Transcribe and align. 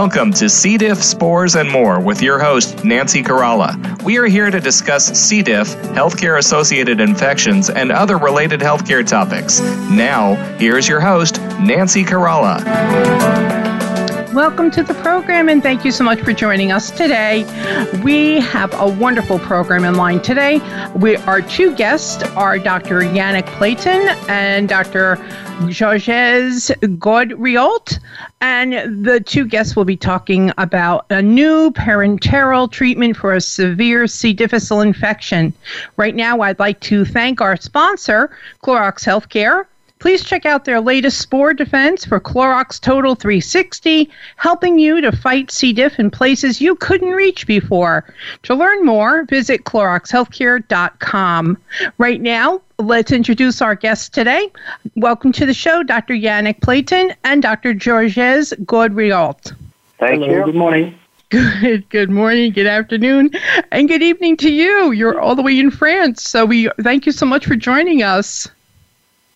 Welcome 0.00 0.32
to 0.32 0.48
C. 0.48 0.78
diff, 0.78 1.02
spores, 1.02 1.56
and 1.56 1.70
more 1.70 2.00
with 2.00 2.22
your 2.22 2.38
host, 2.38 2.86
Nancy 2.86 3.22
Caralla. 3.22 4.02
We 4.02 4.16
are 4.16 4.24
here 4.24 4.50
to 4.50 4.58
discuss 4.58 5.04
C. 5.08 5.42
diff, 5.42 5.76
healthcare 5.92 6.38
associated 6.38 7.02
infections, 7.02 7.68
and 7.68 7.92
other 7.92 8.16
related 8.16 8.60
healthcare 8.60 9.06
topics. 9.06 9.60
Now, 9.90 10.36
here's 10.56 10.88
your 10.88 11.00
host, 11.00 11.38
Nancy 11.60 12.02
Caralla. 12.02 13.69
Welcome 14.34 14.70
to 14.72 14.84
the 14.84 14.94
program 14.94 15.48
and 15.48 15.60
thank 15.60 15.84
you 15.84 15.90
so 15.90 16.04
much 16.04 16.20
for 16.20 16.32
joining 16.32 16.70
us 16.70 16.92
today. 16.92 17.42
We 18.04 18.40
have 18.42 18.72
a 18.74 18.88
wonderful 18.88 19.40
program 19.40 19.84
in 19.84 19.96
line 19.96 20.20
today. 20.20 20.60
We, 20.94 21.16
our 21.16 21.42
two 21.42 21.74
guests 21.74 22.22
are 22.36 22.56
Dr. 22.60 23.00
Yannick 23.00 23.46
Plétan 23.56 24.06
and 24.28 24.68
Dr. 24.68 25.16
Georges 25.66 26.70
Gaudriault. 26.80 27.98
And 28.40 29.04
the 29.04 29.18
two 29.18 29.46
guests 29.46 29.74
will 29.74 29.84
be 29.84 29.96
talking 29.96 30.52
about 30.58 31.06
a 31.10 31.20
new 31.20 31.72
parenteral 31.72 32.70
treatment 32.70 33.16
for 33.16 33.34
a 33.34 33.40
severe 33.40 34.06
C. 34.06 34.32
difficile 34.32 34.80
infection. 34.80 35.52
Right 35.96 36.14
now, 36.14 36.40
I'd 36.42 36.60
like 36.60 36.78
to 36.82 37.04
thank 37.04 37.40
our 37.40 37.56
sponsor, 37.56 38.30
Clorox 38.62 39.04
Healthcare. 39.04 39.66
Please 40.00 40.24
check 40.24 40.46
out 40.46 40.64
their 40.64 40.80
latest 40.80 41.18
spore 41.18 41.52
defense 41.52 42.06
for 42.06 42.18
Clorox 42.18 42.80
Total 42.80 43.14
360, 43.14 44.08
helping 44.36 44.78
you 44.78 45.02
to 45.02 45.12
fight 45.12 45.50
C. 45.50 45.74
diff 45.74 45.98
in 45.98 46.10
places 46.10 46.58
you 46.58 46.74
couldn't 46.74 47.10
reach 47.10 47.46
before. 47.46 48.06
To 48.44 48.54
learn 48.54 48.86
more, 48.86 49.24
visit 49.24 49.64
CloroxHealthcare.com. 49.64 51.58
Right 51.98 52.20
now, 52.22 52.62
let's 52.78 53.12
introduce 53.12 53.60
our 53.60 53.74
guests 53.74 54.08
today. 54.08 54.50
Welcome 54.96 55.32
to 55.32 55.44
the 55.44 55.52
show, 55.52 55.82
Dr. 55.82 56.14
Yannick 56.14 56.60
Plétan 56.60 57.14
and 57.24 57.42
Dr. 57.42 57.74
Georges 57.74 58.54
Gaudriault. 58.64 59.54
Thank 59.98 60.22
Hello, 60.22 60.38
you. 60.38 60.44
Good 60.46 60.54
morning. 60.54 60.98
Good, 61.28 61.86
good 61.90 62.08
morning, 62.10 62.52
good 62.52 62.66
afternoon, 62.66 63.32
and 63.70 63.86
good 63.86 64.02
evening 64.02 64.38
to 64.38 64.50
you. 64.50 64.92
You're 64.92 65.20
all 65.20 65.36
the 65.36 65.42
way 65.42 65.60
in 65.60 65.70
France, 65.70 66.22
so 66.24 66.46
we 66.46 66.70
thank 66.80 67.04
you 67.04 67.12
so 67.12 67.26
much 67.26 67.44
for 67.44 67.54
joining 67.54 68.02
us. 68.02 68.48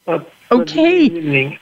Uh, 0.06 0.20
Okay. 0.50 1.08
Good 1.08 1.18
evening. 1.18 1.58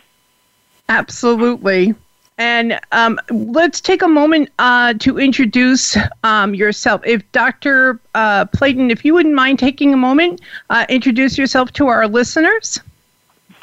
Absolutely. 0.88 1.94
And 2.38 2.80
um, 2.92 3.20
let's 3.30 3.80
take 3.80 4.02
a 4.02 4.08
moment 4.08 4.50
uh, 4.58 4.94
to 4.94 5.18
introduce 5.18 5.96
um, 6.24 6.54
yourself. 6.54 7.02
If 7.04 7.30
Dr. 7.32 8.00
Uh, 8.14 8.46
Plétan, 8.46 8.90
if 8.90 9.04
you 9.04 9.14
wouldn't 9.14 9.34
mind 9.34 9.58
taking 9.58 9.92
a 9.92 9.96
moment, 9.96 10.40
uh, 10.70 10.86
introduce 10.88 11.38
yourself 11.38 11.72
to 11.74 11.88
our 11.88 12.08
listeners. 12.08 12.80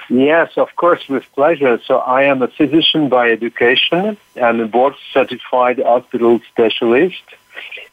Yes, 0.09 0.51
of 0.57 0.75
course, 0.75 1.07
with 1.07 1.23
pleasure. 1.33 1.79
So 1.85 1.97
I 1.97 2.23
am 2.23 2.41
a 2.41 2.47
physician 2.47 3.09
by 3.09 3.31
education 3.31 4.17
and 4.35 4.61
a 4.61 4.65
board 4.65 4.95
certified 5.13 5.79
hospital 5.79 6.39
specialist. 6.51 7.21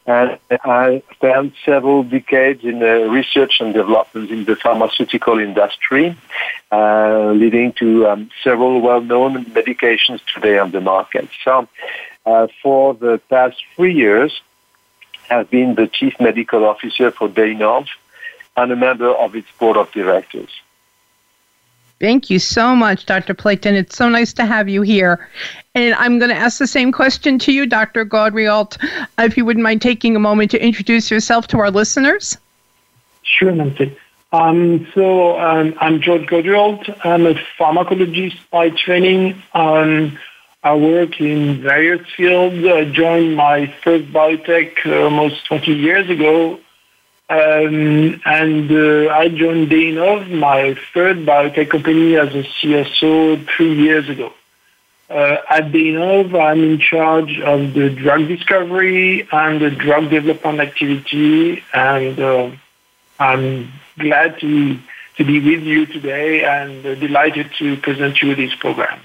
And 0.05 0.39
I 0.63 1.03
spent 1.15 1.53
several 1.65 2.03
decades 2.03 2.63
in 2.63 2.81
uh, 2.81 3.09
research 3.09 3.59
and 3.59 3.73
development 3.73 4.31
in 4.31 4.45
the 4.45 4.55
pharmaceutical 4.55 5.37
industry, 5.39 6.15
uh, 6.71 7.31
leading 7.31 7.73
to 7.73 8.07
um, 8.07 8.29
several 8.43 8.81
well-known 8.81 9.45
medications 9.45 10.21
today 10.33 10.57
on 10.57 10.71
the 10.71 10.81
market. 10.81 11.27
So 11.43 11.67
uh, 12.25 12.47
for 12.61 12.93
the 12.93 13.19
past 13.29 13.57
three 13.75 13.93
years, 13.93 14.41
I've 15.29 15.49
been 15.49 15.75
the 15.75 15.87
chief 15.87 16.13
medical 16.19 16.63
officer 16.63 17.11
for 17.11 17.27
Deinove 17.27 17.87
and 18.55 18.71
a 18.71 18.75
member 18.75 19.09
of 19.09 19.35
its 19.35 19.49
board 19.59 19.77
of 19.77 19.91
directors. 19.91 20.49
Thank 21.99 22.29
you 22.29 22.37
so 22.37 22.75
much, 22.75 23.05
Dr. 23.07 23.33
Plétan. 23.33 23.73
It's 23.73 23.95
so 23.95 24.07
nice 24.07 24.31
to 24.33 24.45
have 24.45 24.69
you 24.69 24.83
here. 24.83 25.27
And 25.73 25.95
I'm 25.95 26.19
going 26.19 26.29
to 26.29 26.35
ask 26.35 26.59
the 26.59 26.67
same 26.67 26.91
question 26.91 27.39
to 27.39 27.51
you, 27.51 27.65
Dr. 27.65 28.05
Gaudriault, 28.05 28.77
if 29.17 29.35
you 29.35 29.45
wouldn't 29.45 29.63
mind 29.63 29.81
taking 29.81 30.15
a 30.15 30.19
moment 30.19 30.51
to 30.51 30.63
introduce 30.63 31.09
yourself 31.09 31.47
to 31.47 31.59
our 31.59 31.71
listeners. 31.71 32.37
Sure, 33.23 33.51
Nancy. 33.51 33.97
Um, 34.31 34.87
so 34.93 35.39
um, 35.39 35.73
I'm 35.79 36.01
George 36.01 36.27
Gaudriault. 36.27 37.05
I'm 37.05 37.25
a 37.25 37.33
pharmacologist 37.57 38.37
by 38.51 38.69
training. 38.69 39.41
Um, 39.53 40.19
I 40.63 40.75
work 40.75 41.19
in 41.21 41.61
various 41.61 42.05
fields. 42.15 42.65
I 42.65 42.85
joined 42.85 43.35
my 43.35 43.67
first 43.83 44.11
biotech 44.11 44.85
uh, 44.85 45.03
almost 45.03 45.45
20 45.45 45.73
years 45.73 46.09
ago. 46.09 46.59
Um, 47.29 48.21
and 48.25 48.71
uh, 48.71 49.13
I 49.13 49.27
joined 49.27 49.69
Deinove, 49.69 50.31
my 50.31 50.75
third 50.93 51.25
biotech 51.25 51.69
company, 51.69 52.15
as 52.15 52.33
a 52.33 52.43
CSO 52.43 53.45
three 53.49 53.75
years 53.75 54.07
ago. 54.07 54.31
Uh, 55.09 55.37
at 55.49 55.71
Deinove, 55.71 56.33
I'm 56.41 56.63
in 56.63 56.79
charge 56.79 57.39
of 57.39 57.73
the 57.73 57.89
drug 57.89 58.27
discovery 58.29 59.27
and 59.31 59.61
the 59.61 59.71
drug 59.71 60.09
development 60.09 60.61
activity, 60.61 61.63
and 61.73 62.17
uh, 62.17 62.51
I'm 63.19 63.73
glad 63.99 64.39
to, 64.39 64.77
to 65.17 65.23
be 65.25 65.39
with 65.39 65.63
you 65.63 65.85
today 65.85 66.45
and 66.45 66.85
uh, 66.85 66.95
delighted 66.95 67.51
to 67.59 67.75
present 67.77 68.21
you 68.21 68.35
this 68.35 68.55
program. 68.55 68.99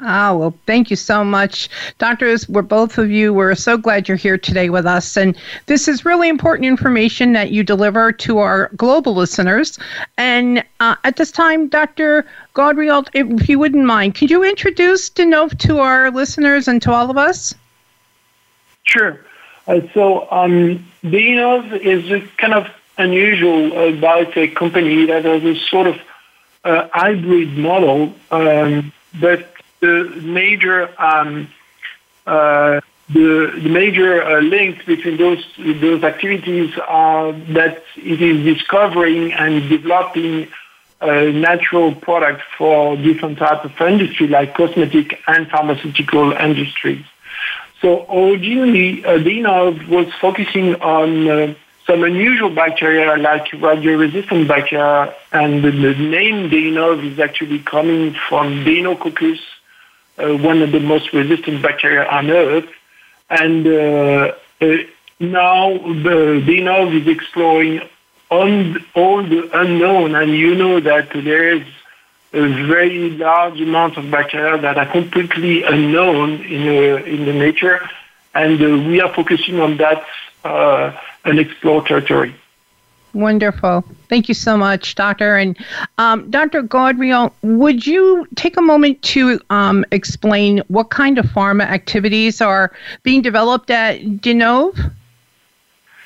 Ah, 0.00 0.34
well, 0.34 0.52
thank 0.66 0.90
you 0.90 0.96
so 0.96 1.24
much. 1.24 1.68
Doctors, 1.98 2.48
we're 2.48 2.62
both 2.62 2.98
of 2.98 3.10
you. 3.10 3.32
We're 3.32 3.54
so 3.54 3.76
glad 3.76 4.08
you're 4.08 4.16
here 4.16 4.36
today 4.36 4.68
with 4.68 4.86
us. 4.86 5.16
And 5.16 5.36
this 5.66 5.86
is 5.86 6.04
really 6.04 6.28
important 6.28 6.66
information 6.66 7.32
that 7.34 7.52
you 7.52 7.62
deliver 7.62 8.10
to 8.10 8.38
our 8.38 8.70
global 8.76 9.14
listeners. 9.14 9.78
And 10.18 10.64
uh, 10.80 10.96
at 11.04 11.16
this 11.16 11.30
time, 11.30 11.68
Dr. 11.68 12.26
Gaudriault, 12.54 13.08
if 13.14 13.48
you 13.48 13.58
wouldn't 13.58 13.84
mind, 13.84 14.16
could 14.16 14.30
you 14.30 14.42
introduce 14.42 15.08
Deinove 15.08 15.58
to 15.60 15.78
our 15.78 16.10
listeners 16.10 16.66
and 16.66 16.82
to 16.82 16.92
all 16.92 17.08
of 17.08 17.16
us? 17.16 17.54
Sure. 18.82 19.20
Uh, 19.66 19.80
so, 19.94 20.30
um, 20.30 20.84
is 21.02 22.30
kind 22.36 22.52
of 22.52 22.68
unusual 22.98 23.72
uh, 23.72 23.92
biotech 23.92 24.54
company 24.54 25.06
that 25.06 25.24
has 25.24 25.42
a 25.44 25.54
sort 25.54 25.86
of 25.86 25.96
uh, 26.64 26.88
hybrid 26.92 27.56
model, 27.56 28.14
um, 28.30 28.92
but 29.20 29.53
the 29.84 30.20
major 30.40 30.78
um, 31.00 31.48
uh, 32.26 32.80
the, 33.12 33.52
the 33.62 33.68
major 33.68 34.22
uh, 34.22 34.40
between 34.86 35.16
those 35.18 35.44
those 35.58 36.02
activities 36.02 36.70
are 36.88 37.32
that 37.58 37.82
it 37.96 38.20
is 38.22 38.36
discovering 38.44 39.32
and 39.32 39.68
developing 39.68 40.48
a 41.00 41.32
natural 41.32 41.94
product 41.94 42.40
for 42.56 42.96
different 42.96 43.36
types 43.38 43.64
of 43.64 43.78
industry 43.80 44.26
like 44.26 44.54
cosmetic 44.54 45.20
and 45.26 45.50
pharmaceutical 45.50 46.32
industries. 46.32 47.04
So 47.82 48.06
originally, 48.10 49.04
uh, 49.04 49.18
Deinove 49.18 49.88
was 49.88 50.08
focusing 50.18 50.76
on 50.76 51.28
uh, 51.28 51.54
some 51.86 52.02
unusual 52.04 52.48
bacteria 52.48 53.16
like 53.18 53.52
radio-resistant 53.52 54.48
bacteria, 54.48 55.14
and 55.32 55.62
the, 55.62 55.70
the 55.70 55.94
name 55.94 56.48
Deinove 56.48 57.04
is 57.12 57.18
actually 57.18 57.58
coming 57.58 58.14
from 58.28 58.64
Deinococcus, 58.64 59.40
uh, 60.18 60.36
one 60.36 60.62
of 60.62 60.72
the 60.72 60.80
most 60.80 61.12
resistant 61.12 61.62
bacteria 61.62 62.06
on 62.08 62.30
Earth. 62.30 62.68
And 63.30 63.66
uh, 63.66 64.34
uh, 64.60 64.76
now 65.20 65.72
the 65.78 66.42
Deinove 66.46 67.00
is 67.00 67.08
exploring 67.08 67.80
on 68.30 68.84
all 68.94 69.22
the 69.22 69.50
unknown, 69.58 70.14
and 70.14 70.32
you 70.32 70.54
know 70.54 70.80
that 70.80 71.10
there 71.12 71.56
is 71.56 71.66
a 72.32 72.66
very 72.66 73.10
large 73.10 73.60
amount 73.60 73.96
of 73.96 74.10
bacteria 74.10 74.60
that 74.60 74.76
are 74.76 74.86
completely 74.86 75.62
unknown 75.62 76.42
in, 76.42 76.62
uh, 76.68 77.04
in 77.04 77.24
the 77.24 77.32
nature, 77.32 77.88
and 78.34 78.58
we 78.88 79.00
are 79.00 79.12
focusing 79.12 79.60
on 79.60 79.76
that 79.76 80.04
uh, 80.44 80.92
unexplored 81.24 81.86
territory. 81.86 82.34
Wonderful. 83.14 83.84
Thank 84.08 84.28
you 84.28 84.34
so 84.34 84.56
much, 84.56 84.96
Doctor. 84.96 85.36
And 85.36 85.56
um, 85.98 86.28
Dr. 86.30 86.62
Gaudriault, 86.62 87.32
would 87.42 87.86
you 87.86 88.26
take 88.34 88.56
a 88.56 88.60
moment 88.60 89.00
to 89.02 89.40
um, 89.50 89.84
explain 89.92 90.62
what 90.66 90.90
kind 90.90 91.18
of 91.18 91.26
pharma 91.26 91.62
activities 91.62 92.40
are 92.40 92.72
being 93.04 93.22
developed 93.22 93.70
at 93.70 94.00
Deinove? 94.00 94.92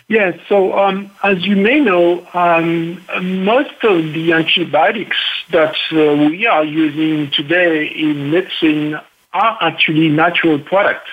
Yes, 0.08 0.38
so 0.48 0.78
um, 0.78 1.10
as 1.22 1.44
you 1.46 1.56
may 1.56 1.80
know, 1.80 2.26
um, 2.32 3.02
most 3.22 3.82
of 3.82 4.12
the 4.12 4.32
antibiotics 4.32 5.18
that 5.50 5.76
uh, 5.92 5.96
we 6.28 6.46
are 6.46 6.64
using 6.64 7.30
today 7.30 7.86
in 7.86 8.30
medicine 8.30 8.98
are 9.34 9.58
actually 9.60 10.08
natural 10.08 10.58
products 10.58 11.10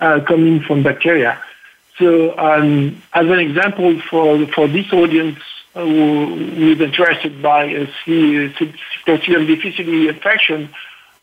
uh, 0.00 0.20
coming 0.20 0.60
from 0.60 0.84
bacteria. 0.84 1.38
So, 1.98 2.38
um, 2.38 3.02
as 3.12 3.26
an 3.26 3.38
example 3.40 4.00
for 4.08 4.46
for 4.46 4.68
this 4.68 4.92
audience 4.92 5.38
uh, 5.74 5.84
who, 5.84 6.72
is 6.72 6.80
interested 6.80 7.42
by 7.42 7.64
a 7.64 7.86
Clostridium 9.06 9.46
difficile 9.46 10.08
infection, 10.08 10.70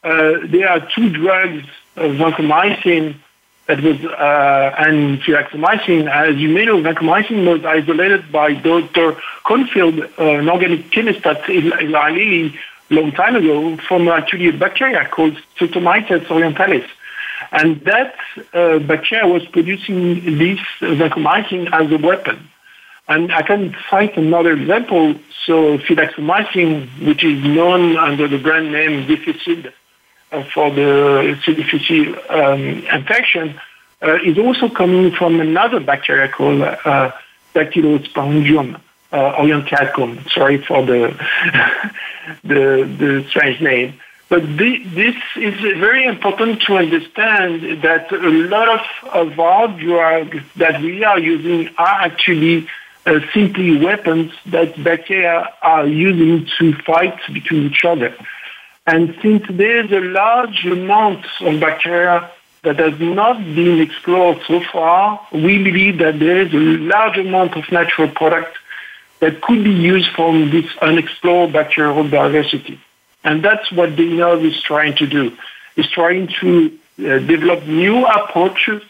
uh, 0.03 0.33
there 0.43 0.69
are 0.69 0.87
two 0.93 1.09
drugs, 1.09 1.65
uh, 1.95 2.01
vancomycin 2.01 3.15
that 3.67 3.81
was 3.81 4.03
uh, 4.03 4.75
and 4.77 5.21
fidaxomicin. 5.21 6.09
As 6.11 6.35
you 6.35 6.49
may 6.49 6.65
know, 6.65 6.81
vancomycin 6.81 7.47
was 7.47 7.63
isolated 7.65 8.31
by 8.31 8.53
Dr. 8.53 9.13
Kornfeld, 9.45 10.11
uh, 10.19 10.39
an 10.39 10.49
organic 10.49 10.91
chemist 10.91 11.25
at 11.25 11.49
Eli 11.49 12.11
Lilly, 12.11 12.59
long 12.89 13.11
time 13.13 13.35
ago 13.35 13.77
from 13.77 14.07
actually 14.07 14.49
a 14.49 14.53
bacteria 14.53 15.07
called 15.07 15.35
Streptomyces 15.55 16.25
orientalis. 16.25 16.85
And 17.55 17.79
that 17.85 18.15
uh, 18.53 18.79
bacteria 18.79 19.27
was 19.31 19.45
producing 19.45 20.37
this 20.37 20.59
vancomycin 20.81 21.71
as 21.71 21.89
a 21.89 21.97
weapon. 21.97 22.49
And 23.07 23.31
I 23.31 23.43
can 23.43 23.73
cite 23.89 24.17
another 24.17 24.51
example. 24.51 25.15
So 25.45 25.77
fidaxomicin, 25.77 27.07
which 27.07 27.23
is 27.23 27.41
known 27.43 27.97
under 27.97 28.27
the 28.27 28.39
brand 28.39 28.73
name 28.73 29.05
Difficid 29.07 29.71
uh, 30.33 30.43
for 30.53 30.69
the 30.69 31.39
C. 31.45 31.53
difficile 31.53 32.15
um, 32.29 32.61
infection, 32.97 33.57
uh, 34.01 34.17
is 34.21 34.37
also 34.37 34.67
coming 34.67 35.11
from 35.11 35.39
another 35.39 35.79
bacteria 35.79 36.27
called 36.27 36.61
uh, 36.61 37.11
Dactylosporangium 37.53 38.81
uh. 39.13 40.29
Sorry 40.29 40.57
for 40.57 40.85
the, 40.85 41.13
the, 42.43 42.83
the 42.99 43.25
strange 43.29 43.61
name. 43.61 43.93
But 44.27 44.57
the, 44.57 44.83
this 44.85 45.15
is 45.35 45.53
very 45.79 46.05
important 46.05 46.61
to 46.63 46.77
understand 46.77 47.83
that 47.83 48.11
a 48.11 48.29
lot 48.29 48.69
of, 48.69 49.09
of 49.13 49.39
our 49.39 49.67
drugs 49.67 50.43
that 50.55 50.81
we 50.81 51.03
are 51.03 51.19
using 51.19 51.69
are 51.77 52.01
actually 52.01 52.67
uh, 53.05 53.19
simply 53.33 53.77
weapons 53.77 54.31
that 54.47 54.83
bacteria 54.83 55.53
are 55.61 55.85
using 55.85 56.47
to 56.57 56.73
fight 56.81 57.19
between 57.31 57.67
each 57.67 57.85
other. 57.85 58.15
And 58.87 59.15
since 59.21 59.43
there's 59.49 59.91
a 59.91 59.99
large 59.99 60.65
amount 60.65 61.25
of 61.41 61.59
bacteria 61.59 62.31
that 62.63 62.79
has 62.79 62.99
not 62.99 63.37
been 63.37 63.79
explored 63.79 64.41
so 64.47 64.59
far, 64.71 65.25
we 65.31 65.63
believe 65.63 65.99
that 65.99 66.17
there 66.17 66.41
is 66.41 66.51
a 66.51 66.57
large 66.57 67.17
amount 67.19 67.55
of 67.55 67.71
natural 67.71 68.09
product 68.09 68.57
that 69.19 69.41
could 69.41 69.63
be 69.63 69.71
used 69.71 70.09
from 70.15 70.49
this 70.49 70.65
unexplored 70.81 71.53
bacterial 71.53 72.07
diversity. 72.07 72.79
And 73.25 73.43
that's 73.43 73.71
what 73.71 73.89
Deinove 73.95 74.45
is 74.45 74.61
trying 74.61 74.95
to 74.97 75.07
do, 75.07 75.35
is 75.75 75.89
trying 75.89 76.27
to 76.41 76.49
uh, 76.99 77.19
develop 77.19 77.65
new 77.65 78.05
approaches 78.05 78.83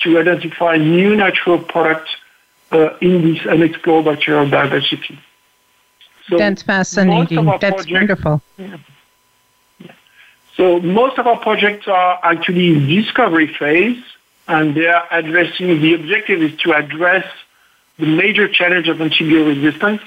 to 0.00 0.18
identify 0.18 0.78
new 0.78 1.14
natural 1.14 1.58
products 1.58 2.10
uh, 2.72 2.96
in 3.00 3.22
this 3.22 3.46
unexplored 3.46 4.06
bacterial 4.06 4.48
diversity. 4.48 5.18
So 6.28 6.38
That's 6.38 6.62
fascinating. 6.62 7.44
That's 7.44 7.58
projects, 7.60 7.92
wonderful. 7.92 8.42
Yeah. 8.56 8.78
So 10.56 10.80
most 10.80 11.18
of 11.18 11.26
our 11.26 11.38
projects 11.38 11.86
are 11.86 12.18
actually 12.22 12.68
in 12.68 12.86
discovery 12.86 13.48
phase, 13.58 14.02
and 14.48 14.74
they 14.74 14.86
are 14.86 15.06
addressing, 15.10 15.80
the 15.82 15.94
objective 15.94 16.42
is 16.42 16.56
to 16.60 16.72
address 16.72 17.26
the 17.98 18.06
major 18.06 18.48
challenge 18.48 18.88
of 18.88 18.96
antibiotic 18.98 19.62
resistance. 19.62 20.02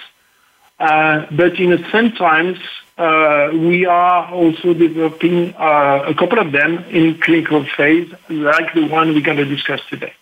Uh, 0.79 1.27
but 1.31 1.59
in 1.59 1.69
the 1.69 1.87
same 1.91 2.11
times, 2.11 2.57
uh, 2.97 3.49
we 3.53 3.85
are 3.85 4.31
also 4.31 4.73
developing 4.73 5.53
uh, 5.55 6.05
a 6.07 6.13
couple 6.13 6.39
of 6.39 6.51
them 6.51 6.77
in 6.85 7.19
clinical 7.19 7.65
phase, 7.65 8.11
like 8.29 8.73
the 8.73 8.87
one 8.87 9.13
we're 9.13 9.21
going 9.21 9.37
to 9.37 9.45
discuss 9.45 9.81
today. 9.89 10.13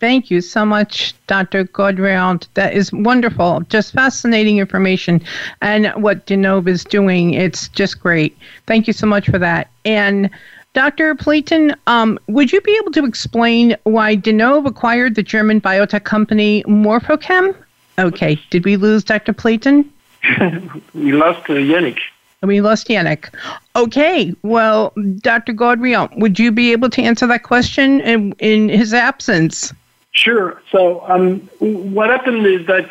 Thank 0.00 0.30
you 0.30 0.40
so 0.40 0.66
much, 0.66 1.14
Dr. 1.28 1.64
Gaudriault. 1.64 2.48
That 2.54 2.74
is 2.74 2.92
wonderful. 2.92 3.60
Just 3.70 3.94
fascinating 3.94 4.58
information. 4.58 5.22
And 5.62 5.86
what 6.02 6.26
Deinove 6.26 6.68
is 6.68 6.84
doing, 6.84 7.32
it's 7.32 7.68
just 7.68 8.00
great. 8.00 8.36
Thank 8.66 8.86
you 8.86 8.92
so 8.92 9.06
much 9.06 9.30
for 9.30 9.38
that. 9.38 9.70
And 9.84 10.28
Dr. 10.74 11.14
Plétan, 11.14 11.74
um, 11.86 12.18
would 12.26 12.52
you 12.52 12.60
be 12.60 12.76
able 12.82 12.92
to 12.92 13.04
explain 13.04 13.76
why 13.84 14.16
Deinove 14.16 14.66
acquired 14.66 15.14
the 15.14 15.22
German 15.22 15.60
biotech 15.60 16.04
company 16.04 16.64
Morphochem? 16.64 17.56
Okay, 17.98 18.38
did 18.50 18.64
we 18.64 18.76
lose 18.76 19.04
Dr. 19.04 19.32
Plétan? 19.32 19.88
we 20.94 21.12
lost 21.12 21.48
uh, 21.50 21.54
Yannick. 21.54 21.98
We 22.42 22.60
lost 22.60 22.88
Yannick. 22.88 23.32
Okay, 23.74 24.34
well, 24.42 24.92
Dr. 25.18 25.54
Gaudriault, 25.54 26.16
would 26.18 26.38
you 26.38 26.52
be 26.52 26.72
able 26.72 26.90
to 26.90 27.02
answer 27.02 27.26
that 27.26 27.42
question 27.42 28.00
in, 28.02 28.32
in 28.38 28.68
his 28.68 28.92
absence? 28.92 29.72
Sure. 30.12 30.62
So 30.70 31.04
um, 31.08 31.40
what 31.58 32.10
happened 32.10 32.46
is 32.46 32.66
that 32.66 32.90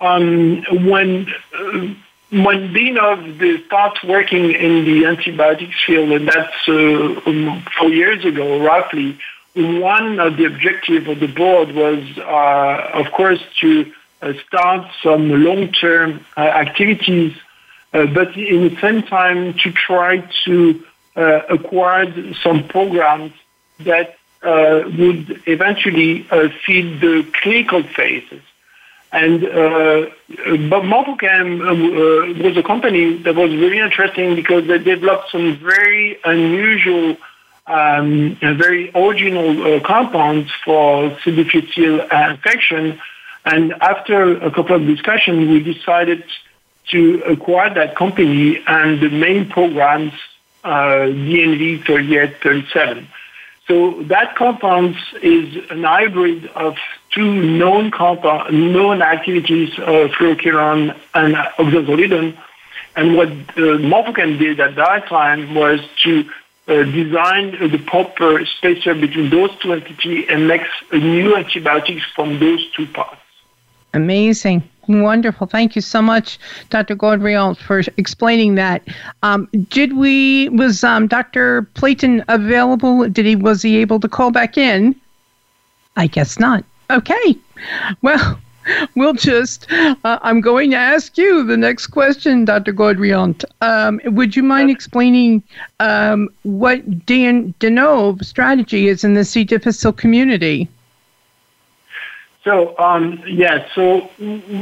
um, 0.00 0.64
when 0.86 1.28
uh, 1.56 1.94
when 2.30 2.74
Deinove 2.74 3.64
starts 3.66 4.02
working 4.02 4.52
in 4.52 4.84
the 4.84 5.06
antibiotics 5.06 5.76
field, 5.86 6.10
and 6.10 6.28
that's 6.28 6.68
uh, 6.68 7.20
um, 7.26 7.62
four 7.78 7.88
years 7.88 8.24
ago, 8.24 8.60
roughly, 8.62 9.18
one 9.54 10.20
of 10.20 10.36
the 10.36 10.44
objectives 10.44 11.08
of 11.08 11.20
the 11.20 11.26
board 11.26 11.72
was, 11.72 12.02
uh, 12.18 12.90
of 12.92 13.10
course, 13.12 13.40
to 13.60 13.80
uh, 13.80 13.97
start 14.46 14.90
some 15.02 15.44
long-term 15.44 16.24
uh, 16.36 16.40
activities, 16.40 17.36
uh, 17.92 18.06
but 18.06 18.36
in 18.36 18.68
the 18.68 18.76
same 18.80 19.02
time 19.02 19.54
to 19.54 19.72
try 19.72 20.18
to 20.44 20.84
acquire 21.50 22.06
some 22.44 22.68
programs 22.68 23.32
that 23.80 24.18
uh, 24.42 24.82
would 24.96 25.42
eventually 25.46 26.26
uh, 26.30 26.48
feed 26.64 27.00
the 27.00 27.26
clinical 27.42 27.82
phases. 27.82 28.40
And 29.10 29.44
uh, 29.44 30.10
Bob 30.68 30.84
Morphochem 30.84 31.60
uh, 31.60 32.44
was 32.44 32.56
a 32.56 32.62
company 32.62 33.16
that 33.22 33.34
was 33.34 33.50
really 33.50 33.78
interesting 33.78 34.34
because 34.34 34.66
they 34.66 34.78
developed 34.78 35.32
some 35.32 35.56
very 35.56 36.18
unusual, 36.24 37.16
um, 37.66 38.36
very 38.36 38.90
original 38.94 39.76
uh, 39.76 39.80
compounds 39.80 40.50
for 40.64 41.18
C. 41.24 41.34
difficile 41.34 42.00
infection. 42.30 43.00
And 43.50 43.72
after 43.80 44.36
a 44.36 44.50
couple 44.50 44.76
of 44.76 44.86
discussions, 44.86 45.48
we 45.48 45.60
decided 45.60 46.22
to 46.90 47.22
acquire 47.22 47.72
that 47.72 47.96
company 47.96 48.62
and 48.66 49.00
the 49.00 49.08
main 49.08 49.48
programs, 49.48 50.12
uh, 50.64 51.08
DNV 51.08 51.82
3837. 51.86 53.08
So 53.66 54.02
that 54.04 54.36
compound 54.36 54.96
is 55.22 55.70
an 55.70 55.84
hybrid 55.84 56.46
of 56.48 56.76
two 57.10 57.32
known 57.42 57.90
compound, 57.90 58.52
known 58.74 59.00
activities, 59.00 59.70
uh, 59.78 60.08
fluoroquinolone 60.14 60.94
and 61.14 61.34
oxazolidine. 61.34 62.36
And 62.96 63.16
what 63.16 63.28
uh, 63.28 63.80
Morphochem 63.92 64.38
did 64.38 64.60
at 64.60 64.74
that 64.76 65.06
time 65.06 65.54
was 65.54 65.80
to 66.04 66.28
uh, 66.66 66.82
design 66.82 67.52
the 67.52 67.82
proper 67.86 68.44
spacer 68.44 68.94
between 68.94 69.30
those 69.30 69.50
two 69.60 69.72
entities 69.72 70.26
and 70.28 70.46
make 70.46 70.62
new 70.92 71.34
antibiotics 71.34 72.04
from 72.14 72.38
those 72.38 72.70
two 72.72 72.86
parts. 72.88 73.22
Amazing. 73.94 74.62
Wonderful. 74.88 75.46
Thank 75.46 75.76
you 75.76 75.82
so 75.82 76.00
much, 76.00 76.38
Dr. 76.70 76.96
Gaudriault, 76.96 77.58
for 77.58 77.82
explaining 77.98 78.54
that. 78.54 78.82
Um, 79.22 79.48
did 79.68 79.96
we 79.96 80.48
was 80.48 80.82
um, 80.82 81.06
Dr. 81.06 81.68
Plétan 81.74 82.24
available? 82.28 83.06
Did 83.08 83.26
he 83.26 83.36
was 83.36 83.60
he 83.60 83.76
able 83.78 84.00
to 84.00 84.08
call 84.08 84.30
back 84.30 84.56
in? 84.56 84.96
I 85.96 86.06
guess 86.06 86.38
not. 86.38 86.64
Okay. 86.90 87.36
Well, 88.00 88.40
we'll 88.94 89.14
just. 89.14 89.70
Uh, 89.70 89.94
I'm 90.22 90.40
going 90.40 90.70
to 90.70 90.76
ask 90.76 91.18
you 91.18 91.44
the 91.44 91.56
next 91.56 91.88
question, 91.88 92.46
Dr. 92.46 92.72
Gaudriault. 92.72 93.44
Um, 93.60 94.00
would 94.04 94.36
you 94.36 94.42
mind 94.42 94.70
explaining 94.70 95.42
um, 95.80 96.28
what 96.44 97.04
Dan 97.04 97.52
Deinove 97.60 98.24
strategy 98.24 98.88
is 98.88 99.04
in 99.04 99.14
the 99.14 99.24
C. 99.24 99.44
difficile 99.44 99.92
community? 99.92 100.68
So, 102.44 102.78
um, 102.78 103.22
yeah, 103.26 103.66
so 103.74 104.00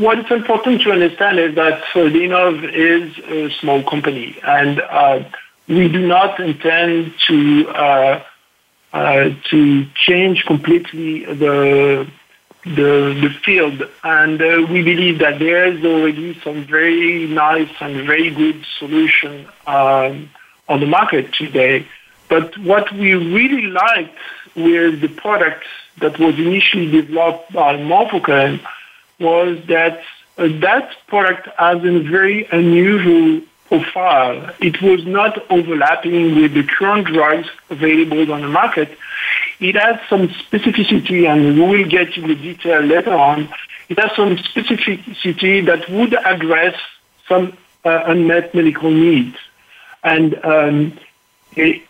what's 0.00 0.30
important 0.30 0.82
to 0.82 0.92
understand 0.92 1.38
is 1.38 1.54
that 1.56 1.82
Deinove 1.92 2.64
is 2.72 3.18
a 3.28 3.50
small 3.58 3.82
company, 3.82 4.38
and 4.42 4.80
uh, 4.80 5.22
we 5.68 5.88
do 5.88 6.06
not 6.06 6.40
intend 6.40 7.12
to 7.28 7.68
uh, 7.68 8.22
uh, 8.92 9.30
to 9.50 9.86
change 9.94 10.44
completely 10.46 11.26
the 11.26 12.10
the, 12.64 13.16
the 13.22 13.30
field. 13.44 13.82
And 14.02 14.40
uh, 14.42 14.66
we 14.68 14.82
believe 14.82 15.18
that 15.20 15.38
there 15.38 15.66
is 15.66 15.84
already 15.84 16.38
some 16.40 16.64
very 16.64 17.26
nice 17.26 17.70
and 17.80 18.06
very 18.06 18.30
good 18.30 18.64
solution 18.78 19.46
um, 19.66 20.30
on 20.68 20.80
the 20.80 20.86
market 20.86 21.32
today. 21.32 21.86
But 22.28 22.58
what 22.58 22.90
we 22.92 23.14
really 23.14 23.68
liked 23.68 24.18
with 24.56 25.00
the 25.00 25.08
product 25.08 25.64
that 25.98 26.18
was 26.18 26.38
initially 26.38 26.90
developed 26.90 27.52
by 27.52 27.76
Morphochem 27.76 28.60
was 29.18 29.58
that 29.66 30.02
uh, 30.38 30.48
that 30.60 30.94
product 31.06 31.48
has 31.58 31.82
a 31.82 32.00
very 32.00 32.46
unusual 32.52 33.40
profile. 33.68 34.54
It 34.60 34.80
was 34.82 35.04
not 35.06 35.50
overlapping 35.50 36.36
with 36.36 36.54
the 36.54 36.64
current 36.64 37.06
drugs 37.06 37.48
available 37.70 38.32
on 38.32 38.42
the 38.42 38.48
market. 38.48 38.96
It 39.58 39.74
has 39.76 39.98
some 40.08 40.28
specificity, 40.28 41.26
and 41.26 41.56
we 41.58 41.78
will 41.78 41.88
get 41.88 42.16
into 42.16 42.34
detail 42.34 42.80
later 42.80 43.14
on. 43.14 43.48
It 43.88 43.98
has 43.98 44.14
some 44.14 44.36
specificity 44.36 45.64
that 45.64 45.88
would 45.88 46.14
address 46.14 46.78
some 47.26 47.56
uh, 47.84 48.02
unmet 48.06 48.54
medical 48.54 48.90
needs. 48.90 49.36
And 50.04 50.44
um, 50.44 50.98
it, 51.56 51.82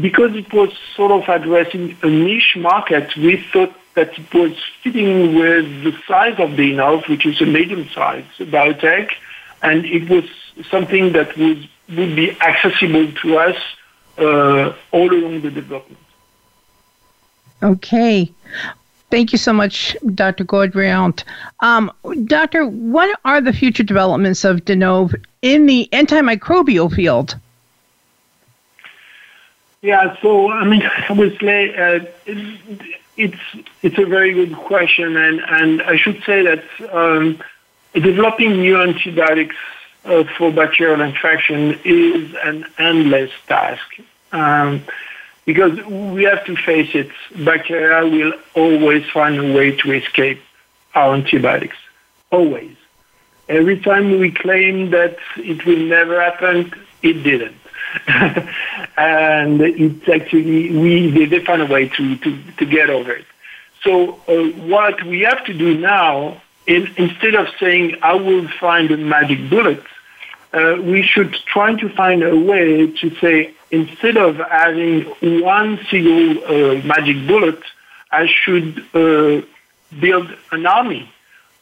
because 0.00 0.34
it 0.34 0.52
was 0.52 0.72
sort 0.96 1.12
of 1.12 1.28
addressing 1.28 1.96
a 2.02 2.08
niche 2.08 2.56
market, 2.56 3.14
we 3.16 3.36
thought 3.52 3.74
that 3.94 4.18
it 4.18 4.34
was 4.34 4.52
fitting 4.82 5.34
with 5.36 5.84
the 5.84 5.92
size 6.06 6.34
of 6.38 6.50
Deinove, 6.50 7.08
which 7.08 7.26
is 7.26 7.40
a 7.40 7.46
medium-sized 7.46 8.38
biotech, 8.38 9.10
and 9.62 9.84
it 9.84 10.08
was 10.08 10.24
something 10.68 11.12
that 11.12 11.36
would, 11.36 11.68
would 11.90 12.16
be 12.16 12.32
accessible 12.40 13.10
to 13.12 13.38
us 13.38 13.56
uh, 14.18 14.74
all 14.90 15.12
along 15.12 15.42
the 15.42 15.50
development. 15.50 15.98
Okay. 17.62 18.32
Thank 19.10 19.30
you 19.30 19.38
so 19.38 19.52
much, 19.52 19.96
Dr. 20.14 20.44
Gaudriault. 20.44 21.22
Um, 21.60 21.92
doctor, 22.24 22.66
what 22.66 23.16
are 23.24 23.40
the 23.40 23.52
future 23.52 23.84
developments 23.84 24.44
of 24.44 24.64
Deinove 24.64 25.14
in 25.40 25.66
the 25.66 25.88
antimicrobial 25.92 26.92
field? 26.92 27.38
Yeah, 29.84 30.16
so 30.22 30.50
I 30.50 30.64
mean, 30.64 30.82
I 31.10 31.12
would 31.12 31.38
say 31.38 31.76
uh, 31.76 32.06
it's 33.18 33.42
it's 33.82 33.98
a 33.98 34.06
very 34.06 34.32
good 34.32 34.56
question, 34.56 35.14
and 35.14 35.40
and 35.40 35.82
I 35.82 35.96
should 35.96 36.22
say 36.24 36.40
that 36.40 36.64
um, 36.90 37.38
developing 37.92 38.60
new 38.60 38.80
antibiotics 38.80 39.56
uh, 40.06 40.24
for 40.38 40.50
bacterial 40.50 41.02
infection 41.02 41.78
is 41.84 42.34
an 42.42 42.64
endless 42.78 43.30
task. 43.46 44.00
Um, 44.32 44.84
because 45.44 45.78
we 45.84 46.24
have 46.24 46.42
to 46.46 46.56
face 46.56 46.94
it, 46.94 47.10
bacteria 47.44 48.08
will 48.08 48.32
always 48.54 49.04
find 49.10 49.38
a 49.38 49.52
way 49.54 49.76
to 49.76 49.92
escape 49.92 50.40
our 50.94 51.14
antibiotics. 51.14 51.76
Always. 52.30 52.74
Every 53.50 53.78
time 53.78 54.18
we 54.18 54.30
claim 54.30 54.92
that 54.92 55.18
it 55.36 55.66
will 55.66 55.84
never 55.84 56.18
happen, 56.18 56.72
it 57.02 57.22
didn't. 57.22 57.63
and 58.96 59.60
it's 59.60 60.08
actually, 60.08 60.76
we, 60.76 61.10
they, 61.10 61.26
they 61.26 61.44
find 61.44 61.62
a 61.62 61.66
way 61.66 61.88
to, 61.88 62.16
to, 62.16 62.38
to 62.58 62.66
get 62.66 62.90
over 62.90 63.12
it. 63.12 63.26
So 63.82 64.14
uh, 64.28 64.44
what 64.66 65.02
we 65.04 65.20
have 65.20 65.44
to 65.44 65.54
do 65.54 65.78
now, 65.78 66.40
in, 66.66 66.90
instead 66.96 67.34
of 67.34 67.48
saying, 67.60 67.96
I 68.02 68.14
will 68.14 68.48
find 68.48 68.90
a 68.90 68.96
magic 68.96 69.50
bullet, 69.50 69.82
uh, 70.52 70.76
we 70.80 71.02
should 71.02 71.34
try 71.46 71.74
to 71.74 71.88
find 71.90 72.22
a 72.22 72.36
way 72.36 72.90
to 72.90 73.14
say, 73.16 73.54
instead 73.70 74.16
of 74.16 74.36
having 74.36 75.02
one 75.42 75.80
single 75.90 76.44
uh, 76.44 76.82
magic 76.84 77.26
bullet, 77.26 77.60
I 78.10 78.26
should 78.26 78.78
uh, 78.94 79.42
build 80.00 80.34
an 80.52 80.66
army. 80.66 81.10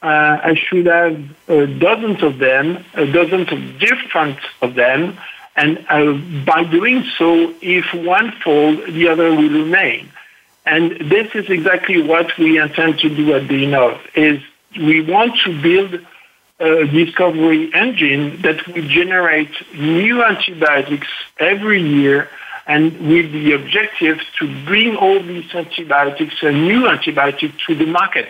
Uh, 0.02 0.38
I 0.42 0.54
should 0.54 0.86
have 0.86 1.18
uh, 1.48 1.66
dozens 1.66 2.22
of 2.22 2.38
them, 2.38 2.84
dozens 2.94 3.50
of 3.52 3.78
different 3.78 4.38
of 4.60 4.74
them, 4.74 5.16
and 5.54 5.84
uh, 5.88 6.12
by 6.44 6.64
doing 6.64 7.04
so, 7.18 7.54
if 7.60 7.92
one 7.92 8.32
falls, 8.42 8.84
the 8.86 9.08
other 9.08 9.30
will 9.30 9.50
remain. 9.50 10.10
And 10.64 10.92
this 11.10 11.34
is 11.34 11.50
exactly 11.50 12.02
what 12.02 12.36
we 12.38 12.58
intend 12.58 13.00
to 13.00 13.08
do 13.08 13.34
at 13.34 13.48
the 13.48 13.66
Deinove, 13.66 14.00
is 14.14 14.40
we 14.76 15.02
want 15.02 15.36
to 15.44 15.60
build 15.60 16.00
a 16.60 16.86
discovery 16.86 17.74
engine 17.74 18.40
that 18.42 18.66
will 18.68 18.86
generate 18.86 19.50
new 19.74 20.22
antibiotics 20.22 21.08
every 21.38 21.82
year 21.82 22.28
and 22.66 22.92
with 23.08 23.32
the 23.32 23.52
objective 23.52 24.20
to 24.38 24.64
bring 24.64 24.96
all 24.96 25.20
these 25.20 25.52
antibiotics, 25.52 26.36
a 26.42 26.52
new 26.52 26.82
antibiotic 26.82 27.52
to 27.66 27.74
the 27.74 27.86
market. 27.86 28.28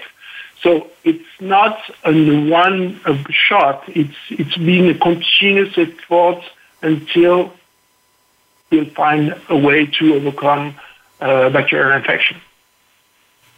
So 0.63 0.91
it's 1.05 1.29
not 1.41 1.79
a 2.05 2.49
one 2.49 3.01
shot, 3.31 3.85
it's, 3.89 4.17
it's 4.31 4.57
been 4.57 4.89
a 4.89 4.99
continuous 4.99 5.77
effort 5.77 6.43
until 6.83 7.53
we'll 8.71 8.85
find 8.87 9.35
a 9.49 9.57
way 9.57 9.87
to 9.87 10.15
overcome 10.15 10.75
uh, 11.21 11.51
bacterial 11.51 11.97
infection. 11.97 12.37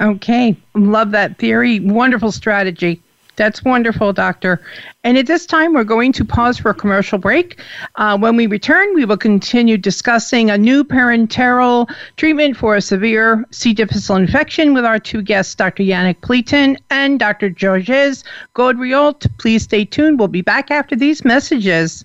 Okay, 0.00 0.57
love 0.75 1.12
that 1.12 1.38
theory. 1.38 1.81
Wonderful 1.81 2.33
strategy. 2.33 3.00
That's 3.37 3.64
wonderful, 3.64 4.12
Doctor. 4.12 4.61
And 5.02 5.19
at 5.19 5.26
this 5.26 5.45
time, 5.45 5.73
we're 5.73 5.85
going 5.85 6.12
to 6.12 6.25
pause 6.25 6.59
for 6.59 6.71
a 6.71 6.75
commercial 6.75 7.19
break. 7.19 7.59
Uh, 7.97 8.16
when 8.16 8.37
we 8.37 8.47
return, 8.47 8.95
we 8.95 9.04
will 9.04 9.16
continue 9.16 9.76
discussing 9.76 10.50
a 10.50 10.59
new 10.59 10.85
parenteral 10.85 11.88
treatment 12.16 12.57
for 12.57 12.76
a 12.76 12.81
severe 12.81 13.45
C. 13.50 13.73
difficile 13.73 14.16
infection 14.16 14.73
with 14.73 14.85
our 14.85 15.00
two 15.00 15.21
guests, 15.21 15.54
Dr. 15.54 15.83
Yannick 15.83 16.21
Plétan 16.21 16.76
and 16.90 17.19
Dr. 17.19 17.50
Georges 17.50 18.25
Gaudriault. 18.54 19.26
Please 19.38 19.64
stay 19.64 19.85
tuned. 19.85 20.19
We'll 20.19 20.28
be 20.28 20.43
back 20.43 20.71
after 20.71 20.95
these 20.95 21.25
messages. 21.25 22.04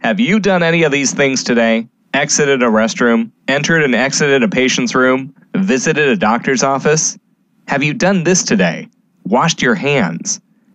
Have 0.00 0.20
you 0.20 0.38
done 0.38 0.62
any 0.62 0.82
of 0.82 0.92
these 0.92 1.12
things 1.14 1.42
today? 1.42 1.88
Exited 2.12 2.62
a 2.62 2.66
restroom, 2.66 3.30
entered 3.48 3.82
and 3.82 3.94
exited 3.94 4.42
a 4.42 4.48
patient's 4.48 4.94
room, 4.94 5.34
visited 5.54 6.08
a 6.08 6.16
doctor's 6.16 6.62
office? 6.62 7.18
Have 7.66 7.82
you 7.82 7.94
done 7.94 8.24
this 8.24 8.42
today? 8.42 8.88
Washed 9.24 9.60
your 9.60 9.74
hands? 9.74 10.40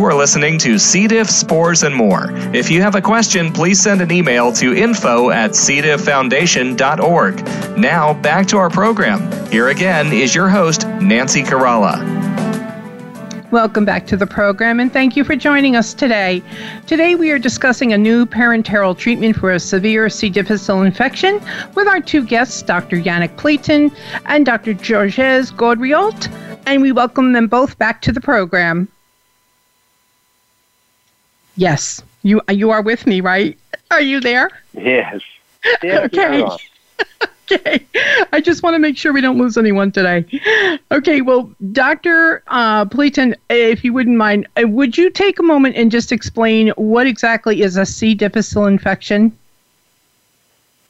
You 0.00 0.06
are 0.06 0.14
listening 0.14 0.56
to 0.60 0.78
C. 0.78 1.06
diff, 1.06 1.28
spores, 1.28 1.82
and 1.82 1.94
more. 1.94 2.30
If 2.54 2.70
you 2.70 2.80
have 2.80 2.94
a 2.94 3.02
question, 3.02 3.52
please 3.52 3.78
send 3.78 4.00
an 4.00 4.10
email 4.10 4.50
to 4.54 4.74
info 4.74 5.28
at 5.28 5.50
cdifffoundation.org. 5.50 7.76
Now, 7.76 8.14
back 8.14 8.46
to 8.46 8.56
our 8.56 8.70
program. 8.70 9.30
Here 9.52 9.68
again 9.68 10.10
is 10.10 10.34
your 10.34 10.48
host, 10.48 10.86
Nancy 11.02 11.42
Caralla. 11.42 12.00
Welcome 13.50 13.84
back 13.84 14.06
to 14.06 14.16
the 14.16 14.26
program 14.26 14.80
and 14.80 14.90
thank 14.90 15.16
you 15.16 15.24
for 15.24 15.36
joining 15.36 15.76
us 15.76 15.92
today. 15.92 16.42
Today 16.86 17.14
we 17.14 17.30
are 17.30 17.38
discussing 17.38 17.92
a 17.92 17.98
new 17.98 18.24
parenteral 18.24 18.96
treatment 18.96 19.36
for 19.36 19.50
a 19.50 19.60
severe 19.60 20.08
C. 20.08 20.30
difficile 20.30 20.80
infection 20.80 21.42
with 21.74 21.86
our 21.86 22.00
two 22.00 22.24
guests, 22.24 22.62
Dr. 22.62 22.96
Yannick 22.96 23.36
Plétan 23.36 23.94
and 24.24 24.46
Dr. 24.46 24.72
Georges 24.72 25.52
Gaudriault, 25.52 26.32
and 26.64 26.80
we 26.80 26.90
welcome 26.90 27.34
them 27.34 27.48
both 27.48 27.76
back 27.76 28.00
to 28.00 28.12
the 28.12 28.20
program. 28.22 28.88
Yes, 31.56 32.02
you 32.22 32.40
you 32.48 32.70
are 32.70 32.82
with 32.82 33.06
me, 33.06 33.20
right? 33.20 33.58
Are 33.90 34.00
you 34.00 34.20
there? 34.20 34.50
Yes. 34.74 35.20
yes 35.82 36.04
okay. 36.06 36.44
okay. 37.52 37.86
I 38.32 38.40
just 38.40 38.62
want 38.62 38.74
to 38.74 38.78
make 38.78 38.96
sure 38.96 39.12
we 39.12 39.20
don't 39.20 39.38
lose 39.38 39.56
anyone 39.58 39.90
today. 39.92 40.24
Okay. 40.90 41.20
Well, 41.20 41.50
Dr. 41.72 42.42
Uh, 42.46 42.84
Plétan, 42.84 43.34
if 43.48 43.84
you 43.84 43.92
wouldn't 43.92 44.16
mind, 44.16 44.46
uh, 44.56 44.68
would 44.68 44.96
you 44.96 45.10
take 45.10 45.38
a 45.38 45.42
moment 45.42 45.76
and 45.76 45.90
just 45.90 46.12
explain 46.12 46.68
what 46.76 47.06
exactly 47.06 47.62
is 47.62 47.76
a 47.76 47.86
C. 47.86 48.14
difficile 48.14 48.66
infection? 48.66 49.36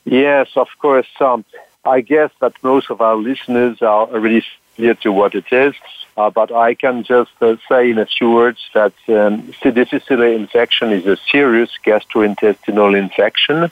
Yes, 0.04 0.48
of 0.56 0.68
course. 0.78 1.08
Um, 1.20 1.44
I 1.84 2.00
guess 2.00 2.30
that 2.40 2.52
most 2.62 2.90
of 2.90 3.00
our 3.00 3.16
listeners 3.16 3.80
are 3.80 4.08
already 4.08 4.44
familiar 4.74 4.94
to 4.94 5.12
what 5.12 5.34
it 5.34 5.50
is. 5.52 5.74
Uh, 6.20 6.28
but 6.28 6.52
I 6.52 6.74
can 6.74 7.02
just 7.02 7.30
uh, 7.40 7.56
say 7.66 7.90
in 7.90 7.98
a 7.98 8.04
few 8.04 8.30
words 8.30 8.60
that 8.74 8.92
um, 9.08 9.54
C. 9.62 9.70
difficile 9.70 10.20
infection 10.42 10.92
is 10.92 11.06
a 11.06 11.16
serious 11.16 11.70
gastrointestinal 11.82 12.90
infection 13.04 13.70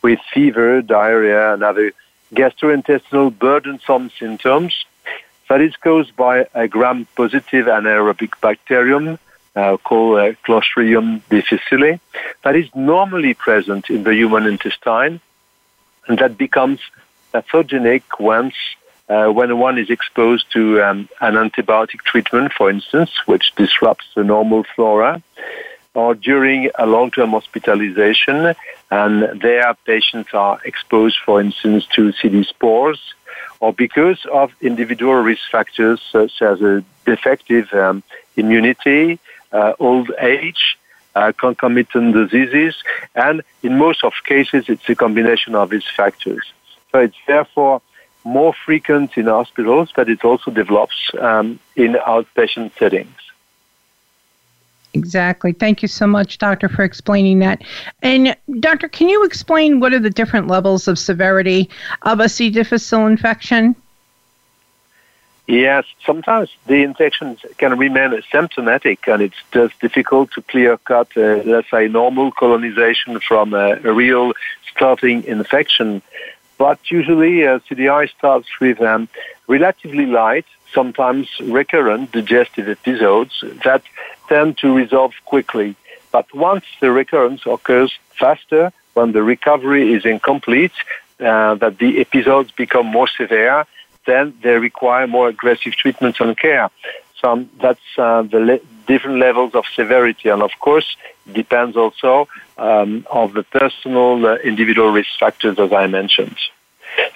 with 0.00 0.20
fever, 0.32 0.80
diarrhea, 0.80 1.54
and 1.54 1.64
other 1.64 1.90
gastrointestinal 2.32 3.36
burdensome 3.36 4.10
symptoms 4.16 4.84
that 5.48 5.60
is 5.60 5.74
caused 5.74 6.14
by 6.14 6.46
a 6.54 6.68
gram-positive 6.68 7.66
anaerobic 7.66 8.40
bacterium 8.40 9.18
uh, 9.56 9.76
called 9.78 10.20
uh, 10.20 10.32
Clostridium 10.46 11.20
difficile 11.30 11.98
that 12.44 12.54
is 12.54 12.68
normally 12.76 13.34
present 13.34 13.90
in 13.90 14.04
the 14.04 14.14
human 14.14 14.46
intestine 14.46 15.20
and 16.06 16.18
that 16.20 16.38
becomes 16.38 16.78
pathogenic 17.32 18.04
once 18.20 18.54
uh, 19.08 19.28
when 19.28 19.58
one 19.58 19.78
is 19.78 19.90
exposed 19.90 20.50
to 20.52 20.82
um, 20.82 21.08
an 21.20 21.34
antibiotic 21.34 22.00
treatment, 22.02 22.52
for 22.52 22.70
instance, 22.70 23.10
which 23.26 23.54
disrupts 23.56 24.06
the 24.14 24.24
normal 24.24 24.64
flora, 24.74 25.22
or 25.94 26.14
during 26.14 26.70
a 26.78 26.86
long-term 26.86 27.30
hospitalization, 27.30 28.54
and 28.90 29.40
there 29.40 29.74
patients 29.84 30.30
are 30.32 30.58
exposed, 30.64 31.18
for 31.24 31.40
instance, 31.40 31.86
to 31.86 32.12
CD 32.12 32.44
spores, 32.44 33.14
or 33.60 33.72
because 33.72 34.24
of 34.32 34.52
individual 34.60 35.14
risk 35.14 35.42
factors 35.50 36.00
such 36.10 36.40
as 36.40 36.60
a 36.62 36.84
defective 37.04 37.72
um, 37.74 38.02
immunity, 38.36 39.18
uh, 39.52 39.74
old 39.78 40.10
age, 40.20 40.78
uh, 41.14 41.32
concomitant 41.38 42.14
diseases, 42.14 42.74
and 43.14 43.42
in 43.62 43.76
most 43.76 44.02
of 44.04 44.12
cases, 44.24 44.64
it's 44.68 44.88
a 44.88 44.94
combination 44.94 45.54
of 45.54 45.70
these 45.70 45.84
factors. 45.96 46.44
So 46.90 47.00
it's 47.00 47.16
therefore 47.26 47.82
more 48.24 48.54
frequent 48.64 49.16
in 49.16 49.26
hospitals, 49.26 49.90
but 49.94 50.08
it 50.08 50.24
also 50.24 50.50
develops 50.50 51.10
um, 51.18 51.58
in 51.76 51.94
outpatient 51.94 52.76
settings. 52.78 53.14
Exactly. 54.94 55.52
Thank 55.52 55.80
you 55.80 55.88
so 55.88 56.06
much, 56.06 56.38
Doctor, 56.38 56.68
for 56.68 56.84
explaining 56.84 57.38
that. 57.38 57.62
And, 58.02 58.36
Doctor, 58.60 58.88
can 58.88 59.08
you 59.08 59.24
explain 59.24 59.80
what 59.80 59.94
are 59.94 59.98
the 59.98 60.10
different 60.10 60.48
levels 60.48 60.86
of 60.86 60.98
severity 60.98 61.70
of 62.02 62.20
a 62.20 62.28
C. 62.28 62.50
difficile 62.50 63.06
infection? 63.06 63.74
Yes, 65.46 65.84
sometimes 66.06 66.50
the 66.66 66.82
infections 66.82 67.44
can 67.58 67.76
remain 67.76 68.22
symptomatic 68.30 69.08
and 69.08 69.22
it's 69.22 69.36
just 69.50 69.78
difficult 69.80 70.30
to 70.32 70.42
clear 70.42 70.76
cut, 70.78 71.08
uh, 71.16 71.42
let's 71.44 71.70
say, 71.70 71.88
normal 71.88 72.30
colonization 72.30 73.18
from 73.18 73.52
a, 73.52 73.72
a 73.82 73.92
real 73.92 74.34
starting 74.70 75.24
infection. 75.24 76.00
But 76.58 76.90
usually 76.90 77.46
uh, 77.46 77.58
CDI 77.68 78.10
starts 78.16 78.48
with 78.60 78.80
um, 78.80 79.08
relatively 79.46 80.06
light, 80.06 80.46
sometimes 80.72 81.28
recurrent 81.40 82.12
digestive 82.12 82.68
episodes 82.68 83.44
that 83.64 83.82
tend 84.28 84.58
to 84.58 84.72
resolve 84.72 85.12
quickly. 85.24 85.74
But 86.12 86.32
once 86.34 86.64
the 86.80 86.90
recurrence 86.90 87.42
occurs 87.46 87.92
faster, 88.18 88.72
when 88.94 89.12
the 89.12 89.22
recovery 89.22 89.94
is 89.94 90.04
incomplete, 90.04 90.72
uh, 91.20 91.54
that 91.56 91.78
the 91.78 92.00
episodes 92.00 92.50
become 92.50 92.86
more 92.86 93.08
severe, 93.08 93.66
then 94.06 94.34
they 94.42 94.56
require 94.58 95.06
more 95.06 95.28
aggressive 95.28 95.74
treatments 95.74 96.20
and 96.20 96.36
care. 96.36 96.70
So 97.20 97.46
that's 97.60 97.80
uh, 97.96 98.22
the 98.22 98.40
le- 98.40 98.60
different 98.86 99.18
levels 99.18 99.54
of 99.54 99.64
severity, 99.74 100.28
and 100.28 100.42
of 100.42 100.50
course, 100.58 100.96
it 101.26 101.34
depends 101.34 101.76
also 101.76 102.28
um, 102.58 103.06
of 103.10 103.32
the 103.32 103.44
personal 103.44 104.26
uh, 104.26 104.36
individual 104.36 104.90
risk 104.90 105.10
factors, 105.20 105.58
as 105.58 105.72
I 105.72 105.86
mentioned. 105.86 106.36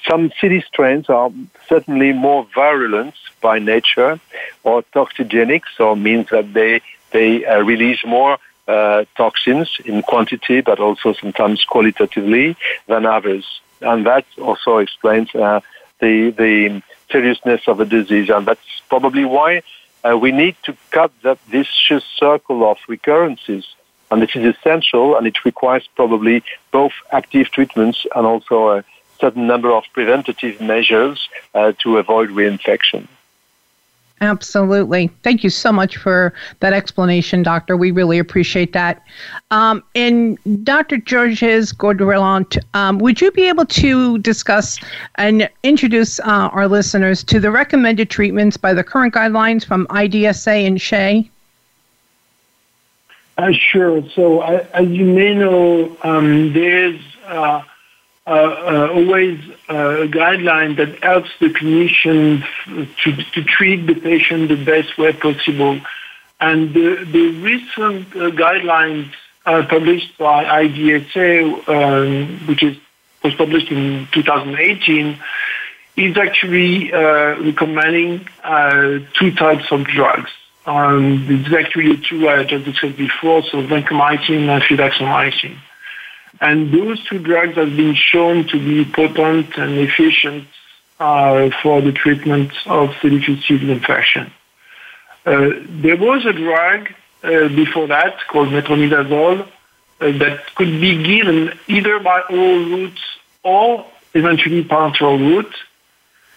Some 0.08 0.32
CD 0.40 0.62
strains 0.62 1.08
are 1.08 1.30
certainly 1.68 2.12
more 2.12 2.46
virulent 2.54 3.14
by 3.40 3.58
nature 3.58 4.20
or 4.62 4.82
toxigenic, 4.94 5.62
so 5.76 5.94
means 5.94 6.28
that 6.30 6.52
they, 6.54 6.80
they 7.10 7.44
uh, 7.44 7.62
release 7.62 7.98
more 8.06 8.38
uh, 8.68 9.04
toxins 9.16 9.68
in 9.84 10.02
quantity, 10.02 10.60
but 10.60 10.78
also 10.80 11.12
sometimes 11.12 11.64
qualitatively 11.64 12.56
than 12.86 13.06
others. 13.06 13.44
And 13.80 14.06
that 14.06 14.24
also 14.40 14.78
explains 14.78 15.34
uh, 15.34 15.60
the, 16.00 16.30
the 16.30 16.82
seriousness 17.10 17.62
of 17.66 17.78
the 17.78 17.84
disease. 17.84 18.30
And 18.30 18.46
that's 18.46 18.82
probably 18.88 19.24
why 19.24 19.62
uh, 20.04 20.16
we 20.16 20.32
need 20.32 20.56
to 20.64 20.76
cut 20.90 21.12
that 21.22 21.38
vicious 21.48 22.04
circle 22.16 22.68
of 22.70 22.78
recurrences. 22.88 23.66
And 24.10 24.22
this 24.22 24.36
is 24.36 24.54
essential, 24.54 25.16
and 25.16 25.26
it 25.26 25.44
requires 25.44 25.88
probably 25.96 26.44
both 26.70 26.92
active 27.10 27.48
treatments 27.50 28.06
and 28.14 28.24
also 28.26 28.68
a 28.70 28.84
certain 29.20 29.46
number 29.46 29.72
of 29.72 29.84
preventative 29.92 30.60
measures 30.60 31.28
uh, 31.54 31.72
to 31.82 31.98
avoid 31.98 32.28
reinfection. 32.30 33.08
Absolutely. 34.22 35.10
Thank 35.22 35.44
you 35.44 35.50
so 35.50 35.70
much 35.70 35.98
for 35.98 36.32
that 36.60 36.72
explanation, 36.72 37.42
Doctor. 37.42 37.76
We 37.76 37.90
really 37.90 38.18
appreciate 38.18 38.72
that. 38.72 39.02
Um, 39.50 39.84
and 39.94 40.38
Dr. 40.64 40.96
Georges 40.96 41.72
Gaudriault, 41.74 42.56
um, 42.72 42.98
would 42.98 43.20
you 43.20 43.30
be 43.32 43.46
able 43.46 43.66
to 43.66 44.16
discuss 44.18 44.80
and 45.16 45.50
introduce 45.64 46.18
uh, 46.20 46.48
our 46.52 46.66
listeners 46.66 47.22
to 47.24 47.38
the 47.38 47.50
recommended 47.50 48.08
treatments 48.08 48.56
by 48.56 48.72
the 48.72 48.82
current 48.82 49.12
guidelines 49.12 49.66
from 49.66 49.86
IDSA 49.88 50.66
and 50.66 50.78
SHEA? 50.78 51.28
Uh, 53.36 53.52
sure. 53.52 54.02
So, 54.14 54.40
uh, 54.40 54.64
as 54.72 54.88
you 54.88 55.04
may 55.04 55.34
know, 55.34 55.94
um, 56.02 56.54
there's 56.54 56.98
uh, 57.26 57.62
always 58.26 59.40
uh, 59.68 60.02
a 60.02 60.08
guideline 60.08 60.76
that 60.76 61.02
helps 61.02 61.30
the 61.38 61.46
clinician 61.46 62.44
to, 63.04 63.16
to 63.32 63.44
treat 63.44 63.86
the 63.86 63.94
patient 63.94 64.48
the 64.48 64.64
best 64.64 64.98
way 64.98 65.12
possible. 65.12 65.80
And 66.40 66.74
the, 66.74 67.04
the 67.04 67.30
recent 67.40 68.10
guidelines 68.10 69.12
published 69.44 70.18
by 70.18 70.44
IDSA, 70.44 71.68
um, 71.68 72.46
which 72.46 72.62
is, 72.62 72.76
was 73.22 73.34
published 73.34 73.70
in 73.70 74.08
2018, 74.12 75.18
is 75.96 76.16
actually 76.16 76.92
uh, 76.92 77.40
recommending 77.40 78.28
uh, 78.44 78.98
two 79.14 79.32
types 79.34 79.70
of 79.70 79.84
drugs. 79.84 80.30
Um, 80.66 81.26
it's 81.30 81.54
actually 81.54 81.96
two 81.98 82.28
I 82.28 82.42
just 82.44 82.80
said 82.80 82.96
before, 82.96 83.42
so 83.44 83.62
vancomycin 83.62 84.48
and 84.48 84.62
fidaxomicin. 84.62 85.56
And 86.40 86.72
those 86.72 87.02
two 87.04 87.18
drugs 87.18 87.56
have 87.56 87.76
been 87.76 87.94
shown 87.94 88.46
to 88.48 88.58
be 88.58 88.90
potent 88.90 89.56
and 89.56 89.78
efficient 89.78 90.46
uh, 91.00 91.50
for 91.62 91.80
the 91.80 91.92
treatment 91.92 92.52
of 92.66 92.94
difficile 93.02 93.70
infection. 93.70 94.32
Uh, 95.24 95.50
there 95.66 95.96
was 95.96 96.24
a 96.24 96.32
drug 96.32 96.92
uh, 97.22 97.48
before 97.48 97.88
that 97.88 98.16
called 98.28 98.48
metronidazole 98.48 99.42
uh, 100.00 100.12
that 100.18 100.54
could 100.54 100.80
be 100.80 101.02
given 101.02 101.58
either 101.68 101.98
by 101.98 102.20
oral 102.30 102.64
route 102.64 103.00
or 103.42 103.86
eventually 104.14 104.62
parenteral 104.62 105.18
route. 105.18 105.54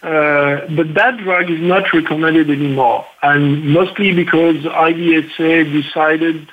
Uh, 0.01 0.65
but 0.73 0.93
that 0.93 1.17
drug 1.17 1.49
is 1.49 1.59
not 1.59 1.91
recommended 1.93 2.49
anymore, 2.49 3.05
and 3.21 3.73
mostly 3.73 4.13
because 4.13 4.55
IDSA 4.63 5.69
decided 5.73 6.47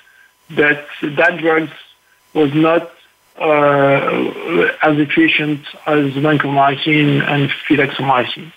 that 0.51 0.85
that 1.03 1.39
drug 1.39 1.69
was 2.35 2.53
not 2.53 2.91
as 3.39 4.99
efficient 4.99 5.61
as 5.87 6.13
vancomycin 6.13 7.23
and 7.23 7.51
fidaxomicin. 7.69 8.53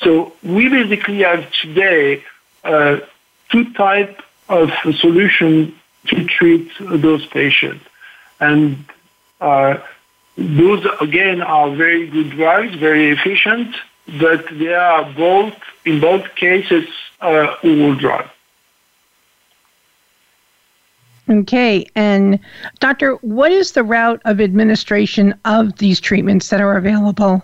So 0.00 0.32
we 0.42 0.68
basically 0.68 1.22
have 1.22 1.50
today 1.52 2.24
uh, 2.64 2.98
two 3.50 3.72
types 3.74 4.22
of 4.48 4.70
solution 4.98 5.74
to 6.06 6.24
treat 6.26 6.70
those 6.78 7.24
patients. 7.26 7.84
And 8.40 8.84
uh, 9.40 9.78
those, 10.36 10.84
again, 11.00 11.40
are 11.42 11.74
very 11.74 12.06
good 12.08 12.30
drugs, 12.30 12.74
very 12.74 13.10
efficient, 13.10 13.74
but 14.18 14.46
they 14.50 14.74
are 14.74 15.04
both, 15.12 15.54
in 15.84 16.00
both 16.00 16.34
cases, 16.34 16.86
uh, 17.20 17.56
oral 17.62 17.94
drugs. 17.94 18.33
Okay, 21.28 21.86
and 21.94 22.38
doctor, 22.80 23.14
what 23.22 23.50
is 23.50 23.72
the 23.72 23.82
route 23.82 24.20
of 24.26 24.40
administration 24.40 25.34
of 25.46 25.78
these 25.78 25.98
treatments 25.98 26.50
that 26.50 26.60
are 26.60 26.76
available? 26.76 27.42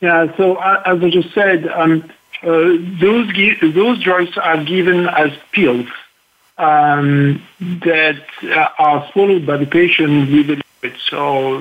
Yeah, 0.00 0.34
so 0.36 0.56
uh, 0.56 0.82
as 0.86 1.02
I 1.02 1.10
just 1.10 1.32
said, 1.32 1.68
um, 1.68 2.10
uh, 2.42 2.48
those 3.00 3.30
those 3.60 4.02
drugs 4.02 4.36
are 4.38 4.64
given 4.64 5.08
as 5.08 5.30
pills 5.52 5.86
um, 6.58 7.42
that 7.60 8.22
uh, 8.42 8.68
are 8.78 9.08
swallowed 9.12 9.46
by 9.46 9.58
the 9.58 9.66
patient 9.66 10.30
with 10.32 10.50
a 10.82 10.98
so 10.98 11.60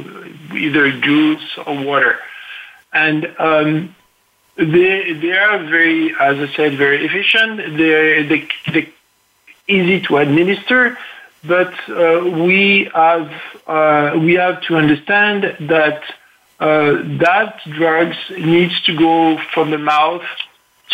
either 0.54 0.92
juice 0.92 1.58
or 1.66 1.84
water, 1.84 2.20
and 2.92 3.32
um, 3.38 3.94
they 4.56 5.14
they 5.14 5.34
are 5.34 5.60
very, 5.60 6.16
as 6.20 6.40
I 6.40 6.54
said, 6.56 6.76
very 6.76 7.06
efficient. 7.06 7.78
They 7.78 8.24
they, 8.24 8.48
they 8.72 8.94
easy 9.70 10.02
to 10.08 10.18
administer, 10.18 10.98
but 11.44 11.74
uh, 11.90 12.22
we 12.48 12.90
have 12.94 13.32
uh, 13.68 14.18
we 14.20 14.34
have 14.34 14.62
to 14.64 14.76
understand 14.76 15.56
that 15.70 16.04
uh, 16.60 17.02
that 17.20 17.62
drugs 17.66 18.18
needs 18.32 18.82
to 18.82 18.96
go 18.96 19.38
from 19.54 19.72
the 19.72 19.78
mouth 19.78 20.26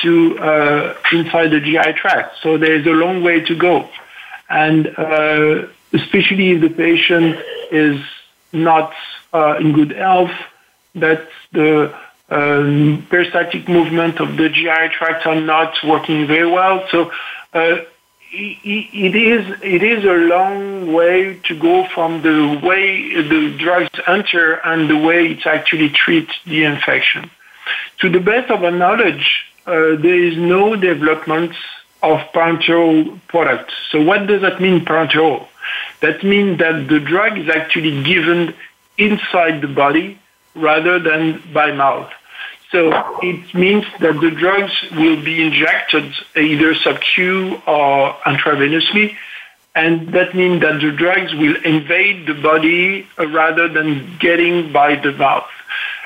to 0.04 0.38
uh, 0.38 0.96
inside 1.12 1.48
the 1.48 1.60
GI 1.60 1.94
tract. 1.94 2.38
So 2.42 2.58
there's 2.58 2.86
a 2.86 2.92
long 2.92 3.24
way 3.24 3.40
to 3.42 3.56
go. 3.56 3.90
And 4.50 4.88
uh, 4.98 5.68
especially 5.94 6.52
if 6.52 6.62
the 6.62 6.70
patient 6.70 7.40
is 7.72 8.00
not 8.54 8.94
uh, 9.34 9.58
in 9.60 9.74
good 9.74 9.92
health, 9.92 10.32
that 10.96 11.28
the 11.52 11.96
um, 12.30 13.06
peristaltic 13.10 13.68
movement 13.68 14.20
of 14.20 14.38
the 14.38 14.50
GI 14.50 14.90
tract 14.98 15.26
are 15.26 15.40
not 15.40 15.76
working 15.84 16.28
very 16.28 16.50
well. 16.50 16.86
So 16.90 17.12
it 18.38 19.16
is 19.16 19.60
it 19.62 19.84
is 19.84 20.04
a 20.04 20.14
long 20.36 20.92
way 20.94 21.40
to 21.48 21.58
go 21.58 21.88
from 21.94 22.22
the 22.22 22.60
way 22.64 23.22
the 23.22 23.56
drugs 23.58 24.00
enter 24.08 24.54
and 24.66 24.90
the 24.90 24.98
way 24.98 25.32
it 25.32 25.46
actually 25.46 25.90
treats 25.90 26.34
the 26.46 26.64
infection. 26.64 27.30
To 28.00 28.10
the 28.10 28.20
best 28.20 28.52
of 28.52 28.64
our 28.64 28.72
knowledge, 28.72 29.46
uh, 29.66 29.96
there 29.96 30.22
is 30.30 30.38
no 30.38 30.76
development 30.76 31.54
of 32.04 32.20
parenteral 32.34 33.20
products. 33.28 33.74
So 33.90 34.02
what 34.02 34.28
does 34.28 34.42
that 34.42 34.62
mean, 34.62 34.86
parenteral? 34.86 35.48
That 36.02 36.24
means 36.24 36.60
that 36.60 36.88
the 36.88 37.00
drug 37.00 37.38
is 37.38 37.50
actually 37.50 38.04
given 38.04 38.54
inside 38.98 39.62
the 39.62 39.68
body 39.68 40.20
rather 40.54 41.00
than 41.00 41.42
by 41.54 41.72
mouth. 41.72 42.12
So 42.72 42.92
it 43.22 43.54
means 43.54 43.86
that 44.00 44.20
the 44.20 44.32
drugs 44.32 44.74
will 44.92 45.22
be 45.24 45.42
injected 45.46 46.12
either 46.36 46.76
sub-Q 46.76 47.62
or 47.68 48.14
intravenously, 48.26 49.16
and 49.76 50.10
that 50.14 50.34
means 50.34 50.62
that 50.62 50.82
the 50.82 50.92
drugs 50.92 51.34
will 51.34 51.56
invade 51.64 52.28
the 52.28 52.34
body 52.34 53.08
rather 53.18 53.68
than 53.68 54.18
getting 54.18 54.72
by 54.72 54.96
the 54.96 55.12
mouth. 55.12 55.48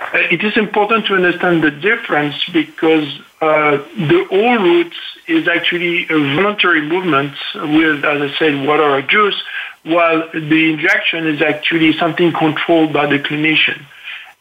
Uh, 0.02 0.18
it 0.32 0.44
is 0.44 0.58
important 0.58 1.06
to 1.08 1.16
understand 1.16 1.64
the 1.64 1.72
difference 1.72 2.36
because 2.52 3.08
uh, 3.42 3.78
the 3.96 4.28
oral 4.32 4.64
route 4.64 4.94
is 5.28 5.48
actually 5.48 6.04
a 6.04 6.18
voluntary 6.36 6.82
movement 6.82 7.34
with, 7.56 8.04
as 8.04 8.22
I 8.22 8.36
said, 8.38 8.68
water 8.68 8.84
or 8.84 9.02
juice, 9.02 9.42
while 9.84 10.30
the 10.34 10.74
injection 10.74 11.28
is 11.28 11.42
actually 11.42 11.94
something 11.94 12.32
controlled 12.34 12.92
by 12.92 13.06
the 13.06 13.20
clinician. 13.20 13.86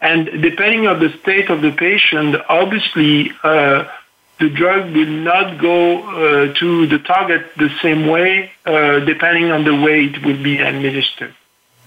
And 0.01 0.43
depending 0.43 0.87
on 0.87 1.01
the 1.01 1.11
state 1.19 1.51
of 1.51 1.61
the 1.61 1.73
patient, 1.73 2.37
obviously, 2.49 3.33
uh, 3.43 3.85
the 4.39 4.49
drug 4.49 4.95
will 4.95 5.07
not 5.07 5.61
go 5.61 5.99
uh, 5.99 6.55
to 6.55 6.87
the 6.87 7.01
target 7.01 7.47
the 7.57 7.71
same 7.83 8.07
way, 8.07 8.53
uh, 8.65 9.01
depending 9.01 9.51
on 9.51 9.65
the 9.65 9.75
way 9.75 10.05
it 10.05 10.25
will 10.25 10.41
be 10.43 10.59
administered. 10.59 11.35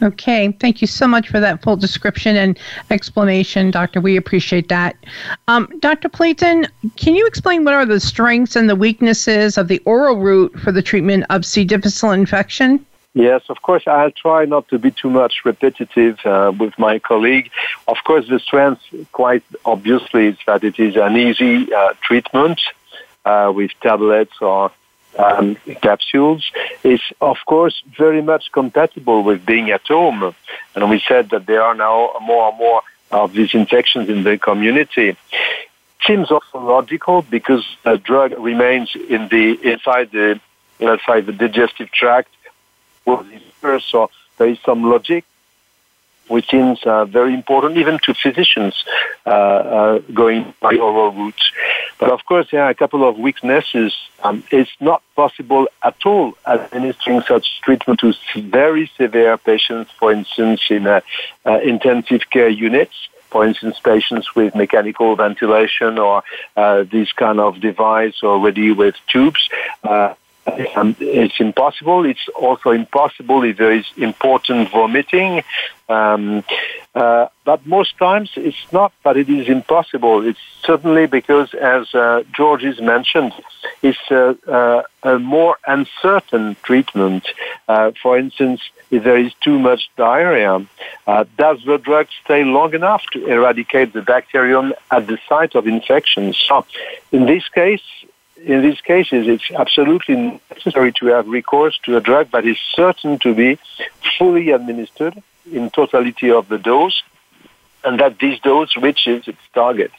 Okay, 0.01 0.51
thank 0.59 0.81
you 0.81 0.87
so 0.87 1.07
much 1.07 1.29
for 1.29 1.39
that 1.39 1.61
full 1.61 1.77
description 1.77 2.35
and 2.35 2.57
explanation, 2.89 3.69
Doctor. 3.69 4.01
We 4.01 4.17
appreciate 4.17 4.67
that. 4.69 4.95
Um, 5.47 5.69
Dr. 5.79 6.09
Plétan, 6.09 6.67
can 6.97 7.13
you 7.15 7.27
explain 7.27 7.63
what 7.63 7.75
are 7.75 7.85
the 7.85 7.99
strengths 7.99 8.55
and 8.55 8.67
the 8.67 8.75
weaknesses 8.75 9.59
of 9.59 9.67
the 9.67 9.79
oral 9.85 10.17
route 10.17 10.59
for 10.59 10.71
the 10.71 10.81
treatment 10.81 11.25
of 11.29 11.45
C. 11.45 11.63
difficile 11.63 12.11
infection? 12.11 12.83
Yes, 13.13 13.41
of 13.49 13.61
course, 13.61 13.83
I'll 13.87 14.11
try 14.11 14.45
not 14.45 14.69
to 14.69 14.79
be 14.79 14.91
too 14.91 15.09
much 15.09 15.43
repetitive 15.43 16.17
uh, 16.25 16.53
with 16.57 16.77
my 16.79 16.99
colleague. 16.99 17.51
Of 17.87 17.97
course, 18.05 18.27
the 18.29 18.39
strength, 18.39 18.81
quite 19.11 19.43
obviously, 19.65 20.27
is 20.27 20.37
that 20.47 20.63
it 20.63 20.79
is 20.79 20.95
an 20.95 21.17
easy 21.17 21.73
uh, 21.73 21.93
treatment 22.01 22.61
uh, 23.25 23.51
with 23.53 23.71
tablets 23.81 24.33
or 24.39 24.71
um, 25.19 25.57
capsules. 25.81 26.49
It's, 26.83 27.03
of 27.19 27.37
course, 27.45 27.83
very 27.97 28.21
much 28.21 28.49
compatible 28.53 29.23
with 29.23 29.45
being 29.45 29.71
at 29.71 29.85
home. 29.87 30.33
And 30.73 30.89
we 30.89 31.03
said 31.05 31.31
that 31.31 31.45
there 31.45 31.63
are 31.63 31.75
now 31.75 32.13
more 32.21 32.49
and 32.49 32.57
more 32.57 32.81
of 33.11 33.33
these 33.33 33.53
infections 33.53 34.07
in 34.07 34.23
the 34.23 34.37
community 34.37 35.17
seems 36.07 36.31
also 36.31 36.59
logical 36.59 37.21
because 37.21 37.63
the 37.83 37.97
drug 37.97 38.33
remains 38.39 38.91
in 38.95 39.27
the 39.27 39.59
inside 39.61 40.09
the 40.11 40.39
inside 40.79 41.25
the 41.27 41.31
digestive 41.31 41.91
tract 41.91 42.29
so 43.05 44.09
there 44.37 44.47
is 44.47 44.59
some 44.65 44.89
logic, 44.89 45.25
which 46.27 46.49
seems 46.49 46.81
uh, 46.83 47.05
very 47.05 47.33
important 47.33 47.77
even 47.77 47.99
to 48.03 48.13
physicians 48.13 48.85
uh, 49.25 49.29
uh, 49.29 49.99
going 50.13 50.53
by 50.61 50.75
oral 50.75 51.11
routes. 51.11 51.51
But 51.99 52.09
of 52.09 52.25
course, 52.25 52.47
there 52.51 52.63
are 52.63 52.69
a 52.69 52.75
couple 52.75 53.07
of 53.07 53.19
weaknesses. 53.19 53.93
Um, 54.23 54.43
it's 54.51 54.71
not 54.79 55.03
possible 55.15 55.67
at 55.83 55.97
all 56.05 56.37
administering 56.45 57.21
such 57.21 57.61
treatment 57.61 57.99
to 57.99 58.13
very 58.37 58.89
severe 58.97 59.37
patients, 59.37 59.91
for 59.99 60.11
instance, 60.11 60.61
in 60.69 60.87
uh, 60.87 61.01
uh, 61.45 61.59
intensive 61.59 62.21
care 62.29 62.49
units 62.49 63.09
for 63.31 63.45
instance, 63.45 63.79
patients 63.79 64.35
with 64.35 64.53
mechanical 64.55 65.15
ventilation 65.15 65.97
or 65.97 66.21
uh, 66.57 66.83
this 66.83 67.13
kind 67.13 67.39
of 67.39 67.61
device 67.61 68.21
already 68.23 68.71
with 68.71 68.95
tubes. 69.07 69.49
Uh, 69.83 70.13
um, 70.75 70.95
it's 70.99 71.39
impossible. 71.39 72.05
It's 72.05 72.27
also 72.29 72.71
impossible 72.71 73.43
if 73.43 73.57
there 73.57 73.71
is 73.71 73.85
important 73.97 74.69
vomiting. 74.69 75.43
Um, 75.89 76.43
uh, 76.95 77.27
but 77.43 77.65
most 77.65 77.97
times 77.97 78.31
it's 78.35 78.71
not 78.71 78.93
that 79.03 79.17
it 79.17 79.29
is 79.29 79.47
impossible. 79.47 80.25
It's 80.25 80.39
certainly 80.63 81.05
because, 81.05 81.53
as 81.53 81.93
uh, 81.93 82.23
George 82.33 82.63
has 82.63 82.79
mentioned, 82.79 83.33
it's 83.81 83.99
a, 84.09 84.37
uh, 84.47 84.83
a 85.03 85.19
more 85.19 85.57
uncertain 85.65 86.55
treatment. 86.63 87.27
Uh, 87.67 87.91
for 88.01 88.17
instance, 88.17 88.61
if 88.89 89.03
there 89.03 89.17
is 89.17 89.33
too 89.41 89.59
much 89.59 89.89
diarrhea, 89.97 90.65
uh, 91.07 91.25
does 91.37 91.63
the 91.65 91.77
drug 91.77 92.07
stay 92.23 92.43
long 92.43 92.73
enough 92.73 93.03
to 93.13 93.25
eradicate 93.25 93.93
the 93.93 94.01
bacterium 94.01 94.73
at 94.91 95.07
the 95.07 95.17
site 95.27 95.55
of 95.55 95.67
infection? 95.67 96.33
So, 96.33 96.65
in 97.11 97.25
this 97.25 97.47
case, 97.49 97.81
in 98.45 98.61
these 98.61 98.81
cases, 98.81 99.27
it's 99.27 99.51
absolutely 99.51 100.39
necessary 100.49 100.91
to 100.93 101.07
have 101.07 101.27
recourse 101.27 101.77
to 101.83 101.97
a 101.97 102.01
drug 102.01 102.31
that 102.31 102.45
is 102.45 102.57
certain 102.73 103.19
to 103.19 103.33
be 103.33 103.59
fully 104.17 104.51
administered 104.51 105.21
in 105.51 105.69
totality 105.69 106.31
of 106.31 106.47
the 106.47 106.57
dose, 106.57 107.03
and 107.83 107.99
that 107.99 108.19
this 108.19 108.39
dose 108.39 108.75
reaches 108.77 109.27
its 109.27 109.41
targets. 109.53 109.95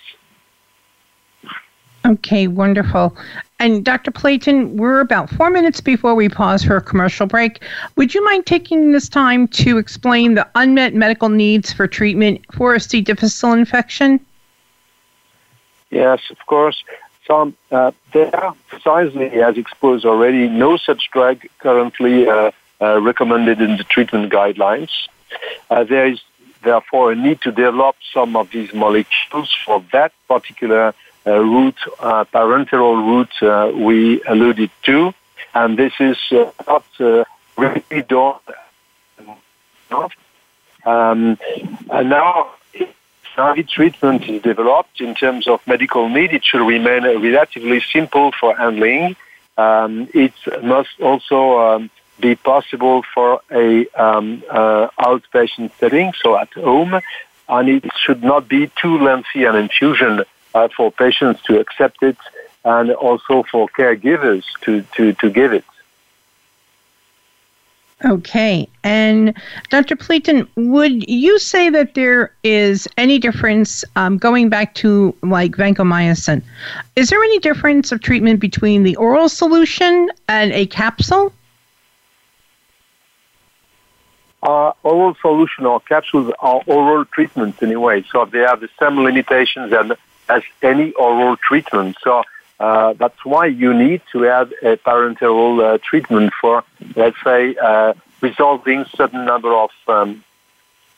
Okay, 2.05 2.49
wonderful. 2.49 3.17
And 3.61 3.85
Dr. 3.85 4.11
Plétan, 4.11 4.73
we're 4.73 5.01
about 5.01 5.31
four 5.31 5.51
minutes 5.51 5.81
before 5.81 6.17
we 6.17 6.29
pause 6.29 6.65
for 6.65 6.77
a 6.77 6.81
commercial 6.81 7.27
break. 7.27 7.63
Would 7.95 8.13
you 8.13 8.25
mind 8.25 8.45
taking 8.45 8.91
this 8.91 9.09
time 9.09 9.47
to 9.49 9.79
explain 9.79 10.35
the 10.35 10.49
unmet 10.57 10.95
medical 10.95 11.29
needs 11.29 11.73
for 11.73 11.87
treatment 11.87 12.45
for 12.51 12.75
a 12.75 12.81
C. 12.81 13.01
difficile 13.01 13.53
infection? 13.53 14.19
Yes, 15.91 16.21
of 16.31 16.39
course. 16.47 16.83
So 17.33 17.51
uh, 17.71 17.93
there 18.13 18.37
are 18.37 18.55
precisely, 18.69 19.29
as 19.41 19.57
exposed 19.57 20.05
already, 20.05 20.49
no 20.51 20.77
such 20.77 21.09
drug 21.11 21.39
currently 21.61 22.29
uh, 22.29 22.51
uh, 22.79 23.01
recommended 23.01 23.59
in 23.63 23.79
the 23.79 23.85
treatment 23.85 24.31
guidelines. 24.31 24.91
Uh, 25.71 25.85
there 25.85 26.09
is 26.09 26.21
therefore 26.63 27.13
a 27.13 27.17
need 27.17 27.41
to 27.41 27.51
develop 27.51 27.97
some 28.13 28.37
of 28.37 28.51
these 28.51 28.75
molecules 28.75 29.51
for 29.65 29.83
that 29.93 30.13
particular 30.29 30.95
uh, 31.27 31.39
route, 31.39 31.83
uh, 32.01 32.25
parenteral 32.35 32.97
route 33.11 33.75
we 33.75 34.23
alluded 34.25 34.71
to, 34.83 35.15
and 35.55 35.79
this 35.79 35.95
is 36.01 36.19
not 36.67 36.85
really 37.57 38.03
done. 38.09 38.41
Um, 40.85 41.39
and 41.97 42.11
now 42.11 42.51
target 43.35 43.69
treatment 43.69 44.29
is 44.29 44.43
developed 44.43 45.01
in 45.01 45.15
terms 45.15 45.49
of 45.49 45.67
medical 45.67 46.09
need, 46.09 46.33
it 46.33 46.45
should 46.45 46.67
remain 46.67 47.03
relatively 47.05 47.81
simple 47.93 48.33
for 48.39 48.57
handling. 48.57 49.17
Um, 49.57 50.09
it 50.15 50.33
must 50.63 51.01
also 51.01 51.59
um, 51.59 51.91
be 52.21 52.35
possible 52.37 53.03
for 53.15 53.41
a 53.51 53.87
um, 53.89 54.43
uh, 54.51 54.89
outpatient 54.99 55.73
setting, 55.79 56.13
so 56.23 56.39
at 56.39 56.53
home, 56.55 57.01
and 57.49 57.69
it 57.69 57.85
should 57.97 58.23
not 58.23 58.49
be 58.49 58.71
too 58.81 58.99
lengthy 58.99 59.45
an 59.45 59.57
infusion 59.57 60.25
uh, 60.55 60.69
for 60.77 60.91
patients 60.93 61.43
to 61.43 61.61
accept 61.61 62.03
it, 62.03 62.17
and 62.65 62.91
also 62.93 63.43
for 63.51 63.69
caregivers 63.69 64.45
to, 64.63 64.83
to, 64.97 65.13
to 65.15 65.31
give 65.31 65.53
it. 65.53 65.65
Okay. 68.05 68.69
And 68.83 69.35
Dr. 69.71 69.95
Plétan, 69.95 70.49
would 70.57 71.09
you 71.09 71.39
say 71.39 71.71
that 71.71 71.95
there 71.95 72.35
is 72.43 72.89
any 72.97 73.19
difference 73.19 73.85
um, 73.95 74.19
going 74.19 74.49
back 74.49 74.75
to 74.77 75.15
like 75.23 75.53
vancomycin? 75.53 76.43
Is 76.97 77.11
there 77.11 77.23
any 77.23 77.39
difference 77.39 77.93
of 77.93 78.01
treatment 78.01 78.41
between 78.41 78.83
the 78.83 78.97
oral 78.97 79.29
solution 79.29 80.11
and 80.29 80.53
a 80.53 80.67
capsule? 80.67 81.33
Uh, 84.43 84.73
oral 84.83 85.15
solution 85.21 85.65
or 85.67 85.79
capsules 85.79 86.33
are 86.41 86.61
oral 86.67 87.05
treatments 87.05 87.63
anyway, 87.63 88.05
so 88.11 88.25
they 88.25 88.41
have 88.41 88.59
the 88.59 88.69
same 88.81 88.99
limitations 88.99 89.73
as 90.29 90.43
any 90.63 90.91
oral 90.95 91.37
treatment. 91.37 91.97
So 92.03 92.25
uh, 92.63 92.93
that's 92.93 93.25
why 93.25 93.47
you 93.47 93.75
need 93.75 94.01
to 94.13 94.23
have 94.23 94.53
a 94.63 94.77
parenteral 94.77 95.61
uh, 95.61 95.79
treatment 95.79 96.33
for, 96.41 96.63
let's 96.95 97.17
say, 97.25 97.57
uh, 97.57 97.93
resolving 98.21 98.85
certain 98.97 99.25
number 99.25 99.53
of 99.53 99.71
um, 99.89 100.23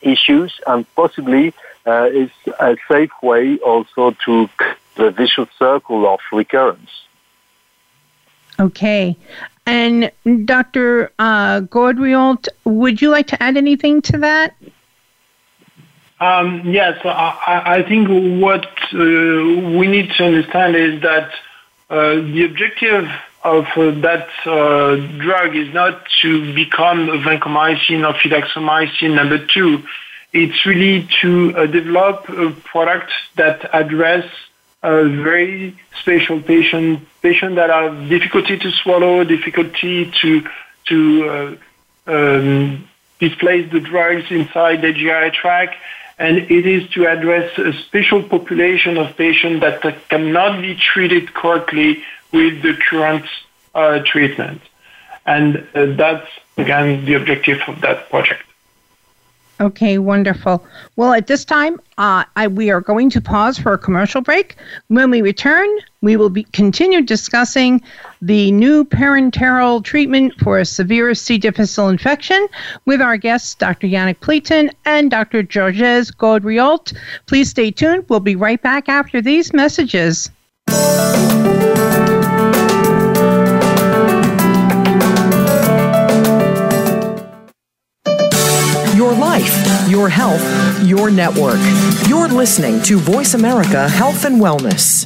issues, 0.01 0.53
and 0.67 0.85
possibly 0.93 1.53
uh, 1.87 2.07
is 2.13 2.29
a 2.59 2.77
safe 2.87 3.09
way 3.23 3.57
also 3.57 4.11
to 4.25 4.47
the 4.95 5.09
vicious 5.09 5.49
circle 5.57 6.07
of 6.07 6.19
recurrence. 6.31 6.91
Okay. 8.59 9.17
And 9.65 10.11
Dr. 10.45 11.11
Uh, 11.17 11.61
Gaudriault, 11.61 12.47
would 12.65 13.01
you 13.01 13.09
like 13.09 13.25
to 13.27 13.41
add 13.41 13.57
anything 13.57 14.03
to 14.03 14.19
that? 14.19 14.55
Um, 16.19 16.61
yes, 16.63 16.99
I, 17.03 17.63
I, 17.77 17.83
think 17.83 18.07
what 18.41 18.65
uh, 18.93 18.97
we 19.77 19.87
need 19.87 20.11
to 20.11 20.25
understand 20.25 20.75
is 20.75 21.01
that 21.01 21.29
the 21.89 22.45
objective 22.45 23.09
of 23.43 23.65
uh, 23.77 23.91
that 24.01 24.27
uh, 24.45 24.95
drug 25.19 25.55
is 25.55 25.71
not 25.73 26.05
to 26.21 26.53
become 26.55 27.07
vancomycin 27.07 28.07
or 28.07 28.13
fidaxomicin 28.13 29.13
number 29.13 29.45
two. 29.45 29.83
It's 30.33 30.65
really 30.65 31.07
to 31.21 31.55
uh, 31.55 31.65
develop 31.67 32.27
a 32.27 32.49
product 32.51 33.11
that 33.35 33.69
address 33.73 34.25
a 34.81 35.03
very 35.03 35.77
special 36.01 36.41
patient, 36.41 37.07
patients 37.21 37.55
that 37.55 37.69
have 37.69 38.09
difficulty 38.09 38.57
to 38.57 38.71
swallow, 38.71 39.23
difficulty 39.23 40.11
to 40.21 40.47
to 40.85 41.29
uh, 41.29 41.55
um, 42.07 42.87
displace 43.19 43.71
the 43.71 43.79
drugs 43.79 44.25
inside 44.29 44.81
the 44.81 44.91
GI 44.93 45.31
tract, 45.31 45.75
and 46.17 46.37
it 46.37 46.65
is 46.65 46.89
to 46.91 47.07
address 47.07 47.57
a 47.57 47.73
special 47.73 48.23
population 48.23 48.97
of 48.97 49.15
patients 49.17 49.61
that 49.61 49.81
cannot 50.09 50.61
be 50.61 50.75
treated 50.75 51.33
correctly 51.33 52.03
with 52.31 52.61
the 52.61 52.73
current 52.89 53.25
uh, 53.73 53.99
treatment. 54.05 54.61
And 55.25 55.67
uh, 55.73 55.87
that's, 55.87 56.27
again, 56.57 57.05
the 57.05 57.15
objective 57.15 57.59
of 57.67 57.81
that 57.81 58.09
project. 58.09 58.43
Okay, 59.61 59.97
wonderful. 59.97 60.65
Well, 60.97 61.13
at 61.13 61.27
this 61.27 61.45
time, 61.45 61.79
uh, 61.97 62.25
I, 62.35 62.47
we 62.47 62.71
are 62.71 62.81
going 62.81 63.09
to 63.11 63.21
pause 63.21 63.57
for 63.57 63.71
a 63.71 63.77
commercial 63.77 64.19
break. 64.19 64.57
When 64.89 65.09
we 65.09 65.21
return, 65.21 65.69
we 66.01 66.17
will 66.17 66.29
be, 66.29 66.43
continue 66.43 67.01
discussing 67.01 67.81
the 68.21 68.51
new 68.51 68.83
parenteral 68.83 69.81
treatment 69.81 70.33
for 70.41 70.59
a 70.59 70.65
severe 70.65 71.15
C. 71.15 71.37
difficile 71.37 71.87
infection 71.87 72.47
with 72.85 73.01
our 73.01 73.15
guests, 73.15 73.55
Dr. 73.55 73.87
Yannick 73.87 74.19
Plétan 74.19 74.71
and 74.83 75.09
Dr. 75.09 75.41
Georges 75.41 76.11
Gaudriault. 76.11 76.93
Please 77.25 77.49
stay 77.49 77.71
tuned. 77.71 78.03
We'll 78.09 78.19
be 78.19 78.35
right 78.35 78.61
back 78.61 78.89
after 78.89 79.21
these 79.21 79.53
messages. 79.53 80.29
Your 89.05 89.13
life, 89.13 89.87
your 89.87 90.09
health, 90.09 90.41
your 90.83 91.11
network. 91.11 91.59
You're 92.07 92.27
listening 92.27 92.81
to 92.85 92.97
Voice 92.97 93.35
America 93.35 93.87
Health 93.87 94.25
and 94.25 94.41
Wellness. 94.41 95.05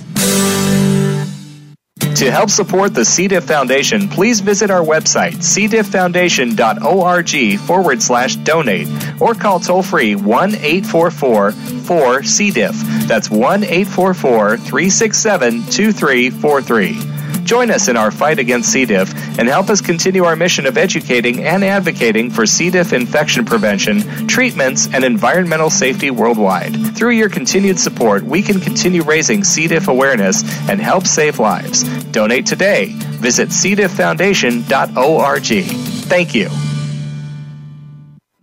To 2.15 2.31
help 2.31 2.49
support 2.49 2.93
the 2.93 3.03
C. 3.03 3.27
diff 3.27 3.43
Foundation, 3.43 4.07
please 4.07 4.39
visit 4.39 4.71
our 4.71 4.85
website, 4.85 5.33
cdifffoundation.org 5.33 7.59
forward 7.59 8.01
slash 8.01 8.37
donate, 8.37 8.87
or 9.19 9.33
call 9.33 9.59
toll 9.59 9.83
free 9.83 10.15
1 10.15 10.55
844 10.55 11.51
4 11.51 12.23
C. 12.23 12.51
diff. 12.51 12.75
That's 13.05 13.29
1 13.29 13.65
844 13.65 14.59
367 14.59 15.65
2343. 15.65 17.18
Join 17.49 17.71
us 17.71 17.87
in 17.87 17.97
our 17.97 18.11
fight 18.11 18.37
against 18.37 18.71
C. 18.71 18.85
diff 18.85 19.11
and 19.39 19.47
help 19.47 19.71
us 19.71 19.81
continue 19.81 20.23
our 20.23 20.35
mission 20.35 20.67
of 20.67 20.77
educating 20.77 21.45
and 21.45 21.63
advocating 21.63 22.29
for 22.29 22.45
C. 22.45 22.69
diff 22.69 22.93
infection 22.93 23.43
prevention, 23.43 24.27
treatments, 24.27 24.87
and 24.93 25.03
environmental 25.03 25.71
safety 25.71 26.11
worldwide. 26.11 26.95
Through 26.95 27.13
your 27.13 27.27
continued 27.27 27.79
support, 27.79 28.21
we 28.21 28.43
can 28.43 28.59
continue 28.59 29.01
raising 29.01 29.43
C. 29.43 29.65
diff 29.65 29.87
awareness 29.87 30.43
and 30.69 30.79
help 30.79 31.07
save 31.07 31.39
lives. 31.39 31.81
Donate 32.11 32.45
today. 32.45 32.93
Visit 33.17 33.49
cdifffoundation.org. 33.49 35.65
Thank 36.05 36.35
you. 36.35 36.49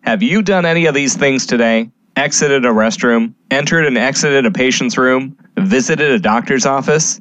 Have 0.02 0.24
you 0.24 0.42
done 0.42 0.66
any 0.66 0.86
of 0.86 0.96
these 0.96 1.14
things 1.14 1.46
today? 1.46 1.92
Exited 2.16 2.64
a 2.64 2.70
restroom, 2.70 3.34
entered 3.52 3.86
and 3.86 3.96
exited 3.96 4.46
a 4.46 4.50
patient's 4.50 4.98
room, 4.98 5.38
visited 5.56 6.10
a 6.10 6.18
doctor's 6.18 6.66
office? 6.66 7.20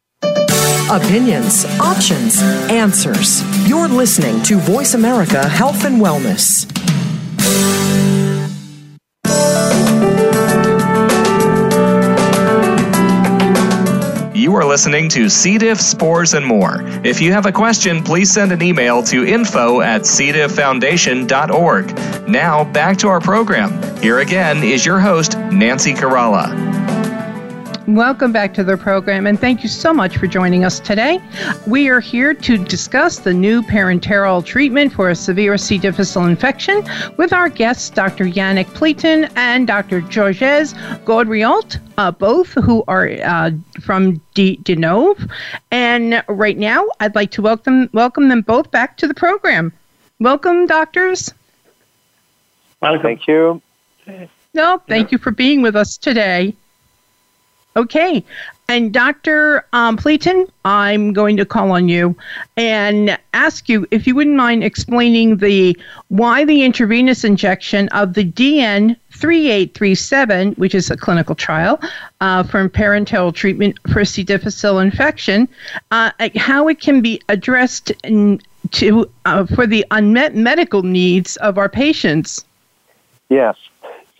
Opinions, 0.91 1.63
options, 1.79 2.41
answers. 2.69 3.41
You're 3.65 3.87
listening 3.87 4.43
to 4.43 4.57
Voice 4.57 4.93
America 4.93 5.47
Health 5.47 5.85
and 5.85 6.01
Wellness. 6.01 6.67
You 14.35 14.53
are 14.55 14.65
listening 14.65 15.07
to 15.09 15.29
C. 15.29 15.57
diff, 15.57 15.79
spores, 15.79 16.33
and 16.33 16.45
more. 16.45 16.81
If 17.05 17.21
you 17.21 17.31
have 17.31 17.45
a 17.45 17.53
question, 17.53 18.03
please 18.03 18.29
send 18.29 18.51
an 18.51 18.61
email 18.61 19.01
to 19.03 19.25
info 19.25 19.79
at 19.79 20.01
cdifffoundation.org. 20.01 22.27
Now, 22.27 22.65
back 22.65 22.97
to 22.97 23.07
our 23.07 23.21
program. 23.21 23.81
Here 24.01 24.19
again 24.19 24.61
is 24.61 24.85
your 24.85 24.99
host, 24.99 25.37
Nancy 25.37 25.93
Caralla. 25.93 26.80
Welcome 27.95 28.31
back 28.31 28.53
to 28.53 28.63
the 28.63 28.77
program, 28.77 29.27
and 29.27 29.37
thank 29.37 29.63
you 29.63 29.67
so 29.67 29.93
much 29.93 30.15
for 30.15 30.25
joining 30.25 30.63
us 30.63 30.79
today. 30.79 31.19
We 31.67 31.89
are 31.89 31.99
here 31.99 32.33
to 32.33 32.57
discuss 32.57 33.19
the 33.19 33.33
new 33.33 33.61
parenteral 33.61 34.45
treatment 34.45 34.93
for 34.93 35.09
a 35.09 35.15
severe 35.15 35.57
C. 35.57 35.77
difficile 35.77 36.25
infection 36.25 36.85
with 37.17 37.33
our 37.33 37.49
guests, 37.49 37.89
Dr. 37.89 38.23
Yannick 38.23 38.67
Plétan 38.67 39.29
and 39.35 39.67
Dr. 39.67 39.99
Georges 39.99 40.73
Gaudriault, 41.03 41.81
uh, 41.97 42.11
both 42.11 42.53
who 42.53 42.85
are 42.87 43.09
uh, 43.25 43.51
from 43.81 44.21
D- 44.35 44.61
Deinove. 44.63 45.29
And 45.71 46.23
right 46.29 46.57
now, 46.57 46.87
I'd 47.01 47.13
like 47.13 47.31
to 47.31 47.41
welcome 47.41 47.89
welcome 47.91 48.29
them 48.29 48.39
both 48.39 48.71
back 48.71 48.95
to 48.97 49.07
the 49.07 49.13
program. 49.13 49.73
Welcome, 50.21 50.65
doctors. 50.65 51.33
Welcome. 52.81 53.01
Thank 53.01 53.27
you. 53.27 53.61
No, 54.53 54.81
thank 54.87 55.11
yeah. 55.11 55.15
you 55.15 55.17
for 55.17 55.31
being 55.31 55.61
with 55.61 55.75
us 55.75 55.97
today. 55.97 56.55
Okay. 57.75 58.23
And 58.67 58.93
Dr. 58.93 59.65
Um, 59.73 59.97
Plétan, 59.97 60.49
I'm 60.63 61.11
going 61.11 61.35
to 61.37 61.45
call 61.45 61.71
on 61.71 61.89
you 61.89 62.15
and 62.55 63.17
ask 63.33 63.67
you 63.67 63.85
if 63.91 64.07
you 64.07 64.15
wouldn't 64.15 64.35
mind 64.35 64.63
explaining 64.63 65.37
the 65.37 65.77
why 66.07 66.45
the 66.45 66.63
intravenous 66.63 67.25
injection 67.25 67.89
of 67.89 68.13
the 68.13 68.23
DN 68.23 68.95
3837, 69.11 70.53
which 70.53 70.73
is 70.73 70.89
a 70.89 70.95
clinical 70.95 71.35
trial 71.35 71.81
uh, 72.21 72.43
for 72.43 72.69
parenteral 72.69 73.33
treatment 73.33 73.77
for 73.91 74.05
C. 74.05 74.23
difficile 74.23 74.79
infection, 74.79 75.49
uh, 75.91 76.11
how 76.37 76.69
it 76.69 76.79
can 76.79 77.01
be 77.01 77.21
addressed 77.27 77.91
in, 78.05 78.41
to 78.71 79.09
uh, 79.25 79.45
for 79.47 79.67
the 79.67 79.85
unmet 79.91 80.33
medical 80.33 80.83
needs 80.83 81.35
of 81.37 81.57
our 81.57 81.67
patients. 81.67 82.45
Yes 83.29 83.55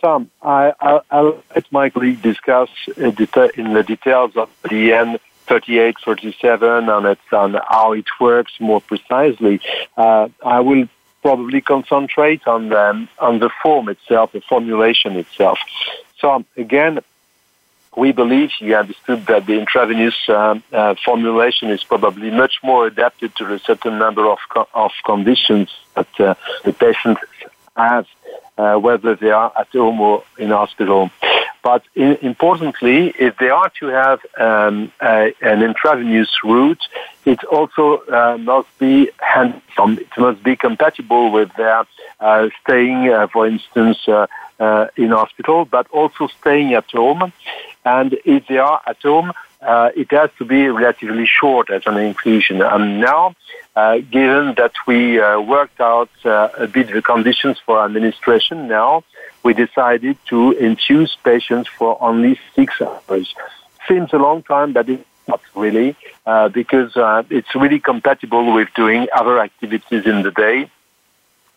some. 0.02 0.30
I, 0.42 0.74
will 0.82 1.04
I'll 1.10 1.42
let 1.54 1.72
my 1.72 1.88
colleague 1.88 2.20
discuss 2.20 2.68
in 2.96 3.14
the 3.14 3.84
details 3.86 4.36
of 4.36 4.50
the 4.68 4.92
N 4.92 5.18
3837 5.46 6.88
and 6.88 7.06
it's 7.06 7.32
on 7.32 7.54
how 7.68 7.92
it 7.92 8.06
works 8.20 8.52
more 8.60 8.80
precisely. 8.80 9.60
Uh, 9.96 10.28
I 10.44 10.60
will 10.60 10.88
probably 11.22 11.60
concentrate 11.60 12.46
on 12.46 12.68
the, 12.68 13.08
on 13.18 13.38
the 13.38 13.50
form 13.62 13.88
itself, 13.88 14.32
the 14.32 14.40
formulation 14.40 15.16
itself. 15.16 15.58
So 16.18 16.44
again, 16.56 17.00
we 17.96 18.12
believe 18.12 18.50
you 18.58 18.74
understood 18.74 19.26
that 19.26 19.46
the 19.46 19.58
intravenous 19.58 20.14
um, 20.28 20.62
uh, 20.72 20.94
formulation 21.04 21.68
is 21.68 21.84
probably 21.84 22.30
much 22.30 22.54
more 22.62 22.86
adapted 22.86 23.34
to 23.36 23.52
a 23.52 23.58
certain 23.58 23.98
number 23.98 24.26
of, 24.26 24.38
co- 24.48 24.68
of 24.72 24.92
conditions 25.04 25.68
that 25.94 26.08
uh, 26.18 26.34
the 26.64 26.72
patient 26.72 27.18
has 27.76 28.04
uh, 28.58 28.76
whether 28.76 29.14
they 29.14 29.30
are 29.30 29.52
at 29.58 29.68
home 29.68 30.00
or 30.00 30.24
in 30.38 30.50
hospital. 30.50 31.10
But 31.62 31.84
in, 31.94 32.16
importantly, 32.22 33.14
if 33.18 33.36
they 33.38 33.48
are 33.48 33.70
to 33.80 33.86
have 33.86 34.20
um, 34.36 34.92
a, 35.00 35.32
an 35.40 35.62
intravenous 35.62 36.30
route, 36.42 36.82
it 37.24 37.42
also 37.44 38.02
uh, 38.08 38.36
must 38.38 38.68
be 38.78 39.10
hands-on. 39.18 39.98
It 39.98 40.18
must 40.18 40.42
be 40.42 40.56
compatible 40.56 41.30
with 41.30 41.54
their 41.54 41.84
uh, 42.18 42.48
staying, 42.62 43.08
uh, 43.08 43.28
for 43.28 43.46
instance, 43.46 43.98
uh, 44.08 44.26
uh, 44.58 44.88
in 44.96 45.10
hospital, 45.10 45.64
but 45.64 45.86
also 45.90 46.26
staying 46.40 46.74
at 46.74 46.90
home. 46.90 47.32
And 47.84 48.16
if 48.24 48.46
they 48.48 48.58
are 48.58 48.80
at 48.86 49.00
home, 49.02 49.32
uh, 49.62 49.90
it 49.94 50.10
has 50.10 50.30
to 50.38 50.44
be 50.44 50.68
relatively 50.68 51.26
short 51.26 51.70
as 51.70 51.82
an 51.86 51.96
infusion. 51.96 52.60
And 52.60 53.00
now, 53.00 53.34
uh, 53.76 53.98
given 53.98 54.54
that 54.56 54.72
we 54.86 55.20
uh, 55.20 55.40
worked 55.40 55.80
out 55.80 56.10
uh, 56.24 56.48
a 56.58 56.66
bit 56.66 56.88
the 56.88 57.02
conditions 57.02 57.58
for 57.64 57.84
administration, 57.84 58.68
now 58.68 59.04
we 59.42 59.54
decided 59.54 60.16
to 60.26 60.52
infuse 60.52 61.16
patients 61.24 61.68
for 61.68 61.96
only 62.02 62.38
six 62.54 62.80
hours. 62.80 63.34
Seems 63.88 64.12
a 64.12 64.18
long 64.18 64.42
time, 64.42 64.72
but 64.72 64.88
it's 64.88 65.04
not 65.26 65.40
really, 65.54 65.96
uh, 66.26 66.48
because 66.48 66.96
uh, 66.96 67.22
it's 67.30 67.54
really 67.54 67.80
compatible 67.80 68.52
with 68.52 68.68
doing 68.74 69.06
other 69.14 69.38
activities 69.38 70.06
in 70.06 70.22
the 70.22 70.30
day, 70.32 70.68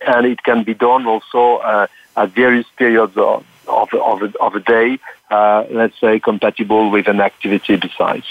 and 0.02 0.26
it 0.26 0.42
can 0.44 0.64
be 0.64 0.74
done 0.74 1.06
also 1.06 1.90
at 2.16 2.30
various 2.30 2.66
periods 2.78 3.18
of, 3.18 3.46
of, 3.68 3.94
of, 3.94 4.36
of 4.36 4.56
a 4.56 4.60
day, 4.60 5.00
uh, 5.30 5.66
let's 5.70 6.00
say, 6.00 6.20
compatible 6.20 6.90
with 6.90 7.08
an 7.08 7.22
activity 7.22 7.76
besides. 7.76 8.26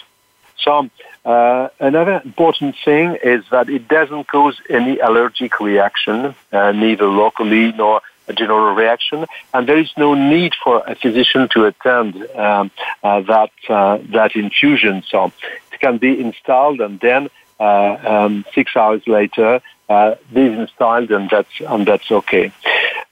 So 0.59 0.89
uh, 1.25 1.69
another 1.81 2.21
important 2.25 2.77
thing 2.85 3.17
is 3.23 3.45
that 3.51 3.69
it 3.69 3.89
doesn't 3.89 4.29
cause 4.29 4.61
any 4.69 4.99
allergic 4.99 5.61
reaction, 5.61 6.35
uh, 6.53 6.73
neither 6.73 7.07
locally 7.07 7.73
nor 7.73 8.01
a 8.27 8.33
general 8.33 8.75
reaction, 8.75 9.27
and 9.53 9.69
there 9.69 9.79
is 9.79 9.93
no 9.97 10.15
need 10.15 10.55
for 10.63 10.83
a 10.87 10.95
physician 10.95 11.49
to 11.51 11.67
attend 11.67 12.17
um, 12.35 12.71
uh, 13.03 13.21
that 13.21 13.51
uh, 13.69 13.99
that 14.13 14.35
infusion. 14.35 15.03
So 15.07 15.33
it 15.73 15.81
can 15.81 15.99
be 15.99 16.19
installed, 16.19 16.81
and 16.81 16.99
then 17.01 17.29
uh, 17.61 17.65
um, 17.65 18.45
six 18.55 18.77
hours 18.77 19.07
later, 19.07 19.61
uh, 19.89 20.15
installed, 20.35 21.11
and 21.11 21.29
that's 21.31 21.61
and 21.61 21.87
that's 21.87 22.11
okay. 22.11 22.53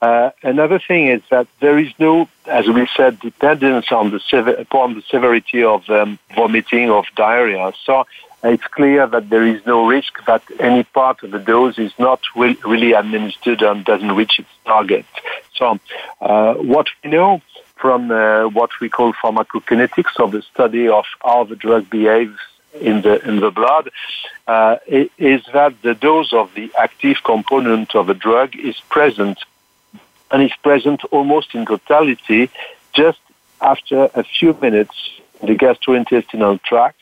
Uh, 0.01 0.31
another 0.43 0.81
thing 0.81 1.07
is 1.07 1.23
that 1.31 1.47
there 1.61 1.79
is 1.79 1.93
no, 1.99 2.29
as 2.47 2.67
we 2.67 2.89
said, 2.97 3.21
dependence 3.21 3.93
on 3.93 4.11
the 4.11 4.21
sever- 4.21 4.55
upon 4.55 4.95
the 4.95 5.03
severity 5.03 5.63
of 5.63 5.89
um, 5.91 6.19
vomiting 6.35 6.91
of 6.91 7.05
diarrhea. 7.15 7.73
So 7.85 8.05
it's 8.43 8.67
clear 8.67 9.07
that 9.07 9.31
there 9.31 9.47
is 9.47 9.65
no 9.65 9.87
risk 9.87 10.25
that 10.27 10.43
any 10.59 10.83
part 10.83 11.23
of 11.23 11.31
the 11.31 11.39
dose 11.39 11.79
is 11.79 11.93
not 11.99 12.21
re- 12.35 12.59
really 12.65 12.93
administered 12.93 13.63
and 13.63 13.85
doesn't 13.85 14.13
reach 14.13 14.41
its 14.41 14.49
target. 14.65 15.07
So 15.55 15.79
uh, 16.21 16.55
what 16.55 16.89
we 17.05 17.11
know 17.11 17.41
from 17.77 18.11
uh, 18.11 18.49
what 18.49 18.71
we 18.81 18.89
call 18.89 19.13
pharmacokinetics, 19.13 20.19
of 20.19 20.33
the 20.33 20.43
study 20.43 20.89
of 20.89 21.05
how 21.23 21.45
the 21.45 21.57
drug 21.57 21.89
behaves 21.91 22.39
in 22.81 23.03
the 23.03 23.23
in 23.29 23.41
the 23.41 23.51
blood 23.51 23.91
uh, 24.47 24.77
is 24.87 25.43
that 25.53 25.81
the 25.83 25.95
dose 25.95 26.33
of 26.33 26.55
the 26.55 26.73
active 26.79 27.19
component 27.25 27.95
of 27.95 28.09
a 28.09 28.15
drug 28.15 28.57
is 28.57 28.77
present 28.89 29.39
and 30.31 30.43
is 30.43 30.53
present 30.63 31.05
almost 31.11 31.55
in 31.55 31.67
totality 31.67 32.51
just 32.93 33.21
after 33.61 34.11
a 34.15 34.25
few 34.25 34.57
minutes 34.61 34.97
in 35.41 35.49
the 35.49 35.55
gastrointestinal 35.55 36.61
tract. 36.63 37.01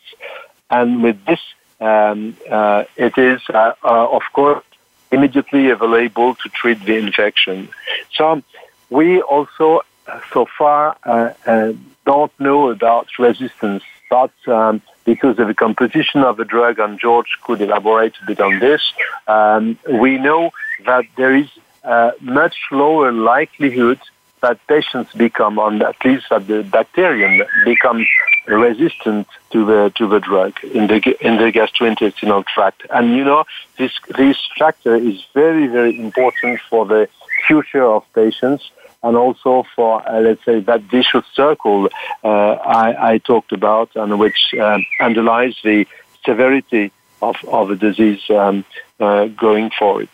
And 0.71 1.03
with 1.03 1.25
this, 1.25 1.41
um, 1.81 2.37
uh, 2.51 2.85
it 2.97 3.17
is, 3.17 3.41
uh, 3.49 3.73
uh, 3.83 4.09
of 4.11 4.23
course, 4.33 4.65
immediately 5.11 5.71
available 5.71 6.35
to 6.37 6.49
treat 6.51 6.85
the 6.85 6.97
infection. 6.97 7.69
So 8.15 8.43
we 8.91 9.21
also, 9.23 9.81
uh, 10.07 10.21
so 10.33 10.47
far, 10.59 10.97
uh, 11.05 11.73
don't 12.05 12.33
know 12.39 12.71
about 12.71 13.07
resistance, 13.19 13.83
but 14.09 14.33
um, 14.47 14.83
because 15.13 15.37
of 15.41 15.49
the 15.49 15.59
composition 15.67 16.21
of 16.31 16.37
the 16.37 16.45
drug, 16.45 16.79
and 16.79 16.93
George 17.07 17.33
could 17.45 17.61
elaborate 17.61 18.15
a 18.23 18.27
bit 18.27 18.41
on 18.49 18.61
this, 18.61 18.83
um, 19.27 19.77
we 20.05 20.13
know 20.27 20.53
that 20.87 21.05
there 21.17 21.35
is 21.35 21.49
uh, 21.83 22.13
much 22.21 22.57
lower 22.71 23.11
likelihood 23.11 24.01
that 24.41 24.57
patients 24.69 25.11
become, 25.27 25.59
on 25.59 25.83
at 25.83 25.99
least 26.05 26.27
that 26.31 26.47
the 26.47 26.63
bacterium 26.63 27.35
becomes 27.65 28.07
resistant 28.47 29.27
to 29.53 29.59
the 29.71 29.81
to 29.99 30.05
the 30.13 30.21
drug 30.21 30.53
in 30.79 30.85
the 30.87 30.99
in 31.29 31.35
the 31.43 31.51
gastrointestinal 31.59 32.43
tract. 32.55 32.81
And 32.97 33.05
you 33.17 33.25
know 33.25 33.43
this 33.79 33.95
this 34.17 34.39
factor 34.61 34.95
is 34.95 35.19
very 35.35 35.67
very 35.67 35.95
important 35.99 36.61
for 36.71 36.83
the 36.87 37.03
future 37.47 37.87
of 37.97 38.01
patients 38.15 38.65
and 39.03 39.17
also 39.17 39.65
for 39.75 40.07
uh, 40.09 40.21
let's 40.21 40.45
say 40.45 40.61
that 40.61 40.83
vicious 40.83 41.25
circle 41.35 41.89
uh, 42.25 42.29
I, 42.29 43.13
I, 43.13 43.19
talked 43.19 43.53
about 43.53 43.91
and 43.95 44.19
which 44.19 44.55
um, 44.61 44.85
underlies 45.01 45.57
the 45.65 45.87
severity 46.25 46.93
of 47.23 47.37
of 47.49 47.69
the 47.69 47.77
disease 47.77 48.23
um, 48.31 48.65
uh, 48.99 49.27
going 49.27 49.71
forward. 49.71 50.09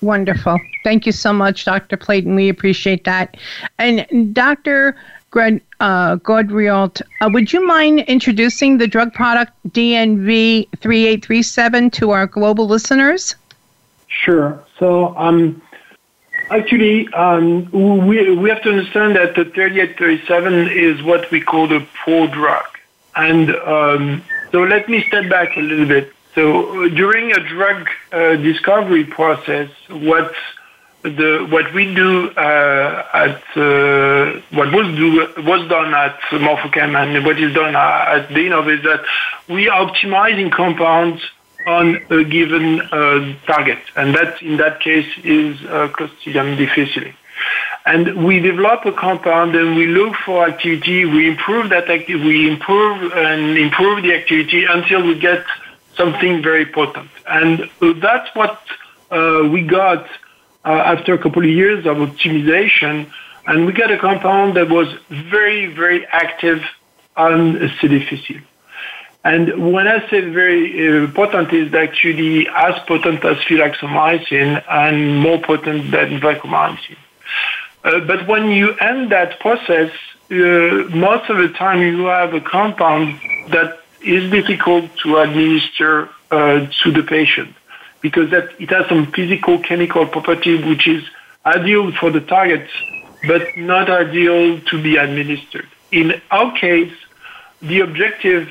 Wonderful. 0.00 0.58
Thank 0.84 1.06
you 1.06 1.12
so 1.12 1.32
much, 1.32 1.64
Dr. 1.64 1.96
Plétan. 1.96 2.34
We 2.34 2.48
appreciate 2.48 3.04
that. 3.04 3.36
And 3.78 4.34
Dr. 4.34 4.96
Greg, 5.30 5.62
uh, 5.80 6.16
Gaudriault, 6.16 7.00
uh, 7.20 7.30
would 7.32 7.52
you 7.52 7.66
mind 7.66 8.00
introducing 8.00 8.76
the 8.76 8.86
drug 8.86 9.14
product 9.14 9.52
DNV 9.68 10.68
3837 10.78 11.90
to 11.92 12.10
our 12.10 12.26
global 12.26 12.66
listeners? 12.66 13.34
Sure. 14.08 14.62
So, 14.78 15.16
um, 15.16 15.62
actually, 16.50 17.12
um, 17.12 17.70
we, 17.70 18.34
we 18.34 18.50
have 18.50 18.62
to 18.62 18.70
understand 18.70 19.16
that 19.16 19.34
the 19.34 19.44
3837 19.44 20.68
is 20.70 21.02
what 21.02 21.30
we 21.30 21.40
call 21.40 21.66
the 21.66 21.86
prodrug. 22.04 22.64
And 23.14 23.50
um, 23.50 24.22
so 24.50 24.62
let 24.62 24.88
me 24.88 25.02
step 25.04 25.28
back 25.28 25.56
a 25.56 25.60
little 25.60 25.86
bit. 25.86 26.12
So 26.34 26.88
during 26.88 27.32
a 27.32 27.40
drug 27.46 27.88
uh, 28.10 28.36
discovery 28.36 29.04
process, 29.04 29.70
what 29.88 30.32
the 31.02 31.46
what 31.50 31.72
we 31.74 31.92
do 31.94 32.30
uh, 32.30 33.06
at 33.12 33.42
uh, 33.56 34.40
what 34.50 34.72
was 34.72 34.96
do 34.96 35.42
was 35.42 35.68
done 35.68 35.92
at 35.92 36.18
Morphochem 36.30 36.94
and 36.96 37.24
what 37.24 37.38
is 37.40 37.52
done 37.54 37.74
at 37.74 38.28
Deinove 38.28 38.78
is 38.78 38.84
that 38.84 39.04
we 39.48 39.68
are 39.68 39.84
optimizing 39.86 40.50
compounds 40.50 41.20
on 41.66 42.02
a 42.10 42.24
given 42.24 42.80
uh, 42.80 43.34
target, 43.46 43.78
and 43.96 44.14
that 44.14 44.42
in 44.42 44.56
that 44.56 44.80
case 44.80 45.08
is 45.24 45.60
uh, 45.64 45.88
Clostridium 45.88 46.56
difficile. 46.56 47.12
And 47.84 48.24
we 48.24 48.38
develop 48.38 48.84
a 48.84 48.92
compound 48.92 49.56
and 49.56 49.74
we 49.74 49.86
look 49.86 50.14
for 50.24 50.46
activity, 50.46 51.04
we 51.04 51.28
improve 51.28 51.70
that 51.70 51.90
activity, 51.90 52.24
we 52.24 52.50
improve 52.50 53.12
and 53.12 53.58
improve 53.58 54.04
the 54.04 54.14
activity 54.14 54.64
until 54.64 55.04
we 55.04 55.18
get 55.18 55.44
something 55.96 56.42
very 56.42 56.64
potent. 56.64 57.10
And 57.26 57.68
that's 57.80 58.34
what 58.36 58.60
uh, 59.10 59.48
we 59.50 59.62
got 59.62 60.06
uh, 60.64 60.68
after 60.68 61.14
a 61.14 61.18
couple 61.18 61.42
of 61.42 61.50
years 61.50 61.84
of 61.84 61.96
optimization. 61.96 63.10
And 63.46 63.66
we 63.66 63.72
got 63.72 63.90
a 63.90 63.98
compound 63.98 64.56
that 64.56 64.68
was 64.68 64.88
very, 65.10 65.66
very 65.66 66.06
active 66.06 66.62
on 67.16 67.70
C. 67.80 68.40
And 69.24 69.72
when 69.72 69.86
I 69.86 70.08
say 70.10 70.20
very 70.20 71.04
uh, 71.04 71.10
potent, 71.12 71.52
is 71.52 71.72
actually 71.74 72.48
as 72.48 72.74
potent 72.86 73.24
as 73.24 73.36
fidaxomicin 73.38 74.64
and 74.68 75.20
more 75.20 75.40
potent 75.40 75.92
than 75.92 76.20
vancomycin. 76.20 76.96
Uh, 77.84 78.00
but 78.00 78.26
when 78.26 78.50
you 78.50 78.74
end 78.74 79.12
that 79.12 79.38
process, 79.38 79.92
uh, 80.30 80.34
most 80.34 81.30
of 81.30 81.36
the 81.38 81.50
time 81.56 81.80
you 81.80 82.06
have 82.06 82.34
a 82.34 82.40
compound 82.40 83.20
that 83.50 83.80
is 84.02 84.30
difficult 84.30 84.84
to 84.98 85.18
administer 85.18 86.08
uh, 86.30 86.66
to 86.82 86.90
the 86.90 87.02
patient 87.02 87.54
because 88.00 88.30
that 88.30 88.48
it 88.60 88.70
has 88.70 88.86
some 88.88 89.06
physical 89.12 89.58
chemical 89.60 90.06
property 90.06 90.60
which 90.64 90.88
is 90.88 91.04
ideal 91.46 91.92
for 91.92 92.10
the 92.10 92.20
target 92.20 92.68
but 93.26 93.42
not 93.56 93.88
ideal 93.88 94.60
to 94.62 94.82
be 94.82 94.96
administered. 94.96 95.68
In 95.92 96.20
our 96.30 96.52
case, 96.56 96.92
the 97.60 97.80
objective 97.80 98.50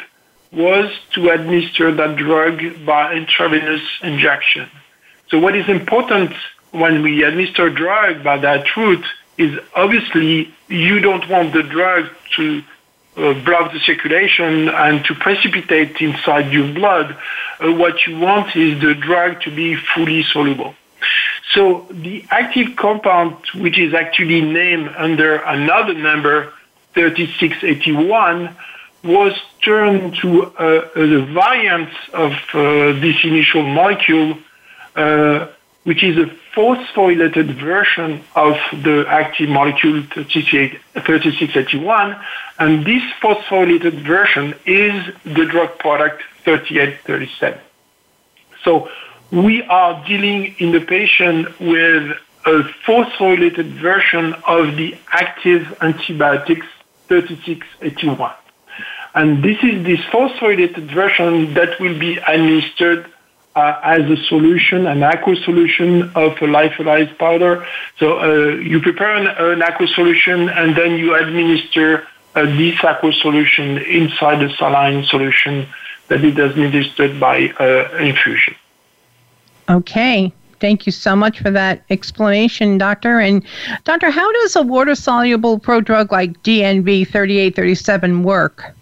was 0.51 0.91
to 1.13 1.29
administer 1.29 1.93
that 1.93 2.17
drug 2.17 2.85
by 2.85 3.13
intravenous 3.13 3.81
injection. 4.03 4.69
So 5.29 5.39
what 5.39 5.55
is 5.55 5.67
important 5.69 6.33
when 6.71 7.01
we 7.03 7.23
administer 7.23 7.69
drug 7.69 8.23
by 8.23 8.37
that 8.37 8.75
route 8.75 9.05
is 9.37 9.59
obviously 9.75 10.53
you 10.67 10.99
don't 10.99 11.27
want 11.29 11.53
the 11.53 11.63
drug 11.63 12.09
to 12.35 12.63
uh, 13.17 13.33
block 13.45 13.73
the 13.73 13.79
circulation 13.79 14.69
and 14.69 15.03
to 15.05 15.13
precipitate 15.15 15.99
inside 16.01 16.51
your 16.51 16.73
blood, 16.73 17.17
uh, 17.59 17.71
what 17.71 18.05
you 18.07 18.17
want 18.19 18.55
is 18.55 18.81
the 18.81 18.93
drug 18.95 19.41
to 19.41 19.53
be 19.53 19.75
fully 19.75 20.23
soluble. 20.23 20.75
So 21.53 21.87
the 21.89 22.25
active 22.29 22.75
compound, 22.77 23.35
which 23.55 23.77
is 23.77 23.93
actually 23.93 24.41
named 24.41 24.93
under 24.95 25.35
another 25.37 25.93
number, 25.93 26.53
3681, 26.93 28.55
was 29.03 29.33
turned 29.63 30.15
to 30.17 30.43
a, 30.59 30.81
a 30.95 31.25
variant 31.25 31.89
of 32.13 32.33
uh, 32.53 32.93
this 32.99 33.23
initial 33.23 33.63
molecule, 33.63 34.37
uh, 34.95 35.47
which 35.83 36.03
is 36.03 36.15
a 36.17 36.27
phosphorylated 36.55 37.55
version 37.55 38.23
of 38.35 38.55
the 38.83 39.03
active 39.07 39.49
molecule 39.49 40.03
3681, 40.03 42.15
and 42.59 42.85
this 42.85 43.01
phosphorylated 43.21 44.01
version 44.01 44.53
is 44.65 45.11
the 45.23 45.45
drug 45.45 45.79
product 45.79 46.21
3837. 46.43 47.59
So 48.63 48.89
we 49.31 49.63
are 49.63 50.05
dealing 50.05 50.55
in 50.59 50.71
the 50.71 50.81
patient 50.81 51.59
with 51.59 52.15
a 52.45 52.63
phosphorylated 52.85 53.71
version 53.73 54.35
of 54.45 54.75
the 54.75 54.95
active 55.11 55.75
antibiotics 55.81 56.67
3681. 57.07 58.33
And 59.13 59.43
this 59.43 59.57
is 59.63 59.83
this 59.83 59.99
phosphorylated 60.11 60.93
version 60.93 61.53
that 61.53 61.79
will 61.79 61.97
be 61.99 62.17
administered 62.17 63.11
uh, 63.55 63.79
as 63.83 64.09
a 64.09 64.17
solution, 64.25 64.87
an 64.87 65.03
aqueous 65.03 65.43
solution 65.43 66.03
of 66.15 66.31
a 66.33 66.47
lyophilized 66.47 67.17
powder. 67.17 67.67
So 67.97 68.19
uh, 68.19 68.55
you 68.55 68.79
prepare 68.79 69.13
an, 69.15 69.27
an, 69.27 69.61
aqueous 69.61 69.93
solution 69.93 70.47
and 70.49 70.75
then 70.75 70.97
you 70.97 71.15
administer 71.15 72.07
uh, 72.35 72.45
this 72.45 72.81
aqueous 72.83 73.19
solution 73.21 73.77
inside 73.79 74.39
the 74.39 74.55
saline 74.55 75.03
solution 75.03 75.67
that 76.07 76.23
is 76.23 76.37
administered 76.37 77.19
by 77.19 77.49
uh, 77.59 77.97
infusion. 77.97 78.55
Okay. 79.69 80.31
Thank 80.61 80.85
you 80.85 80.91
so 80.91 81.15
much 81.15 81.39
for 81.39 81.49
that 81.49 81.83
explanation, 81.89 82.77
Doctor. 82.77 83.19
And 83.19 83.43
Doctor, 83.83 84.11
how 84.11 84.31
does 84.31 84.55
a 84.55 84.61
water 84.61 84.93
soluble 84.95 85.59
prodrug 85.59 86.11
like 86.11 86.41
DNV 86.43 87.07
3837 87.07 88.23
work? 88.23 88.75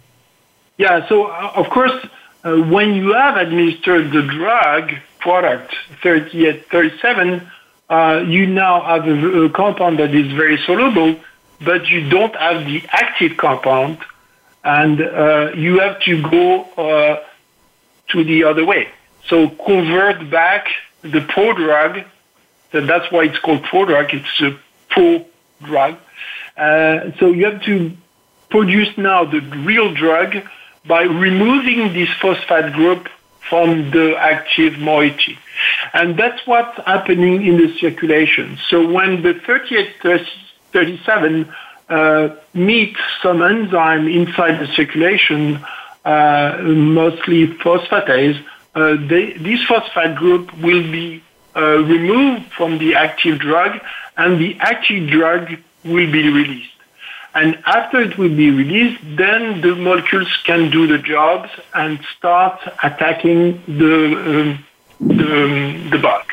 Yeah, 0.80 1.06
so 1.10 1.26
uh, 1.26 1.52
of 1.56 1.70
course, 1.70 1.92
uh, 2.46 2.56
when 2.56 2.96
you 2.96 3.12
have 3.12 3.36
administered 3.36 4.14
the 4.14 4.22
drug 4.22 4.94
product 5.20 5.76
3837, 6.02 7.52
uh, 7.90 8.24
you 8.26 8.48
now 8.48 8.80
have 8.84 9.06
a, 9.06 9.44
a, 9.44 9.50
compound 9.50 10.00
that 10.00 10.16
is 10.16 10.32
very 10.32 10.58
soluble, 10.66 11.20
but 11.60 11.90
you 11.90 12.10
don't 12.10 12.34
have 12.38 12.66
the 12.66 12.82
active 12.92 13.36
compound, 13.36 13.98
and 14.64 15.02
uh, 15.02 15.52
you 15.54 15.82
have 15.82 16.00
to 16.04 16.22
go 16.22 16.62
uh, 16.78 17.26
to 18.08 18.24
the 18.24 18.46
other 18.46 18.66
way. 18.66 18.88
So 19.28 19.50
convert 19.50 20.30
back 20.30 20.70
the 21.02 21.20
prodrug. 21.20 22.06
So 22.72 22.86
that's 22.86 23.12
why 23.12 23.26
it's 23.26 23.40
called 23.40 23.64
prodrug. 23.64 24.14
It's 24.14 24.42
a 24.42 24.58
prodrug. 24.94 25.98
Uh, 26.56 27.12
so 27.20 27.34
you 27.34 27.44
have 27.48 27.62
to 27.64 27.92
produce 28.50 28.98
now 28.98 29.26
the 29.26 29.42
real 29.42 29.94
drug 29.94 30.38
by 30.86 31.04
removing 31.04 31.94
this 31.94 32.10
phosphate 32.22 32.74
group 32.74 33.10
from 33.50 33.92
the 33.92 34.16
active 34.18 34.80
moiety. 34.80 35.38
And 35.94 36.18
that's 36.18 36.46
what's 36.46 36.78
happening 36.86 37.46
in 37.46 37.58
the 37.58 37.78
circulation. 37.80 38.58
So 38.70 38.90
when 38.90 39.22
the 39.24 39.34
3837 39.34 41.54
uh, 41.90 42.30
meets 42.54 43.00
some 43.22 43.42
enzyme 43.42 44.08
inside 44.08 44.60
the 44.60 44.68
circulation, 44.74 45.62
uh, 46.06 46.60
mostly 46.62 47.48
phosphatase, 47.48 48.42
uh, 48.76 48.96
they, 49.08 49.34
this 49.34 49.66
phosphate 49.66 50.16
group 50.16 50.56
will 50.60 50.84
be 50.84 51.22
uh, 51.56 51.80
removed 51.80 52.46
from 52.54 52.78
the 52.78 52.94
active 52.96 53.40
drug 53.40 53.82
and 54.16 54.40
the 54.40 54.56
active 54.60 55.10
drug 55.10 55.58
will 55.84 56.12
be 56.12 56.30
released. 56.30 56.70
And 57.36 57.60
after 57.66 58.02
it 58.02 58.18
will 58.18 58.36
be 58.36 58.50
released, 58.50 59.02
then 59.04 59.62
the 59.62 59.76
molecules 59.76 60.36
can 60.46 60.72
do 60.72 60.88
the 60.88 60.98
jobs 60.98 61.50
and 61.74 62.00
start 62.18 62.60
attacking 62.84 63.62
the, 63.68 64.06
um, 64.06 64.66
the, 65.00 65.44
um, 65.44 65.90
the 65.92 65.98
bug. 65.98 66.26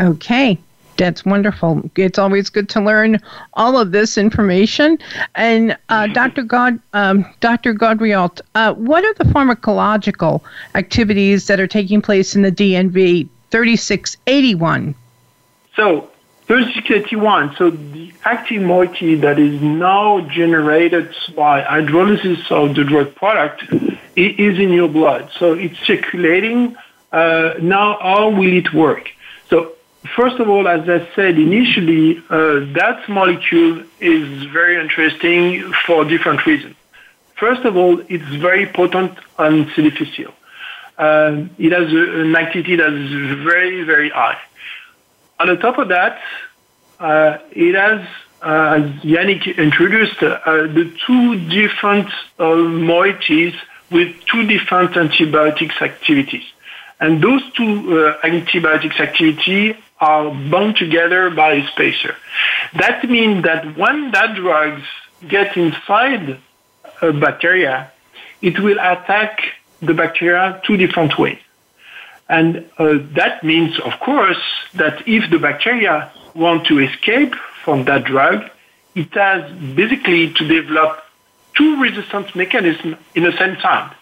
Okay. 0.00 0.58
That's 0.96 1.24
wonderful. 1.24 1.90
It's 1.96 2.18
always 2.18 2.48
good 2.48 2.68
to 2.70 2.80
learn 2.80 3.20
all 3.54 3.78
of 3.78 3.92
this 3.92 4.16
information. 4.16 4.98
And 5.34 5.76
uh, 5.88 6.06
Dr. 6.08 6.42
God, 6.42 6.80
um, 6.94 7.26
Dr. 7.40 7.74
Gaudriault, 7.74 8.40
uh, 8.54 8.74
what 8.74 9.04
are 9.04 9.14
the 9.14 9.24
pharmacological 9.24 10.40
activities 10.74 11.46
that 11.48 11.60
are 11.60 11.66
taking 11.66 12.00
place 12.00 12.34
in 12.34 12.42
the 12.42 12.52
DNV 12.52 13.28
3681? 13.50 14.94
So 15.74 16.10
3681, 16.46 17.56
so 17.56 17.70
the 17.70 18.12
active 18.24 18.62
moiety 18.62 19.16
that 19.16 19.36
is 19.36 19.60
now 19.60 20.20
generated 20.28 21.12
by 21.34 21.62
hydrolysis 21.62 22.50
of 22.52 22.76
the 22.76 22.84
drug 22.84 23.14
product 23.16 23.64
is 24.14 24.58
in 24.58 24.70
your 24.70 24.88
blood. 24.88 25.28
So 25.38 25.54
it's 25.54 25.78
circulating. 25.80 26.76
Uh, 27.10 27.54
now, 27.60 27.98
how 28.00 28.28
will 28.28 28.52
it 28.52 28.72
work? 28.72 29.10
So, 29.50 29.72
first 30.14 30.36
of 30.36 30.48
all, 30.48 30.68
as 30.68 30.88
I 30.88 31.08
said 31.16 31.36
initially, 31.36 32.18
uh, 32.30 32.60
that 32.74 33.08
molecule 33.08 33.82
is 33.98 34.44
very 34.44 34.80
interesting 34.80 35.72
for 35.84 36.04
different 36.04 36.46
reasons. 36.46 36.76
First 37.34 37.64
of 37.64 37.76
all, 37.76 38.00
it's 38.08 38.24
very 38.36 38.66
potent 38.66 39.18
on 39.36 39.70
C. 39.74 39.92
Uh, 40.96 41.44
it 41.58 41.72
has 41.72 41.92
an 41.92 42.34
activity 42.36 42.76
that 42.76 42.92
is 42.92 43.10
very, 43.44 43.82
very 43.82 44.10
high. 44.10 44.38
On 45.38 45.46
the 45.46 45.56
top 45.56 45.78
of 45.78 45.88
that, 45.88 46.20
uh, 46.98 47.38
it 47.50 47.74
has, 47.74 48.06
uh, 48.42 48.78
as 48.78 48.90
Yannick 49.02 49.56
introduced, 49.58 50.22
uh, 50.22 50.38
the 50.62 50.96
two 51.06 51.48
different 51.48 52.08
uh, 52.38 52.44
moieties 52.44 53.54
with 53.90 54.16
two 54.24 54.46
different 54.46 54.96
antibiotics 54.96 55.80
activities. 55.80 56.44
And 56.98 57.22
those 57.22 57.42
two 57.52 57.98
uh, 57.98 58.18
antibiotics 58.24 58.98
activity 58.98 59.76
are 60.00 60.30
bound 60.30 60.76
together 60.76 61.30
by 61.30 61.52
a 61.52 61.66
spacer. 61.68 62.16
That 62.74 63.08
means 63.08 63.44
that 63.44 63.76
when 63.76 64.10
that 64.12 64.34
drugs 64.36 64.82
get 65.28 65.56
inside 65.56 66.38
a 67.02 67.12
bacteria, 67.12 67.90
it 68.40 68.58
will 68.58 68.78
attack 68.78 69.42
the 69.80 69.94
bacteria 69.94 70.60
two 70.64 70.76
different 70.76 71.18
ways. 71.18 71.38
And 72.28 72.68
uh, 72.78 72.98
that 73.14 73.44
means, 73.44 73.78
of 73.80 73.98
course, 74.00 74.42
that 74.74 75.06
if 75.06 75.30
the 75.30 75.38
bacteria 75.38 76.10
want 76.34 76.66
to 76.66 76.78
escape 76.80 77.34
from 77.64 77.84
that 77.84 78.04
drug, 78.04 78.50
it 78.94 79.12
has 79.14 79.52
basically 79.74 80.32
to 80.34 80.46
develop 80.46 81.04
two 81.54 81.80
resistance 81.80 82.34
mechanisms 82.34 82.96
in 83.14 83.22
the 83.22 83.32
same 83.32 83.56
time. 83.56 83.94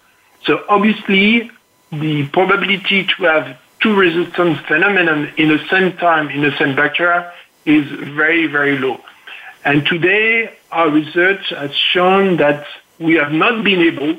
So 0.44 0.64
obviously, 0.68 1.50
the 1.90 2.26
probability 2.28 3.04
to 3.04 3.22
have 3.24 3.58
two 3.80 3.94
resistance 3.94 4.58
phenomenon 4.60 5.32
in 5.36 5.48
the 5.48 5.62
same 5.68 5.96
time 5.96 6.30
in 6.30 6.42
the 6.42 6.56
same 6.58 6.74
bacteria 6.74 7.32
is 7.64 7.86
very, 7.86 8.46
very 8.46 8.78
low. 8.78 9.00
And 9.64 9.86
today, 9.86 10.54
our 10.72 10.90
research 10.90 11.50
has 11.50 11.74
shown 11.74 12.36
that 12.38 12.66
we 12.98 13.14
have 13.14 13.32
not 13.32 13.64
been 13.64 13.80
able, 13.80 14.16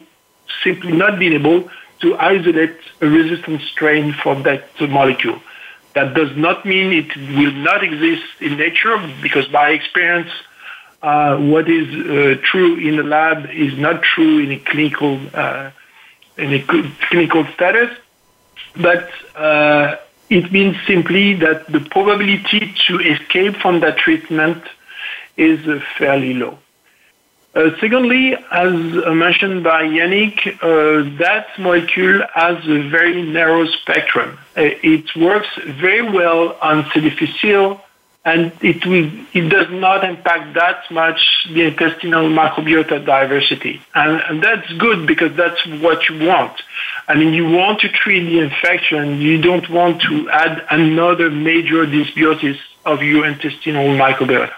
simply 0.64 0.92
not 0.92 1.20
been 1.20 1.34
able, 1.34 1.70
to 2.02 2.18
isolate 2.18 2.78
a 3.02 3.08
resistant 3.08 3.62
strain 3.62 4.14
from 4.14 4.44
that 4.44 4.64
molecule. 4.82 5.40
That 5.94 6.14
does 6.14 6.36
not 6.36 6.66
mean 6.66 6.92
it 6.92 7.16
will 7.16 7.54
not 7.54 7.84
exist 7.84 8.26
in 8.42 8.58
nature, 8.58 8.98
because 9.22 9.48
by 9.48 9.70
experience, 9.70 10.30
uh, 11.02 11.38
what 11.38 11.70
is 11.70 11.88
uh, 11.88 12.42
true 12.44 12.76
in 12.76 12.98
the 12.98 13.04
lab 13.04 13.50
is 13.50 13.78
not 13.78 14.04
true 14.04 14.40
in 14.40 14.52
a 14.52 14.60
clinical 14.60 15.20
uh, 15.34 15.72
in 16.38 16.54
a 16.54 16.62
clinical 17.10 17.46
status. 17.54 17.98
But 18.76 19.10
uh, 19.36 19.96
it 20.30 20.52
means 20.52 20.76
simply 20.86 21.36
that 21.36 21.72
the 21.72 21.80
probability 21.80 22.74
to 22.88 23.00
escape 23.00 23.56
from 23.58 23.80
that 23.80 23.98
treatment 23.98 24.62
is 25.38 25.66
uh, 25.68 25.80
fairly 25.98 26.34
low. 26.34 26.58
Uh, 27.56 27.70
secondly, 27.80 28.36
as 28.52 28.74
mentioned 29.16 29.64
by 29.64 29.84
Yannick, 29.84 30.46
uh, 30.62 31.18
that 31.18 31.48
molecule 31.58 32.22
has 32.34 32.58
a 32.68 32.90
very 32.90 33.22
narrow 33.22 33.66
spectrum. 33.66 34.38
Uh, 34.58 34.64
it 34.84 35.16
works 35.16 35.48
very 35.66 36.02
well 36.02 36.58
on 36.62 36.86
C. 36.92 37.00
difficile, 37.00 37.82
and 38.26 38.52
it, 38.62 38.86
will, 38.86 39.10
it 39.34 39.48
does 39.50 39.70
not 39.72 40.04
impact 40.04 40.56
that 40.56 40.92
much 40.92 41.48
the 41.54 41.62
intestinal 41.62 42.28
microbiota 42.28 43.06
diversity. 43.06 43.82
And, 43.94 44.22
and 44.28 44.44
that's 44.44 44.70
good 44.74 45.08
because 45.08 45.34
that's 45.38 45.66
what 45.66 46.10
you 46.10 46.28
want. 46.28 46.62
I 47.08 47.16
mean, 47.16 47.34
you 47.34 47.48
want 47.50 47.80
to 47.82 47.90
treat 47.90 48.26
the 48.26 48.40
infection. 48.40 49.22
You 49.22 49.42
don't 49.42 49.70
want 49.70 50.02
to 50.02 50.30
add 50.30 50.66
another 50.72 51.30
major 51.30 51.86
dysbiosis 51.86 52.58
of 52.84 53.02
your 53.02 53.26
intestinal 53.26 53.86
microbiota. 53.96 54.52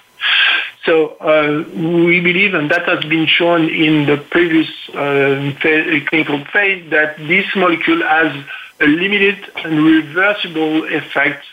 So 0.88 1.18
uh, 1.20 1.66
we 1.76 2.22
believe, 2.22 2.54
and 2.54 2.72
that 2.72 2.86
has 2.86 3.04
been 3.04 3.26
shown 3.28 3.68
in 3.68 4.06
the 4.06 4.16
previous 4.16 4.70
uh, 4.94 5.52
phase, 5.62 6.08
clinical 6.08 6.46
phase, 6.46 6.90
that 6.92 7.18
this 7.18 7.46
molecule 7.58 8.02
has 8.04 8.32
a 8.80 8.88
limited 8.88 9.38
and 9.66 9.84
reversible 9.84 10.86
effect 10.86 11.44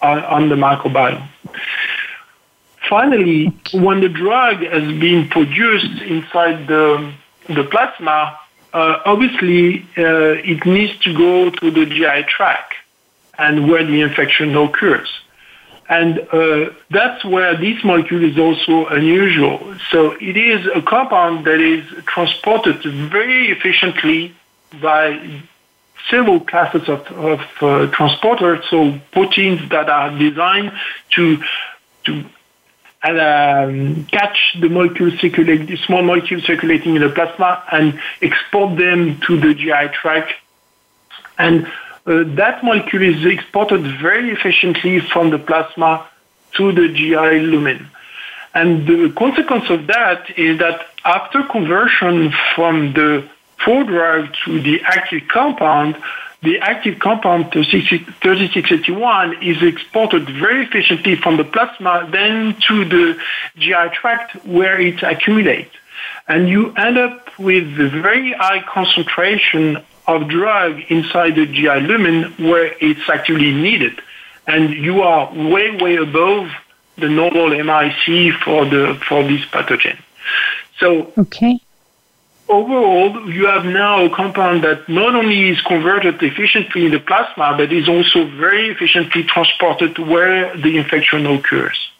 on, 0.00 0.18
on 0.36 0.48
the 0.48 0.54
microbiome. 0.54 1.26
Finally, 2.88 3.46
when 3.72 4.00
the 4.00 4.08
drug 4.08 4.62
has 4.62 4.86
been 5.00 5.28
produced 5.28 6.00
inside 6.02 6.68
the, 6.68 7.12
the 7.48 7.64
plasma, 7.64 8.38
uh, 8.72 9.00
obviously 9.04 9.80
uh, 9.98 10.52
it 10.52 10.64
needs 10.64 10.96
to 11.00 11.12
go 11.12 11.50
to 11.50 11.70
the 11.72 11.84
GI 11.84 12.28
tract 12.28 12.74
and 13.38 13.68
where 13.68 13.84
the 13.84 14.02
infection 14.02 14.56
occurs. 14.56 15.08
And 15.98 16.12
uh, 16.32 16.72
that's 16.90 17.24
where 17.24 17.56
this 17.56 17.84
molecule 17.84 18.24
is 18.24 18.36
also 18.36 18.86
unusual. 18.86 19.76
So 19.92 20.16
it 20.30 20.36
is 20.36 20.66
a 20.74 20.82
compound 20.82 21.44
that 21.46 21.60
is 21.60 21.84
transported 22.06 22.82
very 23.16 23.52
efficiently 23.52 24.34
by 24.82 25.04
several 26.10 26.40
classes 26.40 26.88
of, 26.88 27.00
of 27.32 27.40
uh, 27.40 27.86
transporters, 27.96 28.64
so 28.70 28.98
proteins 29.12 29.68
that 29.70 29.88
are 29.88 30.10
designed 30.18 30.72
to, 31.10 31.40
to 32.06 32.24
and 33.04 33.18
um, 33.20 34.04
catch 34.06 34.56
the 34.58 34.68
molecules 34.68 35.14
circulating, 35.20 35.76
small 35.86 36.02
molecules 36.02 36.42
circulating 36.44 36.96
in 36.96 37.02
the 37.02 37.10
plasma 37.10 37.62
and 37.70 38.00
export 38.20 38.78
them 38.78 39.20
to 39.26 39.38
the 39.38 39.54
GI 39.54 39.94
tract. 40.00 40.32
And 41.38 41.70
Uh, 42.06 42.22
that 42.36 42.62
molecule 42.62 43.02
is 43.02 43.24
exported 43.24 43.82
very 43.98 44.30
efficiently 44.30 45.00
from 45.00 45.30
the 45.30 45.38
plasma 45.38 46.06
to 46.52 46.70
the 46.72 46.88
GI 46.92 47.40
lumen. 47.40 47.88
And 48.52 48.86
the 48.86 49.10
consequence 49.16 49.70
of 49.70 49.86
that 49.86 50.38
is 50.38 50.58
that 50.58 50.86
after 51.04 51.42
conversion 51.44 52.32
from 52.54 52.92
the 52.92 53.26
prodrug 53.58 54.34
to 54.44 54.60
the 54.60 54.82
active 54.82 55.22
compound, 55.28 55.96
the 56.42 56.58
active 56.58 56.98
compound 56.98 57.52
3681 57.52 59.42
is 59.42 59.62
exported 59.62 60.28
very 60.28 60.66
efficiently 60.66 61.16
from 61.16 61.38
the 61.38 61.44
plasma 61.44 62.06
then 62.12 62.54
to 62.68 62.84
the 62.84 63.18
GI 63.56 63.88
tract 63.94 64.44
where 64.44 64.78
it 64.78 65.02
accumulates. 65.02 65.74
And 66.28 66.50
you 66.50 66.74
end 66.74 66.98
up 66.98 67.38
with 67.38 67.80
a 67.80 67.88
very 67.88 68.32
high 68.32 68.62
concentration 68.62 69.82
of 70.06 70.28
drug 70.28 70.80
inside 70.88 71.36
the 71.36 71.46
GI 71.46 71.80
lumen 71.80 72.32
where 72.38 72.74
it's 72.80 73.08
actually 73.08 73.52
needed. 73.52 74.00
And 74.46 74.70
you 74.70 75.02
are 75.02 75.32
way, 75.32 75.76
way 75.76 75.96
above 75.96 76.50
the 76.96 77.08
normal 77.08 77.48
MIC 77.48 78.34
for 78.44 78.64
the 78.66 79.00
for 79.08 79.22
this 79.22 79.44
pathogen. 79.46 79.98
So 80.78 81.12
okay. 81.16 81.58
overall, 82.48 83.30
you 83.30 83.46
have 83.46 83.64
now 83.64 84.04
a 84.04 84.10
compound 84.10 84.64
that 84.64 84.88
not 84.88 85.14
only 85.14 85.50
is 85.50 85.60
converted 85.62 86.22
efficiently 86.22 86.86
in 86.86 86.92
the 86.92 87.00
plasma, 87.00 87.54
but 87.56 87.72
is 87.72 87.88
also 87.88 88.26
very 88.26 88.68
efficiently 88.68 89.24
transported 89.24 89.96
to 89.96 90.04
where 90.04 90.56
the 90.56 90.76
infection 90.76 91.26
occurs. 91.26 91.90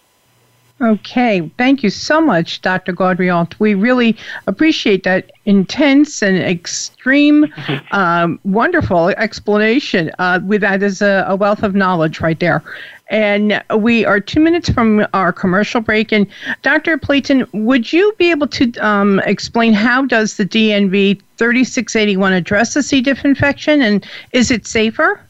Okay, 0.81 1.49
thank 1.57 1.85
you 1.85 1.91
so 1.91 2.20
much, 2.20 2.61
Dr. 2.61 2.93
Gaudriault. 2.93 3.55
We 3.61 3.75
really 3.75 4.16
appreciate 4.49 5.05
that 5.05 5.31
intense 5.45 6.20
and 6.20 6.37
extreme, 6.37 7.47
um, 7.93 8.41
wonderful 8.43 9.11
explanation. 9.11 10.11
Uh, 10.18 10.41
with 10.45 10.62
that 10.62 10.83
is 10.83 11.01
a, 11.01 11.25
a 11.29 11.37
wealth 11.37 11.62
of 11.62 11.77
knowledge 11.77 12.20
right 12.20 12.39
there. 12.41 12.62
And 13.09 13.62
we 13.77 14.05
are 14.05 14.18
two 14.18 14.41
minutes 14.41 14.68
from 14.68 15.07
our 15.14 15.33
commercial 15.33 15.81
break. 15.81 16.11
And 16.11 16.27
Dr. 16.62 16.99
Plétan, 16.99 17.49
would 17.53 17.93
you 17.93 18.12
be 18.18 18.33
able 18.33 18.49
to 18.49 18.72
um, 18.79 19.20
explain 19.27 19.75
how 19.75 20.05
does 20.07 20.39
the 20.39 20.45
DNV 20.45 21.20
3681 21.37 22.33
address 22.33 22.75
the 22.75 22.83
C. 22.83 23.01
diff 23.01 23.25
infection, 23.25 23.81
and 23.81 24.05
is 24.33 24.51
it 24.51 24.66
safer? 24.66 25.20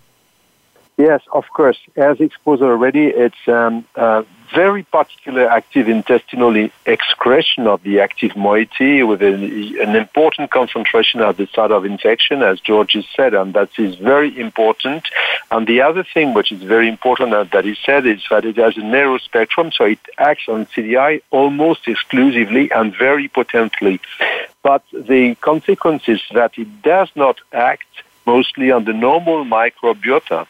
Yes, 0.97 1.23
of 1.33 1.45
course. 1.55 1.79
As 1.97 2.21
exposed 2.21 2.63
already, 2.63 3.07
it's 3.07 3.49
um, 3.49 3.85
uh, 3.97 4.23
very 4.53 4.83
particular 4.83 5.49
active 5.49 5.89
intestinal 5.89 6.69
excretion 6.87 7.67
of 7.67 7.83
the 7.83 8.01
active 8.01 8.37
moiety 8.37 9.03
with 9.03 9.23
a, 9.23 9.33
an 9.81 9.97
important 9.97 10.51
concentration 10.51 11.21
at 11.21 11.37
the 11.37 11.47
site 11.55 11.71
of 11.71 11.85
infection, 11.85 12.43
as 12.43 12.61
George 12.61 12.93
has 12.93 13.05
said, 13.17 13.35
and 13.35 13.55
that 13.55 13.71
is 13.79 13.97
very 13.97 14.39
important. 14.39 15.05
And 15.51 15.67
the 15.67 15.81
other 15.83 16.05
thing 16.05 16.35
which 16.35 16.53
is 16.53 16.63
very 16.63 16.89
important 16.89 17.31
that 17.31 17.65
he 17.65 17.77
said 17.85 18.07
is 18.07 18.23
that 18.31 18.45
it 18.45 18.57
has 18.57 18.77
a 18.77 18.83
narrow 18.83 19.19
spectrum, 19.19 19.71
so 19.73 19.85
it 19.85 20.01
acts 20.19 20.49
on 20.49 20.67
CDI 20.67 21.23
almost 21.31 21.87
exclusively 21.89 22.71
and 22.71 22.95
very 22.97 23.29
potently. 23.29 24.01
But 24.63 24.83
the 24.93 25.37
consequence 25.37 26.09
is 26.09 26.23
that 26.33 26.59
it 26.59 26.83
does 26.83 27.09
not 27.15 27.39
act 27.53 27.87
mostly 28.27 28.71
on 28.71 28.85
the 28.85 28.93
normal 28.93 29.45
microbiota 29.45 30.47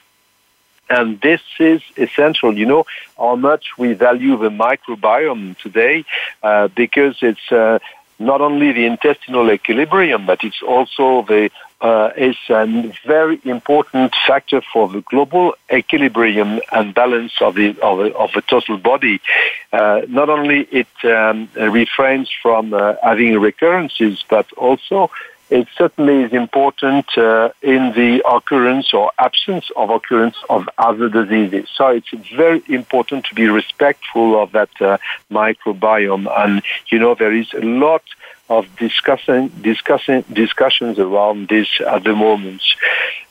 and 0.91 1.20
this 1.20 1.41
is 1.59 1.82
essential. 1.97 2.57
You 2.57 2.66
know 2.66 2.85
how 3.18 3.37
much 3.37 3.78
we 3.78 3.93
value 3.95 4.37
the 4.37 4.51
microbiome 4.51 5.59
today 5.59 6.05
uh, 6.43 6.68
because 6.68 7.16
it's 7.22 7.53
uh, 7.53 7.78
not 8.18 8.41
only 8.41 8.72
the 8.72 8.87
intestinal 8.87 9.51
equilibrium, 9.51 10.26
but 10.26 10.45
it's 10.45 10.62
also 10.62 11.22
the 11.22 11.51
uh, 11.80 12.11
is 12.16 12.37
a 12.49 12.66
very 13.05 13.39
important 13.45 14.14
factor 14.26 14.62
for 14.72 14.89
the 14.89 15.03
global 15.03 15.55
equilibrium 15.70 16.61
and 16.72 16.95
balance 16.95 17.35
of 17.43 17.57
the 17.57 17.78
of, 17.80 17.99
the, 17.99 18.14
of 18.16 18.32
the 18.32 18.41
total 18.43 18.78
body. 18.78 19.20
Uh, 19.72 20.03
not 20.09 20.30
only 20.30 20.61
it 20.70 20.87
um, 21.05 21.49
refrains 21.57 22.30
from 22.43 22.72
uh, 22.72 22.95
having 23.03 23.39
recurrences, 23.39 24.24
but 24.30 24.51
also 24.55 25.11
it 25.55 25.68
certainly 25.78 26.24
is 26.24 26.32
important 26.32 27.07
uh, 27.16 27.50
in 27.62 27.92
the 27.92 28.20
occurrence 28.28 28.92
or 28.92 29.12
absence 29.20 29.66
of 29.76 29.88
occurrence 29.88 30.36
of 30.50 30.68
other 30.78 31.09
diseases. 31.09 31.68
So 31.72 31.86
it's 31.98 32.11
very 32.34 32.61
important 32.68 33.26
to 33.26 33.36
be 33.36 33.46
respectful 33.48 34.42
of 34.42 34.50
that 34.50 34.70
uh, 34.80 34.98
microbiome. 35.30 36.26
And, 36.42 36.61
you 36.88 36.98
know, 36.98 37.14
there 37.14 37.32
is 37.32 37.52
a 37.55 37.64
lot 37.86 38.02
of 38.48 38.66
discussing, 38.78 39.50
discussions 40.42 40.98
around 40.98 41.46
this 41.46 41.68
at 41.86 42.02
the 42.02 42.16
moment. 42.16 42.62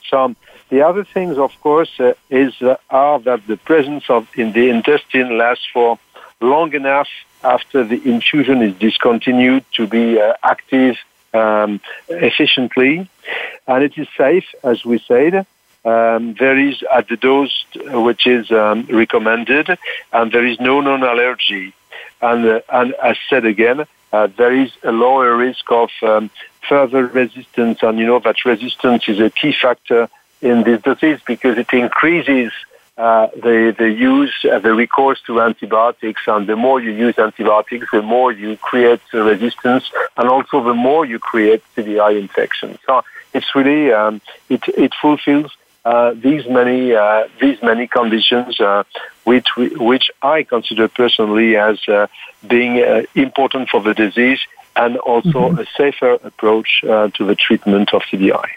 So 0.09 0.33
the 0.69 0.81
other 0.81 1.03
things, 1.03 1.37
of 1.37 1.51
course, 1.59 1.91
uh, 1.99 2.13
is 2.29 2.53
uh, 2.61 2.77
are 2.89 3.19
that 3.19 3.45
the 3.47 3.57
presence 3.57 4.05
of 4.07 4.29
in 4.35 4.53
the 4.53 4.69
intestine 4.69 5.37
lasts 5.37 5.67
for 5.73 5.99
long 6.39 6.73
enough 6.73 7.09
after 7.43 7.83
the 7.83 7.99
infusion 8.09 8.61
is 8.61 8.73
discontinued 8.75 9.65
to 9.73 9.87
be 9.87 10.21
uh, 10.21 10.35
active 10.41 10.95
um, 11.33 11.81
efficiently, 12.09 13.07
and 13.67 13.83
it 13.83 13.97
is 13.97 14.07
safe, 14.17 14.45
as 14.63 14.85
we 14.85 14.99
said. 14.99 15.45
Um, 15.85 16.35
there 16.39 16.57
is 16.57 16.81
at 16.93 17.09
the 17.09 17.17
dose 17.17 17.65
which 17.75 18.25
is 18.25 18.51
um, 18.51 18.85
recommended, 18.89 19.77
and 20.13 20.31
there 20.31 20.45
is 20.45 20.59
no 20.59 20.79
known 20.79 21.03
allergy. 21.03 21.73
And, 22.21 22.45
uh, 22.45 22.61
and 22.69 22.93
as 22.93 23.17
said 23.29 23.45
again, 23.45 23.85
uh, 24.13 24.27
there 24.37 24.53
is 24.53 24.71
a 24.83 24.91
lower 24.91 25.35
risk 25.35 25.69
of 25.71 25.89
um, 26.03 26.29
further 26.69 27.07
resistance, 27.07 27.79
and 27.81 27.99
you 27.99 28.05
know 28.05 28.19
that 28.19 28.45
resistance 28.45 29.09
is 29.09 29.19
a 29.19 29.29
key 29.29 29.51
factor 29.51 30.07
in 30.41 30.63
this 30.63 30.81
disease 30.81 31.19
because 31.25 31.57
it 31.57 31.73
increases 31.73 32.51
uh, 32.97 33.27
the 33.35 33.75
the 33.77 33.89
use 33.89 34.33
uh, 34.51 34.59
the 34.59 34.73
recourse 34.73 35.19
to 35.25 35.41
antibiotics 35.41 36.21
and 36.27 36.45
the 36.45 36.55
more 36.55 36.79
you 36.79 36.91
use 36.91 37.17
antibiotics 37.17 37.87
the 37.91 38.03
more 38.03 38.31
you 38.31 38.55
create 38.57 39.01
resistance 39.13 39.91
and 40.15 40.29
also 40.29 40.63
the 40.63 40.75
more 40.75 41.03
you 41.03 41.17
create 41.17 41.63
CDI 41.75 42.19
infection 42.19 42.77
so 42.85 43.03
it's 43.33 43.55
really 43.55 43.91
um, 43.91 44.21
it 44.47 44.61
it 44.67 44.93
fulfills 45.01 45.51
uh, 45.85 46.13
these 46.13 46.47
many 46.47 46.93
uh, 46.93 47.27
these 47.41 47.61
many 47.63 47.87
conditions 47.87 48.59
uh, 48.59 48.83
which 49.23 49.47
which 49.57 50.11
I 50.21 50.43
consider 50.43 50.87
personally 50.87 51.57
as 51.57 51.79
uh, 51.87 52.07
being 52.47 52.77
important 53.15 53.69
for 53.69 53.81
the 53.81 53.93
disease 53.93 54.39
and 54.75 54.97
also 54.97 55.49
mm-hmm. 55.49 55.59
a 55.59 55.65
safer 55.75 56.13
approach 56.23 56.81
to 56.81 57.25
the 57.25 57.35
treatment 57.35 57.93
of 57.93 58.03
CDI 58.03 58.49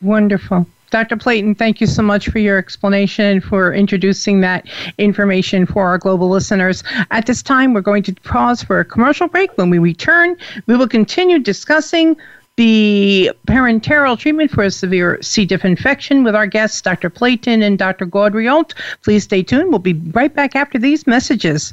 wonderful 0.00 0.66
Dr. 0.92 1.16
Plétan, 1.16 1.56
thank 1.56 1.80
you 1.80 1.86
so 1.86 2.02
much 2.02 2.28
for 2.28 2.38
your 2.38 2.58
explanation 2.58 3.40
for 3.40 3.72
introducing 3.72 4.42
that 4.42 4.66
information 4.98 5.64
for 5.64 5.86
our 5.86 5.96
global 5.96 6.28
listeners. 6.28 6.84
At 7.10 7.24
this 7.24 7.42
time, 7.42 7.72
we're 7.72 7.80
going 7.80 8.02
to 8.02 8.14
pause 8.24 8.62
for 8.62 8.78
a 8.78 8.84
commercial 8.84 9.26
break. 9.26 9.56
When 9.56 9.70
we 9.70 9.78
return, 9.78 10.36
we 10.66 10.76
will 10.76 10.86
continue 10.86 11.38
discussing 11.38 12.14
the 12.56 13.32
parenteral 13.46 14.18
treatment 14.18 14.50
for 14.50 14.64
a 14.64 14.70
severe 14.70 15.18
C. 15.22 15.46
diff 15.46 15.64
infection 15.64 16.24
with 16.24 16.34
our 16.34 16.46
guests, 16.46 16.82
Dr. 16.82 17.08
Plétan 17.08 17.62
and 17.62 17.78
Dr. 17.78 18.04
Gaudriault. 18.04 18.74
Please 19.02 19.24
stay 19.24 19.42
tuned. 19.42 19.70
We'll 19.70 19.78
be 19.78 19.94
right 19.94 20.34
back 20.34 20.54
after 20.54 20.78
these 20.78 21.06
messages. 21.06 21.72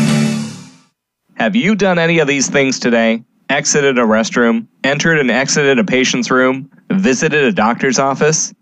Have 1.41 1.55
you 1.55 1.73
done 1.73 1.97
any 1.97 2.19
of 2.19 2.27
these 2.27 2.51
things 2.51 2.77
today? 2.77 3.23
Exited 3.49 3.97
a 3.97 4.03
restroom, 4.03 4.67
entered 4.83 5.17
and 5.17 5.31
exited 5.31 5.79
a 5.79 5.83
patient's 5.83 6.29
room, 6.29 6.69
visited 6.91 7.43
a 7.43 7.51
doctor's 7.51 7.97
office? 7.97 8.53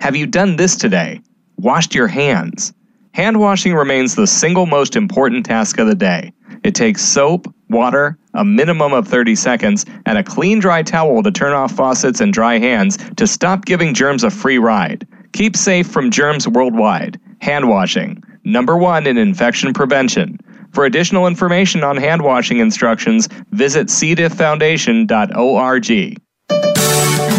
Have 0.00 0.14
you 0.14 0.24
done 0.24 0.54
this 0.54 0.76
today? 0.76 1.20
washed 1.56 1.96
your 1.96 2.06
hands. 2.06 2.72
Hand 3.12 3.40
washing 3.40 3.74
remains 3.74 4.14
the 4.14 4.28
single 4.28 4.66
most 4.66 4.94
important 4.94 5.46
task 5.46 5.80
of 5.80 5.88
the 5.88 5.96
day. 5.96 6.32
It 6.62 6.76
takes 6.76 7.04
soap, 7.04 7.52
water, 7.70 8.16
a 8.34 8.44
minimum 8.44 8.92
of 8.92 9.08
30 9.08 9.34
seconds, 9.34 9.84
and 10.06 10.16
a 10.16 10.22
clean 10.22 10.60
dry 10.60 10.84
towel 10.84 11.24
to 11.24 11.32
turn 11.32 11.54
off 11.54 11.72
faucets 11.72 12.20
and 12.20 12.32
dry 12.32 12.60
hands 12.60 12.98
to 13.16 13.26
stop 13.26 13.64
giving 13.64 13.94
germs 13.94 14.22
a 14.22 14.30
free 14.30 14.58
ride. 14.58 15.08
Keep 15.32 15.56
safe 15.56 15.88
from 15.88 16.12
germs 16.12 16.46
worldwide. 16.46 17.18
Hand 17.40 17.68
washing, 17.68 18.22
number 18.44 18.76
one 18.76 19.08
in 19.08 19.18
infection 19.18 19.72
prevention. 19.72 20.38
For 20.72 20.84
additional 20.84 21.26
information 21.26 21.82
on 21.82 21.96
hand 21.96 22.22
washing 22.22 22.58
instructions, 22.58 23.28
visit 23.50 23.88
cdifffoundation.org. 23.88 25.88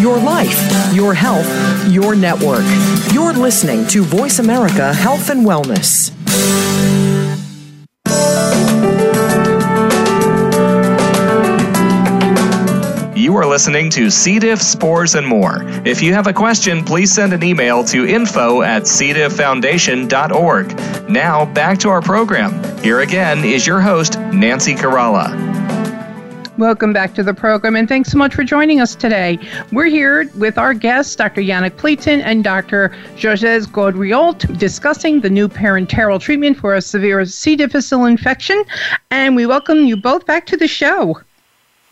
Your 0.02 0.18
life, 0.18 0.94
your 0.94 1.14
health, 1.14 1.90
your 1.90 2.16
network. 2.16 2.66
You're 3.14 3.34
listening 3.34 3.88
to 3.88 4.04
Voice 4.04 4.40
America 4.40 4.94
Health 4.94 5.30
and 5.30 5.46
Wellness. 5.46 6.12
You 13.30 13.38
are 13.38 13.46
listening 13.46 13.92
to 13.92 14.10
C. 14.10 14.40
diff, 14.40 14.60
spores, 14.60 15.14
and 15.14 15.28
more. 15.28 15.60
If 15.86 16.02
you 16.02 16.16
have 16.16 16.26
a 16.26 16.34
question, 16.34 16.84
please 16.84 17.14
send 17.14 17.32
an 17.32 17.44
email 17.44 17.84
to 17.84 18.08
info 18.08 18.64
at 18.64 18.86
cdifffoundation.org. 18.86 21.08
Now, 21.08 21.46
back 21.46 21.78
to 21.78 21.90
our 21.90 22.02
program. 22.02 22.80
Here 22.80 23.02
again 23.02 23.46
is 23.46 23.68
your 23.68 23.82
host, 23.82 24.18
Nancy 24.34 24.74
Caralla. 24.74 25.30
Welcome 26.58 26.92
back 26.92 27.14
to 27.14 27.22
the 27.22 27.36
program, 27.36 27.76
and 27.76 27.88
thanks 27.88 28.12
so 28.12 28.18
much 28.18 28.34
for 28.34 28.44
joining 28.44 28.82
us 28.82 28.96
today. 28.96 29.38
We're 29.72 29.86
here 29.86 30.28
with 30.36 30.58
our 30.58 30.74
guests, 30.74 31.16
Dr. 31.16 31.42
Yannick 31.42 31.76
Plétan 31.76 32.24
and 32.24 32.44
Dr. 32.44 32.98
Georges 33.16 33.68
Gaudriault, 33.68 34.58
discussing 34.58 35.22
the 35.22 35.30
new 35.30 35.48
parenteral 35.48 36.20
treatment 36.20 36.58
for 36.58 36.74
a 36.74 36.82
severe 36.82 37.24
C. 37.26 37.56
difficile 37.56 38.06
infection. 38.06 38.64
And 39.12 39.36
we 39.36 39.46
welcome 39.46 39.86
you 39.86 39.98
both 39.98 40.26
back 40.26 40.48
to 40.48 40.58
the 40.58 40.68
show. 40.68 41.22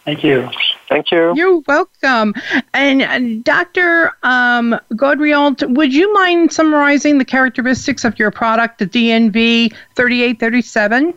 Thank 0.04 0.24
you. 0.24 0.50
Thank 0.90 1.12
you. 1.12 1.36
You're 1.36 1.60
welcome. 1.68 2.34
And 2.74 3.02
uh, 3.02 3.42
Dr. 3.44 4.14
Um, 4.24 4.80
Gaudriault, 4.94 5.76
would 5.76 5.94
you 5.94 6.14
mind 6.14 6.54
summarizing 6.54 7.18
the 7.18 7.26
characteristics 7.26 8.06
of 8.06 8.18
your 8.18 8.32
product, 8.32 8.80
the 8.80 8.86
DNV 8.86 9.74
3837? 9.96 11.14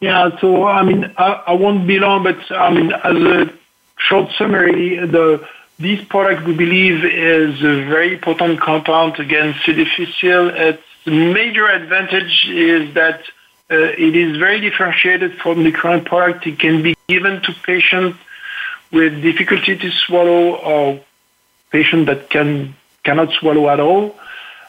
Yeah, 0.00 0.38
so 0.40 0.64
I 0.64 0.82
mean, 0.82 1.12
I, 1.18 1.42
I 1.48 1.52
won't 1.52 1.86
be 1.86 1.98
long, 1.98 2.22
but 2.22 2.38
I 2.50 2.72
mean, 2.72 2.92
as 2.92 3.16
a 3.16 3.52
short 3.98 4.32
summary, 4.32 4.96
the 4.96 5.46
this 5.78 6.02
product 6.04 6.46
we 6.46 6.54
believe 6.54 7.04
is 7.04 7.58
a 7.60 7.84
very 7.88 8.18
potent 8.18 8.60
compound 8.60 9.18
against 9.18 9.64
C. 9.64 9.72
difficile. 9.72 10.48
Its 10.50 10.82
major 11.06 11.66
advantage 11.66 12.46
is 12.48 12.92
that 12.94 13.22
uh, 13.70 13.76
it 13.76 14.16
is 14.16 14.36
very 14.36 14.60
differentiated 14.60 15.38
from 15.38 15.64
the 15.64 15.72
current 15.72 16.04
product. 16.04 16.46
It 16.46 16.58
can 16.58 16.82
be 16.82 16.94
given 17.14 17.42
to 17.42 17.52
patients 17.72 18.16
with 18.96 19.12
difficulty 19.28 19.74
to 19.76 19.90
swallow 19.90 20.42
or 20.72 21.00
patients 21.70 22.06
that 22.06 22.30
can 22.34 22.50
cannot 23.06 23.30
swallow 23.38 23.68
at 23.74 23.80
all. 23.80 24.04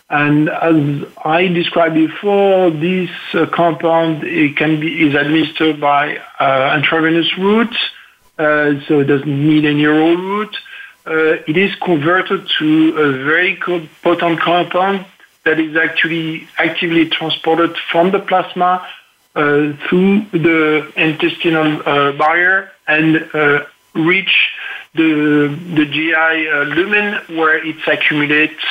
And 0.09 0.49
as 0.49 0.77
I 1.23 1.47
described 1.47 1.95
before, 1.95 2.69
this 2.69 3.09
uh, 3.33 3.45
compound 3.61 4.23
it 4.23 4.57
can 4.57 4.79
be 4.81 4.89
is 5.05 5.13
administered 5.23 5.79
by 5.79 6.03
uh, 6.39 6.75
intravenous 6.77 7.29
route, 7.37 7.77
uh, 8.37 8.81
so 8.85 8.99
it 9.03 9.07
doesn't 9.13 9.37
need 9.51 9.63
any 9.65 9.85
oral 9.85 10.17
route. 10.17 10.57
Uh, 11.05 11.51
it 11.51 11.57
is 11.65 11.73
converted 11.75 12.41
to 12.59 12.69
a 13.05 13.07
very 13.31 13.53
potent 14.03 14.39
compound 14.39 15.05
that 15.45 15.59
is 15.59 15.75
actually 15.75 16.47
actively 16.57 17.09
transported 17.09 17.75
from 17.91 18.11
the 18.11 18.19
plasma 18.19 18.85
through 19.33 20.25
the 20.31 20.91
intestinal 20.95 21.81
uh, 21.87 22.11
barrier 22.13 22.71
and 22.87 23.29
uh, 23.33 23.65
reach 23.93 24.49
the, 24.93 25.57
the 25.73 25.85
GI 25.85 26.75
lumen 26.75 27.37
where 27.37 27.65
it 27.65 27.77
accumulates 27.87 28.63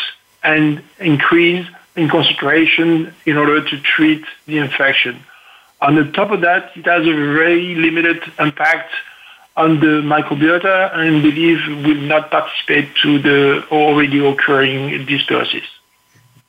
and 0.42 0.82
increase 0.98 1.66
in 1.96 2.08
concentration 2.08 3.12
in 3.26 3.36
order 3.36 3.66
to 3.68 3.80
treat 3.80 4.24
the 4.46 4.58
infection. 4.58 5.22
On 5.80 5.94
the 5.94 6.04
top 6.12 6.30
of 6.30 6.42
that, 6.42 6.76
it 6.76 6.84
has 6.84 7.02
a 7.06 7.12
very 7.12 7.74
limited 7.74 8.22
impact 8.38 8.92
on 9.56 9.80
the 9.80 10.02
microbiota 10.02 10.94
and 10.94 11.22
believe 11.22 11.58
will 11.84 12.02
not 12.02 12.30
participate 12.30 12.94
to 13.02 13.18
the 13.18 13.66
already 13.70 14.24
occurring 14.24 15.06
dysbiosis. 15.06 15.64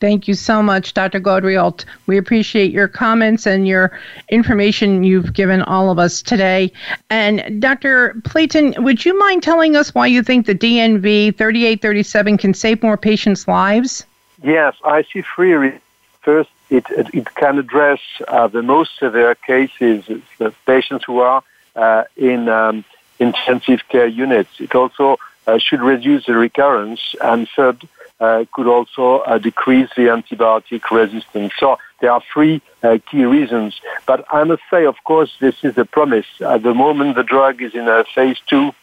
Thank 0.02 0.28
you 0.28 0.34
so 0.34 0.64
much, 0.64 0.96
Dr. 0.96 1.20
Gaudriault. 1.20 1.86
We 2.08 2.18
appreciate 2.18 2.72
your 2.72 2.88
comments 2.88 3.46
and 3.46 3.68
your 3.68 3.98
information 4.30 5.04
you've 5.04 5.32
given 5.34 5.62
all 5.62 5.92
of 5.92 6.00
us 6.00 6.24
today. 6.24 6.74
And 7.12 7.62
Dr. 7.62 8.16
Plétan, 8.22 8.84
would 8.84 9.06
you 9.06 9.18
mind 9.20 9.44
telling 9.44 9.76
us 9.76 9.94
why 9.94 10.08
you 10.08 10.24
think 10.24 10.48
the 10.48 10.56
DNV 10.56 11.38
3837 11.38 12.38
can 12.40 12.54
save 12.56 12.82
more 12.82 12.98
patients' 12.98 13.48
lives? 13.48 14.04
Yes, 14.44 14.76
I 14.84 15.04
see 15.04 15.22
three 15.22 15.54
reasons. 15.54 15.84
First, 16.22 16.50
it, 16.72 16.90
it, 16.90 17.14
it 17.14 17.36
can 17.36 17.60
address 17.60 18.00
uh, 18.28 18.48
the 18.48 18.64
most 18.64 18.98
severe 18.98 19.36
cases, 19.36 20.06
the 20.40 20.52
patients 20.66 21.06
who 21.06 21.20
are 21.20 21.44
uh, 21.76 22.06
in 22.18 22.50
um, 22.50 22.84
intensive 23.20 23.82
care 23.88 24.08
units. 24.08 24.60
It 24.60 24.74
also 24.74 25.20
uh, 25.46 25.60
should 25.60 25.82
reduce 25.82 26.26
the 26.26 26.34
recurrence. 26.34 27.16
And 27.22 27.48
third, 27.56 27.88
uh, 28.22 28.46
could 28.54 28.68
also 28.68 29.20
uh, 29.20 29.40
decrease 29.40 29.90
the 29.98 30.04
antibiotic 30.04 30.90
resistance. 30.92 31.52
So 31.60 31.80
there 32.02 32.12
are 32.12 32.22
three 32.32 32.62
uh, 32.84 33.00
key 33.10 33.26
reasons. 33.26 33.82
But 34.06 34.26
I 34.32 34.44
must 34.44 34.62
say, 34.70 34.86
of 34.86 35.04
course, 35.04 35.36
this 35.40 35.56
is 35.64 35.76
a 35.78 35.86
promise. 35.86 36.28
At 36.40 36.62
the 36.62 36.76
moment, 36.76 37.16
the 37.16 37.24
drug 37.24 37.62
is 37.62 37.74
in 37.74 37.88
a 37.88 38.04
phase 38.16 38.38
two 38.46 38.74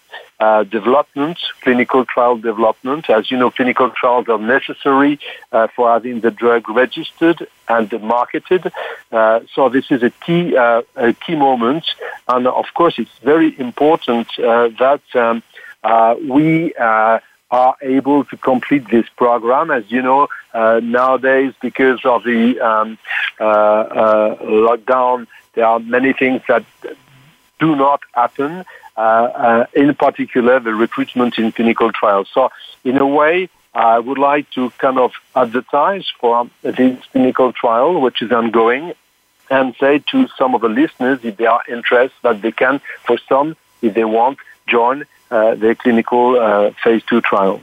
uh, 0.41 0.65
development, 0.65 1.39
clinical 1.61 2.05
trial 2.05 2.37
development. 2.37 3.09
As 3.11 3.31
you 3.31 3.37
know, 3.37 3.51
clinical 3.51 3.91
trials 3.91 4.29
are 4.29 4.39
necessary 4.39 5.21
uh, 5.53 5.69
for 5.75 5.89
having 5.93 6.21
the 6.21 6.33
drug 6.33 6.69
registered 6.69 7.47
and 7.69 7.93
marketed. 8.03 8.73
Uh, 9.13 9.41
so 9.55 9.69
this 9.69 9.91
is 9.91 10.03
a 10.03 10.11
key 10.11 10.57
a 10.57 11.15
key 11.25 11.37
moment, 11.37 11.85
and 12.27 12.47
of 12.47 12.67
course, 12.75 12.99
it's 12.99 13.19
very 13.23 13.59
important 13.61 14.29
that 14.37 15.03
um, 15.15 15.43
we 16.29 16.73
are 17.51 17.77
able 17.81 18.25
to 18.25 18.37
complete 18.37 18.89
this 18.91 19.07
program. 19.17 19.71
As 19.71 19.91
you 19.91 20.03
know, 20.03 20.29
uh, 20.53 20.81
nowadays, 20.83 21.55
because 21.61 22.05
of 22.05 22.25
the 22.25 22.61
um, 22.61 22.99
uh, 23.41 23.45
uh, 23.45 24.37
lockdown, 24.43 25.27
there 25.55 25.67
are 25.67 25.79
many 25.79 26.13
things 26.13 26.43
that 26.49 26.65
do 27.59 27.75
not 27.75 28.01
happen. 28.13 28.65
Uh, 28.97 29.01
uh, 29.01 29.67
in 29.75 29.95
particular, 29.95 30.59
the 30.61 30.75
recruitment 30.75 31.39
in 31.39 31.53
clinical 31.53 31.93
trials. 31.93 32.29
So, 32.35 32.51
in 32.85 32.99
a 32.99 33.07
way, 33.07 33.49
I 33.75 33.99
would 33.99 34.19
like 34.19 34.51
to 34.51 34.71
kind 34.79 34.99
of 34.99 35.13
advertise 35.37 36.07
for 36.21 36.51
this 36.63 36.99
clinical 37.13 37.53
trial, 37.53 38.01
which 38.01 38.23
is 38.23 38.33
ongoing, 38.33 38.95
and 39.51 39.75
say 39.79 40.01
to 40.11 40.29
some 40.37 40.55
of 40.55 40.63
the 40.63 40.69
listeners, 40.69 41.21
if 41.23 41.37
they 41.37 41.47
are 41.47 41.63
interested, 41.69 42.19
that 42.23 42.43
they 42.43 42.53
can, 42.53 42.81
for 43.05 43.19
some, 43.29 43.57
if 43.81 43.95
they 43.95 44.05
want, 44.05 44.39
join 44.67 45.07
uh, 45.31 45.55
the 45.55 45.75
clinical 45.75 46.39
uh, 46.39 46.71
phase 46.83 47.03
two 47.05 47.21
trial. 47.21 47.61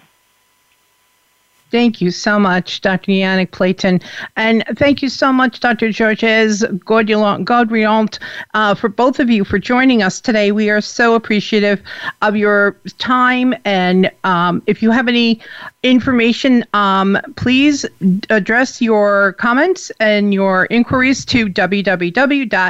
Thank 1.72 2.00
you 2.00 2.12
so 2.12 2.38
much, 2.40 2.82
Dr. 2.82 3.12
Yannick 3.12 3.50
Plétan. 3.50 4.02
And 4.36 4.64
thank 4.78 5.02
you 5.02 5.10
so 5.10 5.34
much, 5.34 5.60
Dr. 5.60 5.92
Georges 5.92 6.62
Gaudriault, 6.62 8.20
uh, 8.54 8.76
for 8.76 8.88
both 8.88 9.20
of 9.20 9.32
you 9.32 9.44
for 9.44 9.58
joining 9.58 10.04
us 10.04 10.22
today. 10.22 10.52
We 10.52 10.70
are 10.70 10.80
so 10.80 11.16
appreciative 11.16 11.82
of 12.22 12.36
your 12.36 12.78
time. 13.00 13.56
And 13.66 14.12
um, 14.24 14.62
if 14.68 14.84
you 14.84 14.92
have 14.92 15.08
any 15.08 15.42
information, 15.82 16.64
um, 16.74 17.18
please 17.36 17.84
address 18.30 18.82
your 18.82 19.34
comments 19.34 19.92
and 20.00 20.34
your 20.34 20.68
inquiries 20.68 21.26
to 21.26 21.48
www.deinove, 21.48 22.62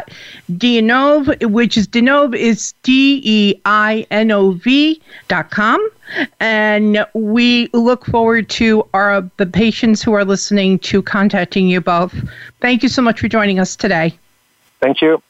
which 1.52 1.78
is 1.78 1.88
Deinove 1.88 2.36
is 2.36 2.74
D-E-I-N-O-V 2.84 3.62
dot 5.28 5.52
com. 5.52 5.90
And 6.40 7.06
we 7.14 7.70
look 7.74 8.06
forward 8.06 8.50
to 8.50 8.88
our 8.94 9.22
the 9.38 9.46
patients 9.46 10.02
who 10.02 10.14
are 10.14 10.26
listening 10.26 10.80
to 10.80 11.02
contacting 11.02 11.68
you 11.68 11.82
both. 11.82 12.14
Thank 12.62 12.84
you 12.84 12.90
so 12.90 13.02
much 13.02 13.20
for 13.20 13.28
joining 13.28 13.60
us 13.60 13.76
today. 13.76 14.18
Thank 14.80 15.02
you. 15.02 15.22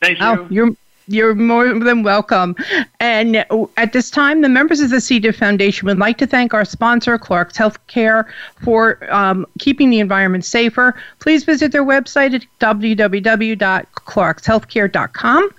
Thank 0.00 0.18
oh, 0.20 0.34
you. 0.34 0.40
Oh, 0.40 0.46
you're 0.50 0.70
you're 1.06 1.34
more 1.34 1.78
than 1.78 2.02
welcome. 2.02 2.56
And 3.04 3.44
at 3.76 3.92
this 3.92 4.10
time, 4.10 4.40
the 4.40 4.48
members 4.48 4.80
of 4.80 4.88
the 4.88 4.98
C. 4.98 5.18
diff 5.18 5.36
Foundation 5.36 5.84
would 5.86 5.98
like 5.98 6.16
to 6.16 6.26
thank 6.26 6.54
our 6.54 6.64
sponsor, 6.64 7.18
Clorox 7.18 7.52
Healthcare, 7.52 8.24
for 8.62 8.98
um, 9.12 9.44
keeping 9.58 9.90
the 9.90 10.00
environment 10.00 10.46
safer. 10.46 10.94
Please 11.18 11.44
visit 11.44 11.70
their 11.70 11.84
website 11.84 12.32
at 12.32 12.46
www.cloroxhealthcare.com. 12.60 15.50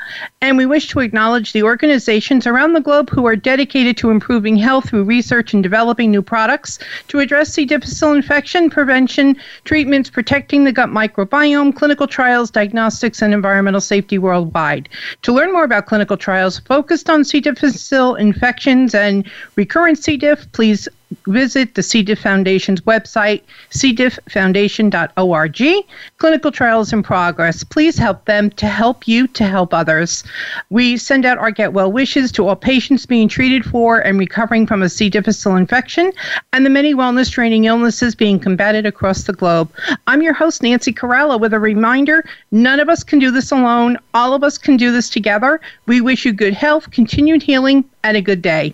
And 0.41 0.57
we 0.57 0.65
wish 0.65 0.87
to 0.87 1.01
acknowledge 1.01 1.53
the 1.53 1.61
organizations 1.61 2.47
around 2.47 2.73
the 2.73 2.81
globe 2.81 3.11
who 3.11 3.27
are 3.27 3.35
dedicated 3.35 3.95
to 3.97 4.09
improving 4.09 4.57
health 4.57 4.89
through 4.89 5.03
research 5.03 5.53
and 5.53 5.61
developing 5.61 6.09
new 6.09 6.23
products 6.23 6.79
to 7.09 7.19
address 7.19 7.53
C. 7.53 7.65
difficile 7.65 8.13
infection, 8.13 8.71
prevention, 8.71 9.37
treatments, 9.65 10.09
protecting 10.09 10.63
the 10.63 10.71
gut 10.71 10.89
microbiome, 10.89 11.75
clinical 11.75 12.07
trials, 12.07 12.49
diagnostics, 12.49 13.21
and 13.21 13.35
environmental 13.35 13.81
safety 13.81 14.17
worldwide. 14.17 14.89
To 15.21 15.31
learn 15.31 15.53
more 15.53 15.63
about 15.63 15.85
clinical 15.85 16.17
trials 16.17 16.57
focused 16.57 17.07
on 17.07 17.23
C. 17.23 17.34
difficile 17.39 18.15
infections 18.15 18.95
and 18.95 19.29
recurrent 19.55 19.97
C. 19.97 20.17
diff, 20.17 20.51
please 20.51 20.87
visit 21.27 21.75
the 21.75 21.83
C. 21.83 22.03
diff 22.03 22.19
Foundation's 22.19 22.81
website, 22.81 23.41
cdifffoundation.org. 23.71 25.85
Clinical 26.17 26.51
trials 26.51 26.93
in 26.93 27.03
progress. 27.03 27.63
Please 27.63 27.97
help 27.97 28.25
them 28.25 28.49
to 28.51 28.67
help 28.67 29.07
you 29.07 29.27
to 29.27 29.45
help 29.45 29.73
others. 29.73 30.23
We 30.69 30.97
send 30.97 31.25
out 31.25 31.37
our 31.37 31.51
get 31.51 31.73
well 31.73 31.91
wishes 31.91 32.31
to 32.33 32.47
all 32.47 32.55
patients 32.55 33.05
being 33.05 33.27
treated 33.27 33.65
for 33.65 33.99
and 33.99 34.19
recovering 34.19 34.65
from 34.65 34.81
a 34.81 34.89
C. 34.89 35.09
difficile 35.09 35.55
infection 35.55 36.11
and 36.53 36.65
the 36.65 36.69
many 36.69 36.95
wellness 36.95 37.31
training 37.31 37.65
illnesses 37.65 38.15
being 38.15 38.39
combated 38.39 38.85
across 38.85 39.23
the 39.23 39.33
globe. 39.33 39.71
I'm 40.07 40.21
your 40.21 40.33
host, 40.33 40.63
Nancy 40.63 40.93
Caralla, 40.93 41.39
with 41.39 41.53
a 41.53 41.59
reminder 41.59 42.25
none 42.51 42.79
of 42.79 42.89
us 42.89 43.03
can 43.03 43.19
do 43.19 43.31
this 43.31 43.51
alone. 43.51 43.97
All 44.13 44.33
of 44.33 44.43
us 44.43 44.57
can 44.57 44.77
do 44.77 44.91
this 44.91 45.09
together. 45.09 45.59
We 45.85 46.01
wish 46.01 46.25
you 46.25 46.33
good 46.33 46.53
health, 46.53 46.91
continued 46.91 47.43
healing, 47.43 47.85
and 48.03 48.17
a 48.17 48.21
good 48.21 48.41
day. 48.41 48.73